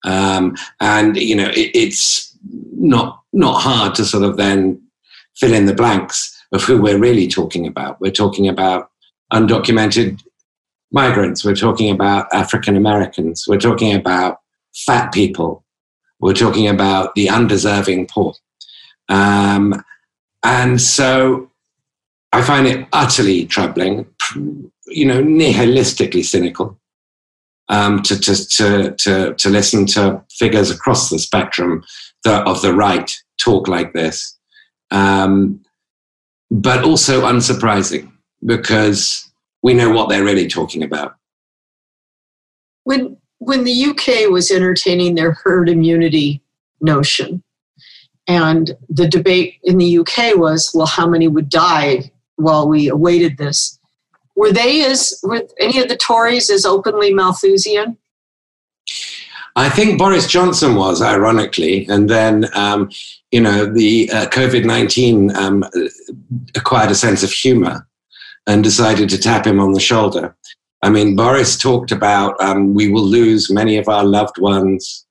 Um, 0.04 0.56
and 0.80 1.16
you 1.16 1.36
know 1.36 1.49
it, 1.49 1.72
it's 1.74 2.36
not 2.76 3.22
not 3.32 3.62
hard 3.62 3.95
to 3.95 4.06
sort 4.06 4.24
of 4.24 4.38
then 4.38 4.82
fill 5.36 5.54
in 5.54 5.66
the 5.66 5.74
blanks 5.74 6.30
of 6.51 6.64
who 6.64 6.82
we're 6.82 6.99
really 6.99 7.28
talking 7.28 7.66
about. 7.66 7.99
We're 7.99 8.12
talking 8.12 8.47
about 8.47 8.89
undocumented 9.32 10.22
migrants. 10.91 11.43
We're 11.43 11.56
talking 11.56 11.89
about 11.91 12.28
African 12.34 12.78
Americans. 12.78 13.45
We're 13.47 13.60
talking 13.60 13.95
about 13.95 14.38
fat 14.76 15.12
people. 15.12 15.64
We're 16.20 16.34
talking 16.34 16.68
about 16.68 17.16
the 17.16 17.30
undeserving 17.30 18.08
poor. 18.08 18.34
Um, 19.10 19.84
and 20.43 20.80
so 20.80 21.49
I 22.32 22.41
find 22.41 22.68
it 22.68 22.88
utterly 22.93 23.45
troubling, 23.45 24.06
you 24.88 25.06
know, 25.06 25.22
nihilistically 25.22 26.24
cynical 26.24 26.78
um, 27.70 28.01
to, 28.03 28.20
to, 28.20 28.47
to, 28.49 28.95
to, 28.95 29.34
to 29.36 29.49
listen 29.49 29.86
to 29.88 30.24
figures 30.32 30.72
across 30.72 31.09
the 31.09 31.20
spectrum 31.20 31.84
of 32.26 32.61
the 32.61 32.74
right 32.74 33.11
talk 33.38 33.68
like 33.68 33.93
this. 33.93 34.38
Um, 34.91 35.61
but 36.51 36.84
also 36.84 37.24
unsurprising 37.24 38.11
because 38.45 39.30
we 39.64 39.74
know 39.74 39.89
what 39.89 40.09
they're 40.09 40.24
really 40.24 40.47
talking 40.47 40.84
about. 40.84 41.16
When, 42.84 43.18
when 43.39 43.64
the 43.64 43.86
UK 43.86 44.30
was 44.30 44.51
entertaining 44.51 45.16
their 45.16 45.32
herd 45.32 45.70
immunity 45.70 46.41
notion, 46.82 47.43
and 48.28 48.72
the 48.89 49.07
debate 49.07 49.59
in 49.64 49.78
the 49.78 49.99
UK 49.99 50.36
was, 50.36 50.72
well, 50.74 50.86
how 50.86 51.07
many 51.07 51.28
would 51.28 51.49
die 51.49 52.11
while 52.36 52.68
we 52.68 52.88
awaited 52.88 53.38
this? 53.38 53.80
Were 54.36 54.52
they 54.52 54.84
as 54.86 55.22
any 55.60 55.80
of 55.80 55.90
the 55.90 55.98
Tories 55.98 56.50
as 56.50 56.66
openly 56.66 57.14
Malthusian? 57.14 57.98
I 59.56 59.70
think 59.70 60.00
Boris 60.00 60.28
Johnson 60.28 60.76
was, 60.76 61.02
ironically, 61.02 61.86
and 61.88 62.10
then 62.10 62.50
um, 62.56 62.90
you 63.32 63.40
know 63.40 63.72
the 63.72 64.10
uh, 64.12 64.26
COVID 64.28 64.66
nineteen 64.66 65.36
um, 65.36 65.64
acquired 66.56 66.90
a 66.90 66.96
sense 66.96 67.24
of 67.24 67.32
humour 67.32 67.88
and 68.48 68.64
decided 68.64 69.10
to 69.10 69.18
tap 69.18 69.46
him 69.46 69.60
on 69.60 69.74
the 69.74 69.80
shoulder. 69.80 70.36
I 70.82 70.90
mean, 70.90 71.16
Boris 71.16 71.58
talked 71.58 71.92
about 71.92 72.40
um, 72.42 72.74
we 72.74 72.90
will 72.90 73.06
lose 73.06 73.52
many 73.52 73.78
of 73.78 73.88
our 73.88 74.04
loved 74.04 74.40
ones. 74.40 75.06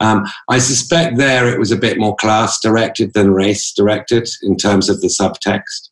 Um, 0.00 0.24
I 0.48 0.58
suspect 0.58 1.16
there 1.16 1.46
it 1.52 1.60
was 1.60 1.70
a 1.70 1.76
bit 1.76 1.98
more 1.98 2.16
class 2.16 2.58
directed 2.60 3.12
than 3.12 3.32
race 3.32 3.72
directed 3.72 4.28
in 4.42 4.56
terms 4.56 4.88
of 4.88 5.00
the 5.00 5.06
subtext 5.06 5.88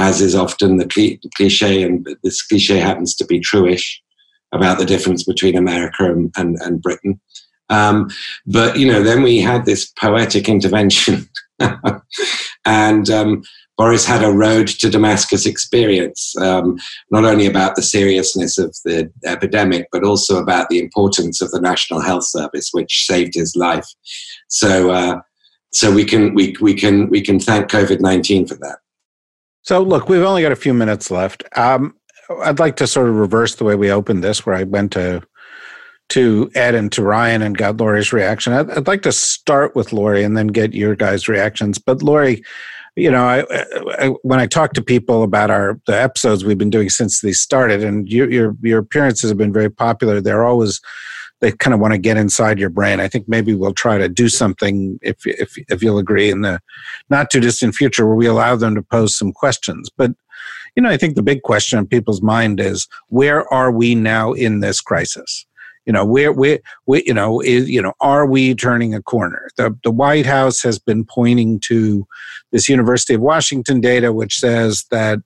as 0.00 0.22
is 0.22 0.34
often 0.34 0.78
the 0.78 1.20
cliche, 1.36 1.82
and 1.82 2.06
this 2.24 2.42
cliche 2.42 2.78
happens 2.78 3.14
to 3.16 3.26
be 3.26 3.38
truish 3.38 3.86
about 4.52 4.78
the 4.78 4.86
difference 4.86 5.24
between 5.24 5.56
America 5.56 6.10
and, 6.10 6.32
and, 6.36 6.56
and 6.62 6.80
Britain. 6.80 7.20
Um, 7.68 8.08
but, 8.46 8.78
you 8.78 8.90
know, 8.90 9.02
then 9.02 9.22
we 9.22 9.40
had 9.40 9.66
this 9.66 9.92
poetic 10.00 10.48
intervention. 10.48 11.28
and 12.64 13.10
um, 13.10 13.42
Boris 13.76 14.06
had 14.06 14.24
a 14.24 14.32
road 14.32 14.68
to 14.68 14.90
Damascus 14.90 15.44
experience, 15.44 16.34
um, 16.40 16.78
not 17.10 17.24
only 17.26 17.46
about 17.46 17.76
the 17.76 17.82
seriousness 17.82 18.56
of 18.58 18.74
the 18.86 19.12
epidemic, 19.26 19.86
but 19.92 20.02
also 20.02 20.38
about 20.38 20.70
the 20.70 20.78
importance 20.78 21.42
of 21.42 21.50
the 21.50 21.60
National 21.60 22.00
Health 22.00 22.24
Service, 22.24 22.70
which 22.72 23.06
saved 23.06 23.34
his 23.34 23.54
life. 23.54 23.86
So, 24.48 24.90
uh, 24.90 25.20
so 25.72 25.92
we 25.92 26.04
can 26.04 26.34
we, 26.34 26.56
we 26.60 26.74
can 26.74 27.08
we 27.10 27.20
can 27.20 27.38
thank 27.38 27.70
COVID 27.70 28.00
nineteen 28.00 28.44
for 28.44 28.56
that. 28.56 28.78
So, 29.62 29.82
look, 29.82 30.08
we've 30.08 30.22
only 30.22 30.42
got 30.42 30.52
a 30.52 30.56
few 30.56 30.74
minutes 30.74 31.10
left. 31.10 31.44
Um, 31.56 31.94
I'd 32.42 32.58
like 32.58 32.76
to 32.76 32.86
sort 32.86 33.08
of 33.08 33.16
reverse 33.16 33.56
the 33.56 33.64
way 33.64 33.74
we 33.74 33.90
opened 33.90 34.24
this, 34.24 34.46
where 34.46 34.54
I 34.54 34.64
went 34.64 34.92
to 34.92 35.22
to 36.10 36.50
Ed 36.56 36.74
and 36.74 36.90
to 36.92 37.02
Ryan 37.02 37.40
and 37.40 37.56
got 37.56 37.76
Laurie's 37.76 38.12
reaction. 38.12 38.52
I'd, 38.52 38.70
I'd 38.70 38.88
like 38.88 39.02
to 39.02 39.12
start 39.12 39.76
with 39.76 39.92
Laurie 39.92 40.24
and 40.24 40.36
then 40.36 40.48
get 40.48 40.74
your 40.74 40.96
guys' 40.96 41.28
reactions. 41.28 41.78
But 41.78 42.02
Laurie, 42.02 42.42
you 42.96 43.10
know, 43.10 43.22
I, 43.22 43.44
I, 44.00 44.08
when 44.22 44.40
I 44.40 44.46
talk 44.46 44.72
to 44.72 44.82
people 44.82 45.22
about 45.22 45.50
our 45.50 45.80
the 45.86 46.00
episodes 46.00 46.44
we've 46.44 46.58
been 46.58 46.70
doing 46.70 46.90
since 46.90 47.20
they 47.20 47.32
started, 47.32 47.84
and 47.84 48.08
your 48.08 48.30
your, 48.30 48.56
your 48.62 48.78
appearances 48.80 49.30
have 49.30 49.38
been 49.38 49.52
very 49.52 49.70
popular. 49.70 50.20
They're 50.20 50.44
always 50.44 50.80
they 51.40 51.52
kind 51.52 51.74
of 51.74 51.80
want 51.80 51.92
to 51.92 51.98
get 51.98 52.16
inside 52.16 52.58
your 52.58 52.70
brain. 52.70 53.00
I 53.00 53.08
think 53.08 53.28
maybe 53.28 53.54
we'll 53.54 53.74
try 53.74 53.98
to 53.98 54.08
do 54.08 54.28
something 54.28 54.98
if 55.02 55.26
if 55.26 55.56
if 55.68 55.82
you'll 55.82 55.98
agree 55.98 56.30
in 56.30 56.42
the 56.42 56.60
not 57.08 57.30
too 57.30 57.40
distant 57.40 57.74
future 57.74 58.06
where 58.06 58.16
we 58.16 58.26
allow 58.26 58.56
them 58.56 58.74
to 58.74 58.82
pose 58.82 59.16
some 59.16 59.32
questions. 59.32 59.90
But 59.96 60.12
you 60.76 60.82
know, 60.82 60.90
I 60.90 60.96
think 60.96 61.16
the 61.16 61.22
big 61.22 61.42
question 61.42 61.78
on 61.78 61.86
people's 61.86 62.22
mind 62.22 62.60
is 62.60 62.88
where 63.08 63.52
are 63.52 63.72
we 63.72 63.94
now 63.94 64.32
in 64.32 64.60
this 64.60 64.80
crisis? 64.80 65.46
You 65.86 65.94
know, 65.94 66.04
where 66.04 66.32
where, 66.32 66.60
where 66.84 67.02
you 67.04 67.14
know 67.14 67.40
is 67.40 67.68
you 67.68 67.80
know 67.80 67.94
are 68.00 68.26
we 68.26 68.54
turning 68.54 68.94
a 68.94 69.02
corner? 69.02 69.48
The 69.56 69.76
the 69.82 69.90
White 69.90 70.26
House 70.26 70.62
has 70.62 70.78
been 70.78 71.04
pointing 71.04 71.58
to 71.60 72.06
this 72.52 72.68
University 72.68 73.14
of 73.14 73.22
Washington 73.22 73.80
data, 73.80 74.12
which 74.12 74.38
says 74.38 74.84
that 74.90 75.18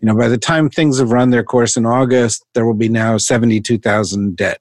you 0.00 0.06
know 0.06 0.16
by 0.16 0.28
the 0.28 0.36
time 0.36 0.68
things 0.68 0.98
have 0.98 1.12
run 1.12 1.30
their 1.30 1.44
course 1.44 1.76
in 1.76 1.86
August, 1.86 2.44
there 2.54 2.66
will 2.66 2.74
be 2.74 2.88
now 2.88 3.18
seventy 3.18 3.60
two 3.60 3.78
thousand 3.78 4.36
dead. 4.36 4.58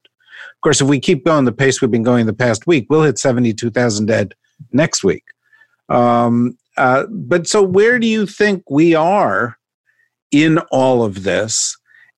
Of 0.60 0.62
course, 0.62 0.82
if 0.82 0.90
we 0.90 1.00
keep 1.00 1.24
going 1.24 1.46
the 1.46 1.54
pace 1.54 1.82
we've 1.82 1.90
been 1.90 2.04
going 2.04 2.26
the 2.26 2.34
past 2.34 2.68
week, 2.68 2.88
we'll 2.90 3.04
hit 3.04 3.18
72,000 3.18 4.08
dead 4.08 4.36
next 4.74 5.06
week. 5.06 5.24
Um, 5.88 6.58
uh, 6.76 7.06
but 7.10 7.48
so, 7.48 7.64
where 7.64 7.98
do 7.98 8.06
you 8.06 8.26
think 8.26 8.70
we 8.70 8.94
are 8.94 9.58
in 10.34 10.58
all 10.70 11.06
of 11.06 11.24
this? 11.24 11.78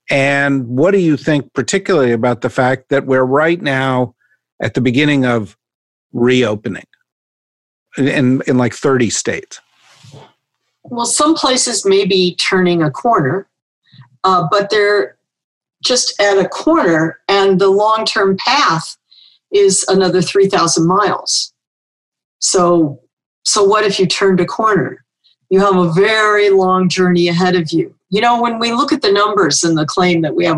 And 0.10 0.66
what 0.66 0.90
do 0.90 0.98
you 0.98 1.18
think, 1.18 1.54
particularly 1.54 2.14
about 2.14 2.42
the 2.42 2.50
fact 2.50 2.90
that 2.90 3.06
we're 3.06 3.24
right 3.24 3.62
now 3.62 4.16
at 4.60 4.74
the 4.74 4.82
beginning 4.82 5.24
of 5.24 5.56
reopening 6.12 6.88
in, 7.96 8.42
in 8.48 8.58
like 8.58 8.74
30 8.74 9.12
states? 9.12 9.62
Well, 10.84 11.06
some 11.06 11.36
places 11.36 11.86
may 11.86 12.06
be 12.06 12.36
turning 12.38 12.82
a 12.82 12.90
corner, 12.90 13.48
uh, 14.24 14.48
but 14.50 14.72
they're 14.72 15.16
just 15.84 16.20
at 16.20 16.38
a 16.38 16.48
corner, 16.48 17.20
and 17.28 17.60
the 17.60 17.70
long 17.70 18.06
term 18.06 18.38
path 18.38 18.98
is 19.52 19.86
another 19.88 20.22
3,000 20.22 20.88
miles. 20.88 21.54
So, 22.40 23.00
so 23.44 23.64
what 23.64 23.84
if 23.84 24.00
you 24.00 24.08
turned 24.08 24.40
a 24.40 24.46
corner? 24.46 25.04
You 25.50 25.60
have 25.60 25.76
a 25.76 25.92
very 25.92 26.50
long 26.50 26.88
journey 26.88 27.28
ahead 27.28 27.56
of 27.56 27.72
you. 27.72 27.94
You 28.10 28.22
know, 28.22 28.42
when 28.42 28.60
we 28.60 28.72
look 28.72 28.94
at 28.94 29.02
the 29.02 29.12
numbers 29.12 29.64
and 29.64 29.78
the 29.78 29.86
claim 29.86 30.22
that 30.22 30.36
we 30.36 30.46
have 30.46 30.58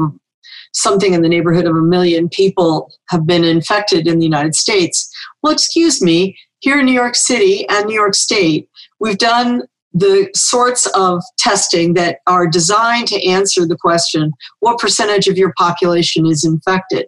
something 0.73 1.13
in 1.13 1.21
the 1.21 1.29
neighborhood 1.29 1.65
of 1.65 1.75
a 1.75 1.81
million 1.81 2.29
people 2.29 2.91
have 3.09 3.25
been 3.25 3.43
infected 3.43 4.07
in 4.07 4.19
the 4.19 4.25
United 4.25 4.55
States, 4.55 5.11
well, 5.41 5.53
excuse 5.53 6.01
me, 6.01 6.37
here 6.59 6.79
in 6.79 6.85
New 6.85 6.93
York 6.93 7.15
City 7.15 7.67
and 7.69 7.85
New 7.85 7.93
York 7.93 8.15
State, 8.15 8.69
we've 8.99 9.17
done 9.17 9.63
the 9.93 10.29
sorts 10.35 10.87
of 10.95 11.21
testing 11.37 11.93
that 11.93 12.19
are 12.27 12.47
designed 12.47 13.07
to 13.09 13.27
answer 13.27 13.65
the 13.65 13.77
question 13.77 14.31
what 14.59 14.79
percentage 14.79 15.27
of 15.27 15.37
your 15.37 15.53
population 15.57 16.25
is 16.25 16.43
infected? 16.43 17.07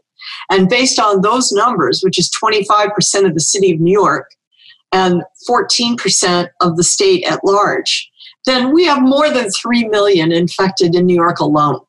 And 0.50 0.70
based 0.70 1.00
on 1.00 1.22
those 1.22 1.52
numbers, 1.52 2.02
which 2.04 2.20
is 2.20 2.32
25% 2.44 3.26
of 3.26 3.34
the 3.34 3.40
city 3.40 3.72
of 3.72 3.80
New 3.80 3.92
York 3.92 4.30
and 4.92 5.24
14% 5.50 6.50
of 6.62 6.78
the 6.78 6.84
state 6.84 7.24
at 7.26 7.44
large, 7.44 8.10
then 8.46 8.74
we 8.74 8.86
have 8.86 9.02
more 9.02 9.30
than 9.30 9.50
3 9.50 9.88
million 9.90 10.32
infected 10.32 10.96
in 10.96 11.06
New 11.06 11.16
York 11.16 11.40
alone. 11.40 11.80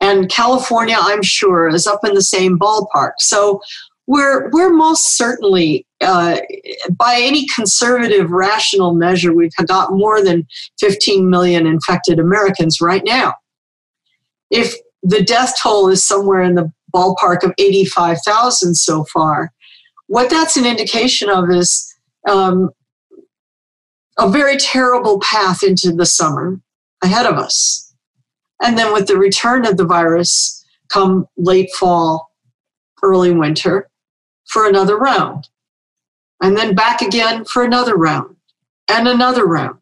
And 0.00 0.30
California, 0.30 0.96
I'm 0.98 1.22
sure, 1.22 1.68
is 1.68 1.86
up 1.86 2.04
in 2.04 2.14
the 2.14 2.22
same 2.22 2.58
ballpark. 2.58 3.12
So 3.18 3.60
we're, 4.08 4.48
we're 4.50 4.72
most 4.72 5.18
certainly 5.18 5.86
uh, 6.00 6.38
by 6.96 7.20
any 7.20 7.46
conservative, 7.54 8.30
rational 8.30 8.94
measure, 8.94 9.34
we've 9.34 9.54
got 9.66 9.92
more 9.92 10.24
than 10.24 10.46
15 10.80 11.28
million 11.28 11.66
infected 11.66 12.18
Americans 12.18 12.80
right 12.80 13.02
now. 13.04 13.34
If 14.50 14.74
the 15.02 15.22
death 15.22 15.56
toll 15.62 15.90
is 15.90 16.02
somewhere 16.02 16.40
in 16.40 16.54
the 16.54 16.72
ballpark 16.94 17.42
of 17.42 17.52
85,000 17.58 18.74
so 18.76 19.04
far, 19.04 19.52
what 20.06 20.30
that's 20.30 20.56
an 20.56 20.64
indication 20.64 21.28
of 21.28 21.50
is 21.50 21.94
um, 22.26 22.70
a 24.18 24.26
very 24.30 24.56
terrible 24.56 25.20
path 25.20 25.62
into 25.62 25.92
the 25.92 26.06
summer 26.06 26.58
ahead 27.02 27.26
of 27.26 27.36
us. 27.36 27.92
And 28.62 28.78
then 28.78 28.90
with 28.94 29.06
the 29.06 29.18
return 29.18 29.66
of 29.66 29.76
the 29.76 29.84
virus, 29.84 30.64
come 30.88 31.26
late 31.36 31.70
fall, 31.74 32.30
early 33.02 33.32
winter, 33.32 33.88
for 34.48 34.66
another 34.68 34.96
round 34.98 35.48
and 36.42 36.56
then 36.56 36.74
back 36.74 37.02
again 37.02 37.44
for 37.44 37.62
another 37.64 37.96
round. 37.96 38.36
and 38.90 39.06
another 39.06 39.46
round. 39.46 39.78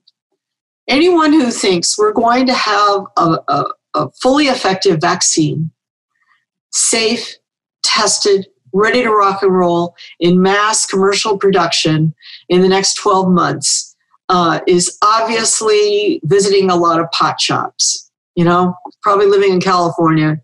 Anyone 0.88 1.32
who 1.32 1.50
thinks 1.50 1.96
we're 1.98 2.12
going 2.12 2.46
to 2.46 2.54
have 2.54 3.04
a, 3.16 3.38
a, 3.48 3.64
a 3.94 4.10
fully 4.20 4.46
effective 4.46 5.00
vaccine, 5.00 5.70
safe, 6.72 7.36
tested, 7.82 8.46
ready 8.72 9.02
to 9.02 9.10
rock 9.10 9.42
and 9.42 9.56
roll 9.56 9.94
in 10.20 10.42
mass 10.42 10.86
commercial 10.86 11.38
production 11.38 12.14
in 12.48 12.60
the 12.60 12.68
next 12.68 12.94
12 12.94 13.30
months 13.30 13.96
uh, 14.28 14.60
is 14.66 14.98
obviously 15.02 16.20
visiting 16.24 16.68
a 16.70 16.76
lot 16.76 17.00
of 17.00 17.10
pot 17.12 17.40
shops, 17.40 18.10
you 18.34 18.44
know, 18.44 18.74
probably 19.02 19.26
living 19.26 19.52
in 19.52 19.60
California, 19.60 20.40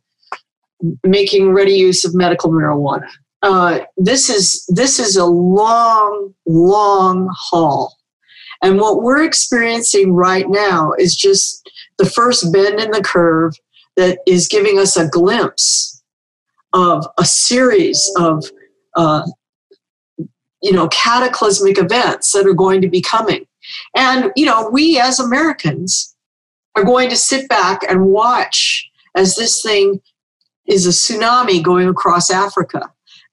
making 1.04 1.52
ready 1.52 1.74
use 1.74 2.04
of 2.04 2.14
medical 2.14 2.50
marijuana. 2.50 3.08
Uh, 3.43 3.80
this 3.97 4.30
is 4.30 4.64
this 4.68 4.99
is 4.99 5.16
a 5.16 5.24
long, 5.24 6.32
long 6.47 7.28
haul, 7.36 7.97
and 8.62 8.78
what 8.78 9.03
we're 9.03 9.24
experiencing 9.24 10.14
right 10.14 10.49
now 10.49 10.93
is 10.93 11.16
just 11.16 11.68
the 11.99 12.09
first 12.09 12.53
bend 12.53 12.78
in 12.78 12.90
the 12.93 13.03
curve 13.03 13.55
that 13.97 14.18
is 14.26 14.47
giving 14.47 14.78
us 14.78 14.97
a 14.97 15.09
glimpse 15.09 16.03
of 16.72 17.05
a 17.18 17.24
series 17.24 18.11
of 18.16 18.45
uh, 18.97 19.22
you 20.62 20.72
know 20.72 20.86
cataclysmic 20.88 21.78
events 21.78 22.30
that 22.32 22.47
are 22.47 22.55
going 22.55 22.80
to 22.80 22.88
be 22.88 23.01
coming. 23.01 23.45
And 23.97 24.30
you 24.36 24.47
know 24.47 24.68
we 24.70 24.99
as 25.01 25.18
americans 25.18 26.14
are 26.74 26.84
going 26.84 27.09
to 27.11 27.16
sit 27.16 27.49
back 27.49 27.80
and 27.88 28.07
watch 28.07 28.88
as 29.14 29.34
this 29.34 29.62
thing 29.62 30.01
is 30.66 30.86
a 30.86 30.90
tsunami 30.90 31.62
going 31.62 31.88
across 31.88 32.30
africa 32.30 32.91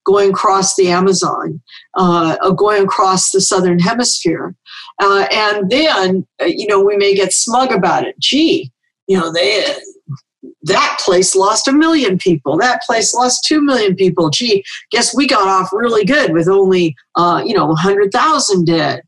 going 0.09 0.31
across 0.31 0.75
the 0.75 0.89
Amazon, 0.89 1.61
uh, 1.95 2.51
going 2.53 2.83
across 2.83 3.29
the 3.31 3.39
southern 3.39 3.77
hemisphere. 3.77 4.55
Uh, 4.99 5.27
and 5.31 5.69
then, 5.69 6.25
uh, 6.41 6.45
you 6.45 6.65
know, 6.67 6.83
we 6.83 6.97
may 6.97 7.13
get 7.13 7.31
smug 7.31 7.71
about 7.71 8.07
it. 8.07 8.15
Gee, 8.19 8.71
you 9.07 9.17
know, 9.17 9.31
they 9.31 9.75
that 10.63 10.99
place 11.05 11.35
lost 11.35 11.67
a 11.67 11.71
million 11.71 12.17
people. 12.17 12.57
That 12.57 12.81
place 12.85 13.13
lost 13.13 13.45
two 13.45 13.61
million 13.61 13.95
people. 13.95 14.29
Gee, 14.29 14.63
guess 14.91 15.15
we 15.15 15.27
got 15.27 15.47
off 15.47 15.69
really 15.71 16.05
good 16.05 16.33
with 16.33 16.49
only, 16.49 16.95
uh, 17.15 17.43
you 17.45 17.55
know, 17.55 17.67
100,000 17.67 18.65
dead. 18.65 19.01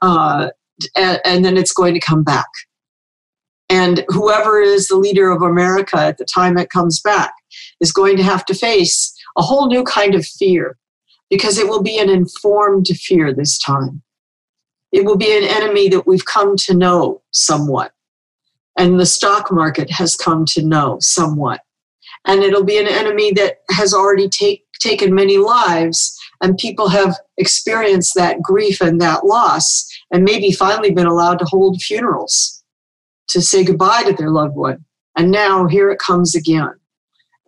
Uh, 0.00 0.48
and, 0.96 1.20
and 1.24 1.44
then 1.44 1.56
it's 1.56 1.72
going 1.72 1.94
to 1.94 2.00
come 2.00 2.22
back. 2.22 2.48
And 3.68 4.04
whoever 4.08 4.60
is 4.60 4.88
the 4.88 4.96
leader 4.96 5.30
of 5.30 5.42
America 5.42 5.96
at 5.96 6.18
the 6.18 6.24
time 6.24 6.56
it 6.56 6.70
comes 6.70 7.00
back 7.00 7.34
is 7.80 7.92
going 7.92 8.16
to 8.16 8.22
have 8.22 8.44
to 8.46 8.54
face 8.54 9.12
a 9.36 9.42
whole 9.42 9.68
new 9.68 9.82
kind 9.82 10.14
of 10.14 10.24
fear 10.24 10.78
because 11.30 11.58
it 11.58 11.68
will 11.68 11.82
be 11.82 11.98
an 11.98 12.08
informed 12.08 12.86
fear 12.86 13.32
this 13.32 13.58
time. 13.58 14.02
It 14.92 15.04
will 15.04 15.16
be 15.16 15.36
an 15.36 15.44
enemy 15.44 15.88
that 15.88 16.06
we've 16.06 16.24
come 16.24 16.56
to 16.58 16.74
know 16.74 17.22
somewhat, 17.32 17.92
and 18.78 19.00
the 19.00 19.04
stock 19.06 19.50
market 19.50 19.90
has 19.90 20.14
come 20.14 20.44
to 20.46 20.62
know 20.64 20.98
somewhat. 21.00 21.60
And 22.24 22.42
it'll 22.42 22.64
be 22.64 22.78
an 22.78 22.86
enemy 22.86 23.32
that 23.32 23.58
has 23.70 23.92
already 23.92 24.28
take, 24.28 24.64
taken 24.78 25.12
many 25.12 25.38
lives, 25.38 26.16
and 26.40 26.56
people 26.56 26.88
have 26.88 27.16
experienced 27.36 28.14
that 28.14 28.40
grief 28.40 28.80
and 28.80 29.00
that 29.00 29.26
loss, 29.26 29.86
and 30.12 30.22
maybe 30.22 30.52
finally 30.52 30.92
been 30.92 31.06
allowed 31.06 31.40
to 31.40 31.44
hold 31.46 31.82
funerals 31.82 32.55
to 33.28 33.40
say 33.40 33.64
goodbye 33.64 34.02
to 34.04 34.12
their 34.12 34.30
loved 34.30 34.56
one. 34.56 34.84
And 35.16 35.30
now 35.30 35.66
here 35.66 35.90
it 35.90 35.98
comes 35.98 36.34
again. 36.34 36.74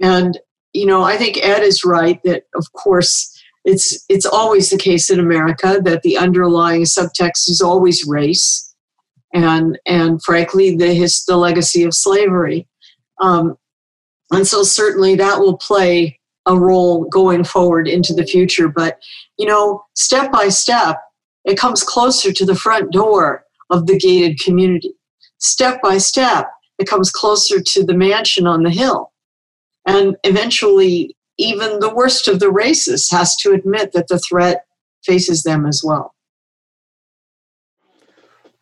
And 0.01 0.39
you 0.73 0.87
know, 0.87 1.03
I 1.03 1.17
think 1.17 1.39
Ed 1.39 1.63
is 1.63 1.85
right 1.85 2.21
that, 2.25 2.45
of 2.55 2.73
course, 2.73 3.35
it's 3.65 4.05
it's 4.09 4.27
always 4.27 4.71
the 4.71 4.79
case 4.79 5.11
in 5.11 5.19
America 5.19 5.81
that 5.83 6.03
the 6.03 6.17
underlying 6.17 6.83
subtext 6.83 7.49
is 7.49 7.61
always 7.61 8.07
race, 8.07 8.75
and 9.35 9.79
and 9.87 10.23
frankly, 10.23 10.77
the 10.77 10.95
his 10.95 11.25
the 11.25 11.37
legacy 11.37 11.83
of 11.85 11.95
slavery, 11.95 12.67
um, 13.21 13.57
and 14.31 14.47
so 14.47 14.63
certainly 14.63 15.17
that 15.17 15.41
will 15.41 15.57
play 15.57 16.19
a 16.47 16.59
role 16.59 17.05
going 17.05 17.45
forward 17.45 17.89
into 17.89 18.15
the 18.15 18.25
future. 18.25 18.69
But 18.69 18.99
you 19.37 19.47
know, 19.47 19.83
step 19.95 20.31
by 20.31 20.49
step, 20.49 20.99
it 21.45 21.59
comes 21.59 21.83
closer 21.83 22.33
to 22.33 22.47
the 22.47 22.55
front 22.55 22.93
door 22.93 23.45
of 23.71 23.87
the 23.87 23.99
gated 23.99 24.39
community. 24.41 24.95
Step 25.39 25.81
by 25.83 25.99
step, 25.99 26.51
it 26.79 26.89
comes 26.89 27.11
closer 27.11 27.61
to 27.61 27.85
the 27.85 27.95
mansion 27.95 28.47
on 28.47 28.63
the 28.63 28.71
hill 28.71 29.13
and 29.89 30.17
eventually, 30.23 31.17
even 31.39 31.81
the 31.81 31.93
worst 31.93 32.29
of 32.29 32.41
the 32.41 32.47
racists 32.47 33.11
has 33.11 33.35
to 33.37 33.53
admit 33.53 33.93
that 33.93 34.09
the 34.09 34.19
threat 34.19 34.67
faces 35.03 35.45
them 35.45 35.65
as 35.65 35.83
well. 35.83 36.15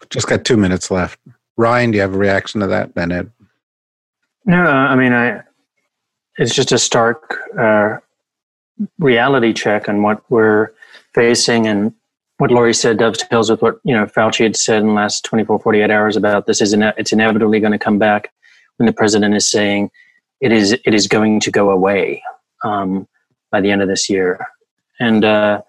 Just 0.08 0.28
got 0.28 0.44
two 0.44 0.56
minutes 0.56 0.88
left. 0.88 1.18
Ryan, 1.56 1.90
do 1.90 1.96
you 1.96 2.02
have 2.02 2.14
a 2.14 2.18
reaction 2.18 2.60
to 2.60 2.68
that, 2.68 2.94
Bennett? 2.94 3.28
No, 4.44 4.62
I 4.62 4.94
mean, 4.94 5.12
I. 5.12 5.42
It's 6.38 6.54
just 6.54 6.70
a 6.70 6.78
stark 6.78 7.40
uh, 7.58 7.96
reality 9.00 9.52
check 9.52 9.88
on 9.88 10.02
what 10.02 10.22
we're 10.30 10.70
facing, 11.12 11.66
and 11.66 11.92
what 12.38 12.50
Laurie 12.50 12.74
said 12.74 12.98
dovetails 12.98 13.50
with 13.50 13.62
what 13.62 13.76
you 13.84 13.94
know 13.94 14.06
Fauci 14.06 14.44
had 14.44 14.56
said 14.56 14.82
in 14.82 14.88
the 14.88 14.92
last 14.92 15.24
24, 15.24 15.58
48 15.58 15.90
hours 15.90 16.16
about 16.16 16.46
this 16.46 16.60
is 16.60 16.72
ine- 16.72 16.92
it's 16.96 17.12
inevitably 17.12 17.60
going 17.60 17.72
to 17.72 17.78
come 17.78 17.98
back 17.98 18.32
when 18.76 18.86
the 18.86 18.92
president 18.92 19.34
is 19.34 19.50
saying 19.50 19.90
it 20.40 20.52
is 20.52 20.72
it 20.72 20.94
is 20.94 21.06
going 21.06 21.40
to 21.40 21.50
go 21.50 21.70
away 21.70 22.22
um, 22.64 23.08
by 23.50 23.60
the 23.60 23.70
end 23.70 23.82
of 23.82 23.88
this 23.88 24.10
year, 24.10 24.46
and 25.00 25.24
uh, 25.24 25.62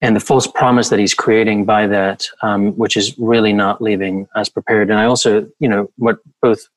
and 0.00 0.16
the 0.16 0.20
false 0.20 0.46
promise 0.46 0.88
that 0.88 0.98
he's 0.98 1.14
creating 1.14 1.64
by 1.64 1.86
that, 1.86 2.26
um, 2.42 2.72
which 2.72 2.96
is 2.96 3.16
really 3.18 3.52
not 3.52 3.80
leaving 3.80 4.26
us 4.34 4.48
prepared. 4.48 4.90
And 4.90 4.98
I 4.98 5.04
also, 5.04 5.48
you 5.60 5.68
know, 5.68 5.90
what 5.96 6.18
both 6.42 6.68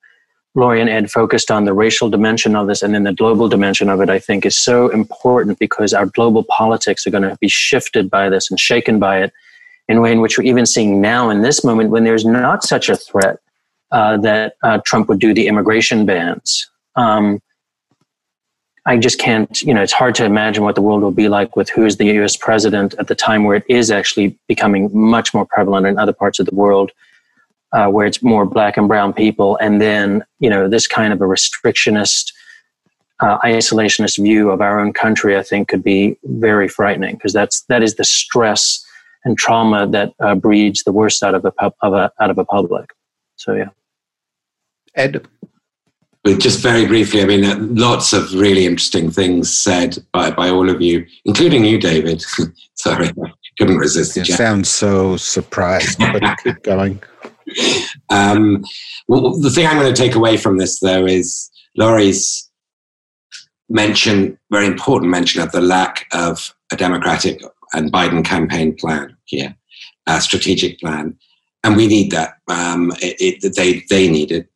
Laurie 0.57 0.81
and 0.81 0.89
Ed 0.89 1.11
focused 1.11 1.51
on 1.51 1.65
the 1.65 1.73
racial 1.73 2.09
dimension 2.09 2.55
of 2.55 2.65
this 2.65 2.81
and 2.81 2.95
then 2.95 3.03
the 3.03 3.13
global 3.13 3.47
dimension 3.47 3.89
of 3.89 4.01
it, 4.01 4.09
I 4.09 4.17
think 4.17 4.43
is 4.43 4.57
so 4.57 4.89
important 4.89 5.59
because 5.59 5.93
our 5.93 6.07
global 6.07 6.43
politics 6.43 7.05
are 7.05 7.11
going 7.11 7.29
to 7.29 7.37
be 7.39 7.47
shifted 7.47 8.09
by 8.09 8.27
this 8.27 8.49
and 8.49 8.59
shaken 8.59 8.97
by 8.97 9.21
it 9.21 9.31
in 9.87 9.97
a 9.97 10.01
way 10.01 10.11
in 10.11 10.19
which 10.19 10.35
we're 10.35 10.45
even 10.45 10.65
seeing 10.65 10.99
now 10.99 11.29
in 11.29 11.43
this 11.43 11.63
moment 11.63 11.91
when 11.91 12.05
there's 12.05 12.25
not 12.25 12.63
such 12.63 12.89
a 12.89 12.97
threat 12.97 13.37
uh, 13.91 14.17
that 14.17 14.55
uh, 14.63 14.79
Trump 14.83 15.07
would 15.09 15.19
do 15.19 15.31
the 15.31 15.47
immigration 15.47 16.07
bans. 16.07 16.67
Um, 16.95 17.39
I 18.87 18.97
just 18.97 19.19
can't, 19.19 19.61
you 19.61 19.75
know, 19.75 19.83
it's 19.83 19.93
hard 19.93 20.15
to 20.15 20.25
imagine 20.25 20.63
what 20.63 20.73
the 20.73 20.81
world 20.81 21.03
will 21.03 21.11
be 21.11 21.29
like 21.29 21.55
with 21.55 21.69
who 21.69 21.85
is 21.85 21.97
the 21.97 22.05
US 22.17 22.35
president 22.35 22.95
at 22.97 23.07
the 23.07 23.15
time 23.15 23.43
where 23.43 23.57
it 23.57 23.65
is 23.69 23.91
actually 23.91 24.35
becoming 24.47 24.89
much 24.91 25.35
more 25.35 25.45
prevalent 25.45 25.85
in 25.85 25.99
other 25.99 26.13
parts 26.13 26.39
of 26.39 26.47
the 26.47 26.55
world, 26.55 26.91
uh, 27.73 27.87
where 27.87 28.05
it's 28.05 28.23
more 28.23 28.45
black 28.45 28.77
and 28.77 28.87
brown 28.87 29.13
people. 29.13 29.57
And 29.57 29.81
then, 29.81 30.23
you 30.39 30.49
know, 30.49 30.69
this 30.69 30.87
kind 30.87 31.13
of 31.13 31.21
a 31.21 31.25
restrictionist, 31.25 32.31
uh, 33.19 33.37
isolationist 33.39 34.21
view 34.21 34.49
of 34.51 34.61
our 34.61 34.79
own 34.79 34.93
country, 34.93 35.37
I 35.37 35.43
think 35.43 35.67
could 35.67 35.83
be 35.83 36.17
very 36.23 36.67
frightening 36.67 37.15
because 37.15 37.33
that's, 37.33 37.61
that 37.63 37.83
is 37.83 37.95
the 37.95 38.05
stress 38.05 38.83
and 39.25 39.37
trauma 39.37 39.87
that 39.87 40.13
uh, 40.19 40.35
breeds 40.35 40.83
the 40.83 40.91
worst 40.91 41.23
out 41.23 41.35
of 41.35 41.45
a, 41.45 41.53
of 41.81 41.93
a, 41.93 42.11
out 42.19 42.29
of 42.29 42.37
a 42.37 42.45
public. 42.45 42.91
So, 43.35 43.53
yeah. 43.53 43.69
Ed? 44.95 45.27
just 46.35 46.59
very 46.61 46.85
briefly, 46.85 47.21
I 47.21 47.25
mean, 47.25 47.45
uh, 47.45 47.55
lots 47.59 48.13
of 48.13 48.33
really 48.33 48.65
interesting 48.65 49.09
things 49.09 49.53
said 49.53 49.97
by, 50.11 50.31
by 50.31 50.49
all 50.49 50.69
of 50.69 50.81
you, 50.81 51.05
including 51.25 51.63
you, 51.63 51.79
David. 51.79 52.23
Sorry, 52.75 53.09
couldn't 53.57 53.77
resist. 53.77 54.17
You 54.17 54.25
sound 54.25 54.67
so 54.67 55.17
surprised, 55.17 55.99
but 55.99 56.21
keep 56.43 56.61
going. 56.63 57.01
Um, 58.09 58.63
well, 59.07 59.37
the 59.39 59.49
thing 59.49 59.67
I'm 59.67 59.77
going 59.77 59.93
to 59.93 60.01
take 60.01 60.15
away 60.15 60.37
from 60.37 60.57
this, 60.57 60.79
though, 60.79 61.05
is 61.05 61.49
Laurie's 61.75 62.49
mention, 63.69 64.37
very 64.51 64.65
important 64.65 65.11
mention 65.11 65.41
of 65.41 65.51
the 65.51 65.61
lack 65.61 66.07
of 66.13 66.53
a 66.71 66.75
Democratic 66.75 67.41
and 67.73 67.91
Biden 67.91 68.23
campaign 68.23 68.75
plan 68.75 69.15
here, 69.25 69.55
a 70.07 70.21
strategic 70.21 70.79
plan. 70.79 71.17
And 71.63 71.75
we 71.75 71.87
need 71.87 72.11
that. 72.11 72.35
Um, 72.47 72.91
it, 73.01 73.43
it, 73.43 73.55
they, 73.55 73.83
they 73.89 74.09
need 74.09 74.31
it. 74.31 74.47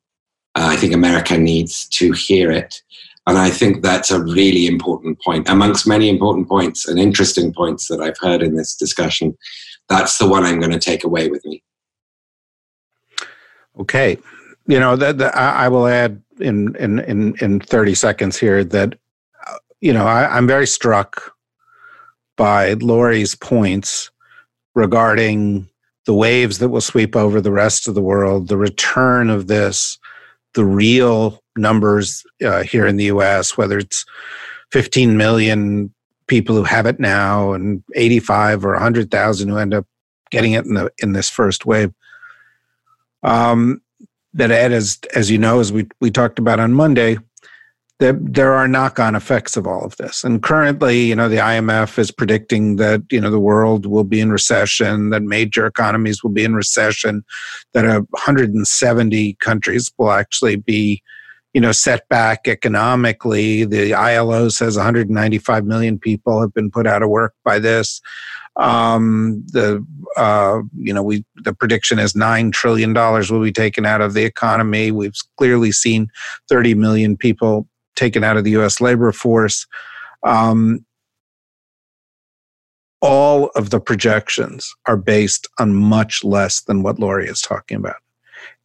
Uh, 0.56 0.70
I 0.72 0.76
think 0.76 0.94
America 0.94 1.38
needs 1.38 1.88
to 1.90 2.12
hear 2.12 2.52
it. 2.52 2.82
And 3.28 3.38
I 3.38 3.50
think 3.50 3.84
that's 3.84 4.12
a 4.12 4.24
really 4.24 4.66
important 4.66 5.22
point. 5.22 5.48
Amongst 5.48 5.88
many 5.88 6.10
important 6.10 6.48
points 6.48 6.88
and 6.88 7.00
interesting 7.00 7.54
points 7.54 7.88
that 7.88 8.02
I've 8.02 8.18
heard 8.20 8.42
in 8.42 8.56
this 8.56 8.76
discussion, 8.76 9.38
that's 9.90 10.18
the 10.18 10.28
one 10.28 10.44
I'm 10.44 10.60
going 10.60 10.72
to 10.72 10.80
take 10.80 11.04
away 11.04 11.28
with 11.30 11.46
me. 11.46 11.64
Okay. 13.80 14.18
You 14.68 14.80
know, 14.80 14.96
that, 14.96 15.18
that 15.18 15.36
I 15.36 15.68
will 15.70 15.88
add 15.88 16.22
in, 16.40 16.76
in, 16.76 17.00
in, 17.00 17.36
in 17.42 17.60
30 17.60 17.96
seconds 17.96 18.38
here 18.38 18.64
that, 18.64 18.98
uh, 19.48 19.58
you 19.80 19.94
know, 19.94 20.06
I, 20.06 20.38
I'm 20.38 20.48
very 20.48 20.68
struck 20.68 21.34
by 22.38 22.74
Laurie's 22.74 23.36
points 23.36 24.12
regarding 24.76 25.68
the 26.06 26.14
waves 26.14 26.60
that 26.60 26.70
will 26.70 26.82
sweep 26.82 27.16
over 27.16 27.42
the 27.42 27.52
rest 27.52 27.88
of 27.88 27.96
the 27.96 28.02
world, 28.02 28.48
the 28.48 28.58
return 28.58 29.30
of 29.30 29.48
this 29.48 29.98
the 30.54 30.66
real 30.66 31.42
numbers 31.56 32.26
uh, 32.44 32.64
here 32.64 32.86
in 32.86 32.98
the 32.98 33.06
US, 33.06 33.58
whether 33.58 33.78
it's 33.78 34.06
15 34.72 35.18
million 35.18 35.94
people 36.28 36.56
who 36.56 36.64
have 36.64 36.86
it 36.86 37.00
now 37.00 37.54
and 37.54 37.84
85 37.96 38.66
or 38.66 38.74
100,000 38.74 39.50
who 39.50 39.58
end 39.58 39.74
up 39.74 39.86
getting 40.30 40.54
it 40.54 40.66
in 40.66 40.76
the 40.76 40.92
in 41.00 41.14
this 41.14 41.30
first 41.30 41.66
wave. 41.66 41.94
Um, 43.24 43.82
that 44.34 44.52
Ed, 44.52 44.72
as 44.72 45.00
as 45.14 45.30
you 45.30 45.38
know, 45.38 45.60
as 45.60 45.74
we 45.74 45.88
we 46.00 46.10
talked 46.10 46.40
about 46.40 46.60
on 46.60 46.74
Monday, 46.74 47.18
that 48.00 48.16
there 48.34 48.54
are 48.54 48.68
knock-on 48.68 49.14
effects 49.14 49.56
of 49.56 49.68
all 49.68 49.84
of 49.86 49.96
this. 49.98 50.24
And 50.24 50.42
currently, 50.42 51.02
you 51.02 51.16
know, 51.16 51.30
the 51.30 51.38
IMF 51.38 52.00
is 52.00 52.12
predicting 52.12 52.78
that 52.78 53.04
you 53.12 53.22
know 53.22 53.30
the 53.30 53.40
world 53.40 53.86
will 53.86 54.04
be 54.04 54.20
in 54.20 54.32
recession, 54.32 55.12
that 55.12 55.22
major 55.22 55.66
economies 55.66 56.24
will 56.24 56.32
be 56.32 56.44
in 56.44 56.56
recession, 56.56 57.24
that 57.74 57.86
170 57.86 59.34
countries 59.36 59.92
will 59.98 60.12
actually 60.12 60.56
be 60.56 61.04
you 61.54 61.60
know 61.60 61.74
set 61.74 62.08
back 62.08 62.48
economically 62.48 63.66
the 63.66 63.92
ilo 63.92 64.48
says 64.48 64.78
195 64.78 65.66
million 65.66 66.00
people 66.00 66.40
have 66.40 66.54
been 66.54 66.72
put 66.72 66.88
out 66.88 67.04
of 67.04 67.10
work 67.10 67.34
by 67.44 67.60
this 67.60 68.02
um, 68.58 69.44
the 69.48 69.86
uh, 70.18 70.62
you 70.78 70.94
know 70.94 71.04
we 71.04 71.26
the 71.36 71.54
prediction 71.54 72.00
is 72.00 72.16
nine 72.16 72.52
trillion 72.52 72.94
dollars 72.94 73.32
will 73.32 73.42
be 73.42 73.52
taken 73.52 73.86
out 73.86 74.02
of 74.02 74.14
the 74.14 74.26
economy. 74.26 74.92
We've 74.92 75.16
clearly 75.38 75.72
seen 75.72 76.10
30 76.50 76.76
million 76.76 77.18
people 77.18 77.68
taken 77.96 78.24
out 78.24 78.38
of 78.38 78.44
the 78.44 78.52
U.S. 78.52 78.82
labor 78.82 79.12
force. 79.12 79.66
Um, 80.24 80.86
all 83.02 83.48
of 83.56 83.72
the 83.72 83.80
projections 83.80 84.74
are 84.86 84.98
based 84.98 85.48
on 85.58 85.74
much 85.74 86.24
less 86.24 86.62
than 86.62 86.84
what 86.84 87.00
Laurie 87.00 87.28
is 87.28 87.42
talking 87.42 87.78
about 87.78 87.96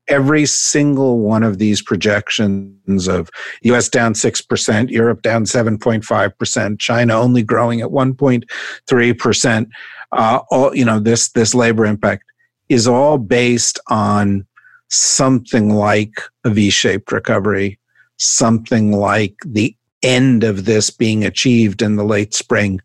every 0.08 0.46
single 0.46 1.18
one 1.18 1.42
of 1.42 1.58
these 1.58 1.82
projections 1.82 3.08
of 3.08 3.30
US 3.62 3.88
down 3.88 4.14
6%, 4.14 4.90
Europe 4.90 5.22
down 5.22 5.44
7.5%, 5.44 6.78
China 6.78 7.14
only 7.14 7.42
growing 7.42 7.80
at 7.80 7.88
1.3%, 7.88 9.66
uh, 10.12 10.40
all, 10.50 10.74
you 10.74 10.84
know, 10.84 11.00
this, 11.00 11.30
this 11.30 11.54
labor 11.54 11.84
impact 11.84 12.24
is 12.68 12.86
all 12.86 13.18
based 13.18 13.78
on 13.88 14.46
something 14.88 15.70
like 15.70 16.14
a 16.44 16.50
V-shaped 16.50 17.10
recovery, 17.12 17.78
something 18.18 18.92
like 18.92 19.34
the 19.44 19.76
end 20.02 20.44
of 20.44 20.64
this 20.64 20.90
being 20.90 21.24
achieved 21.24 21.82
in 21.82 21.96
the 21.96 22.04
late 22.04 22.34
spring, 22.34 22.80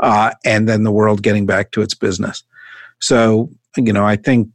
uh, 0.00 0.32
and 0.44 0.68
then 0.68 0.82
the 0.82 0.90
world 0.90 1.22
getting 1.22 1.46
back 1.46 1.70
to 1.70 1.82
its 1.82 1.94
business. 1.94 2.42
So, 3.00 3.50
you 3.76 3.92
know, 3.92 4.04
I 4.04 4.16
think 4.16 4.48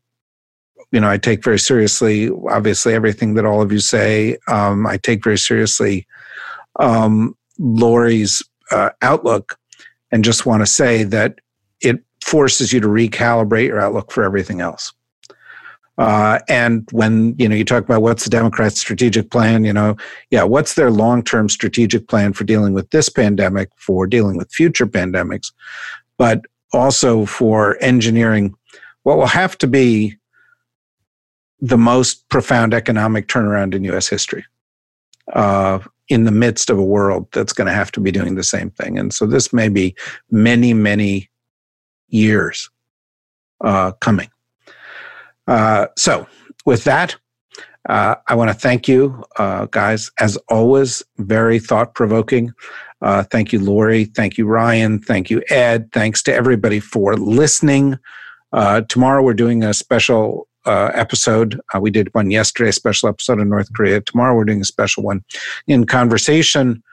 you 0.91 0.99
know, 0.99 1.09
I 1.09 1.17
take 1.17 1.43
very 1.43 1.59
seriously, 1.59 2.29
obviously, 2.49 2.93
everything 2.93 3.33
that 3.35 3.45
all 3.45 3.61
of 3.61 3.71
you 3.71 3.79
say. 3.79 4.37
Um, 4.47 4.85
I 4.85 4.97
take 4.97 5.23
very 5.23 5.37
seriously 5.37 6.05
um, 6.79 7.35
Laurie's 7.59 8.41
uh, 8.71 8.89
outlook 9.01 9.57
and 10.11 10.23
just 10.23 10.45
want 10.45 10.61
to 10.61 10.65
say 10.65 11.03
that 11.03 11.39
it 11.81 12.03
forces 12.21 12.73
you 12.73 12.79
to 12.81 12.87
recalibrate 12.87 13.67
your 13.67 13.79
outlook 13.79 14.11
for 14.11 14.23
everything 14.23 14.61
else. 14.61 14.93
Uh, 15.97 16.39
and 16.49 16.87
when 16.91 17.35
you 17.37 17.47
know 17.47 17.55
you 17.55 17.65
talk 17.65 17.83
about 17.83 18.01
what's 18.01 18.23
the 18.23 18.29
Democrats' 18.29 18.79
strategic 18.79 19.29
plan, 19.29 19.63
you 19.63 19.73
know, 19.73 19.95
yeah, 20.31 20.43
what's 20.43 20.73
their 20.73 20.89
long-term 20.89 21.47
strategic 21.47 22.07
plan 22.07 22.33
for 22.33 22.43
dealing 22.43 22.73
with 22.73 22.89
this 22.89 23.07
pandemic, 23.07 23.69
for 23.75 24.07
dealing 24.07 24.35
with 24.35 24.51
future 24.51 24.87
pandemics, 24.87 25.51
but 26.17 26.41
also 26.73 27.25
for 27.25 27.77
engineering 27.81 28.55
what 29.03 29.17
will 29.17 29.27
have 29.27 29.57
to 29.57 29.67
be 29.67 30.17
the 31.61 31.77
most 31.77 32.27
profound 32.29 32.73
economic 32.73 33.27
turnaround 33.27 33.73
in 33.73 33.83
US 33.85 34.07
history 34.07 34.43
uh, 35.33 35.79
in 36.09 36.25
the 36.25 36.31
midst 36.31 36.69
of 36.69 36.77
a 36.77 36.83
world 36.83 37.27
that's 37.31 37.53
going 37.53 37.67
to 37.67 37.73
have 37.73 37.91
to 37.93 37.99
be 37.99 38.11
doing 38.11 38.35
the 38.35 38.43
same 38.43 38.71
thing. 38.71 38.97
And 38.97 39.13
so 39.13 39.25
this 39.25 39.53
may 39.53 39.69
be 39.69 39.95
many, 40.29 40.73
many 40.73 41.29
years 42.09 42.69
uh, 43.63 43.91
coming. 43.93 44.29
Uh, 45.47 45.87
so, 45.97 46.27
with 46.65 46.83
that, 46.83 47.15
uh, 47.89 48.15
I 48.27 48.35
want 48.35 48.49
to 48.49 48.53
thank 48.53 48.87
you, 48.87 49.23
uh, 49.37 49.65
guys, 49.65 50.11
as 50.19 50.37
always, 50.49 51.01
very 51.17 51.57
thought 51.57 51.95
provoking. 51.95 52.53
Uh, 53.01 53.23
thank 53.23 53.51
you, 53.51 53.59
Laurie. 53.59 54.05
Thank 54.05 54.37
you, 54.37 54.45
Ryan. 54.45 54.99
Thank 54.99 55.31
you, 55.31 55.41
Ed. 55.49 55.91
Thanks 55.91 56.21
to 56.23 56.33
everybody 56.33 56.79
for 56.79 57.15
listening. 57.15 57.97
tomorrow, 58.87 59.23
we're 59.23 59.33
doing 59.33 59.63
a 59.63 59.73
special 59.73 60.47
uh, 60.65 60.91
episode. 60.93 61.59
Uh, 61.73 61.79
we 61.79 61.91
did 61.91 62.13
one 62.13 62.31
yesterday, 62.31 62.69
a 62.69 62.73
special 62.73 63.09
episode 63.09 63.39
in 63.39 63.49
North 63.49 63.71
Korea. 63.73 64.01
Tomorrow 64.01 64.35
we're 64.35 64.45
doing 64.45 64.61
a 64.61 64.65
special 64.65 65.03
one 65.03 65.23
in 65.67 65.85
conversation 65.85 66.83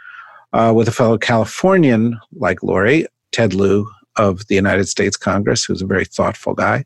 uh, 0.52 0.72
with 0.74 0.88
a 0.88 0.92
fellow 0.92 1.18
Californian 1.18 2.18
like 2.32 2.62
Laurie, 2.62 3.06
Ted 3.32 3.54
Lieu 3.54 3.88
of 4.16 4.46
the 4.48 4.54
United 4.54 4.88
States 4.88 5.16
Congress, 5.16 5.64
who's 5.64 5.82
a 5.82 5.86
very 5.86 6.04
thoughtful 6.04 6.54
guy. 6.54 6.84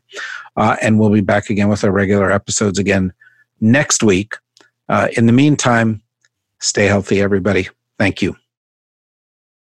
Uh, 0.55 0.75
and 0.81 0.99
we'll 0.99 1.09
be 1.09 1.21
back 1.21 1.49
again 1.49 1.69
with 1.69 1.83
our 1.83 1.91
regular 1.91 2.31
episodes 2.31 2.77
again 2.77 3.11
next 3.59 4.03
week. 4.03 4.35
Uh, 4.89 5.07
in 5.17 5.25
the 5.25 5.33
meantime, 5.33 6.01
stay 6.59 6.85
healthy, 6.85 7.21
everybody. 7.21 7.69
Thank 7.97 8.21
you. 8.21 8.35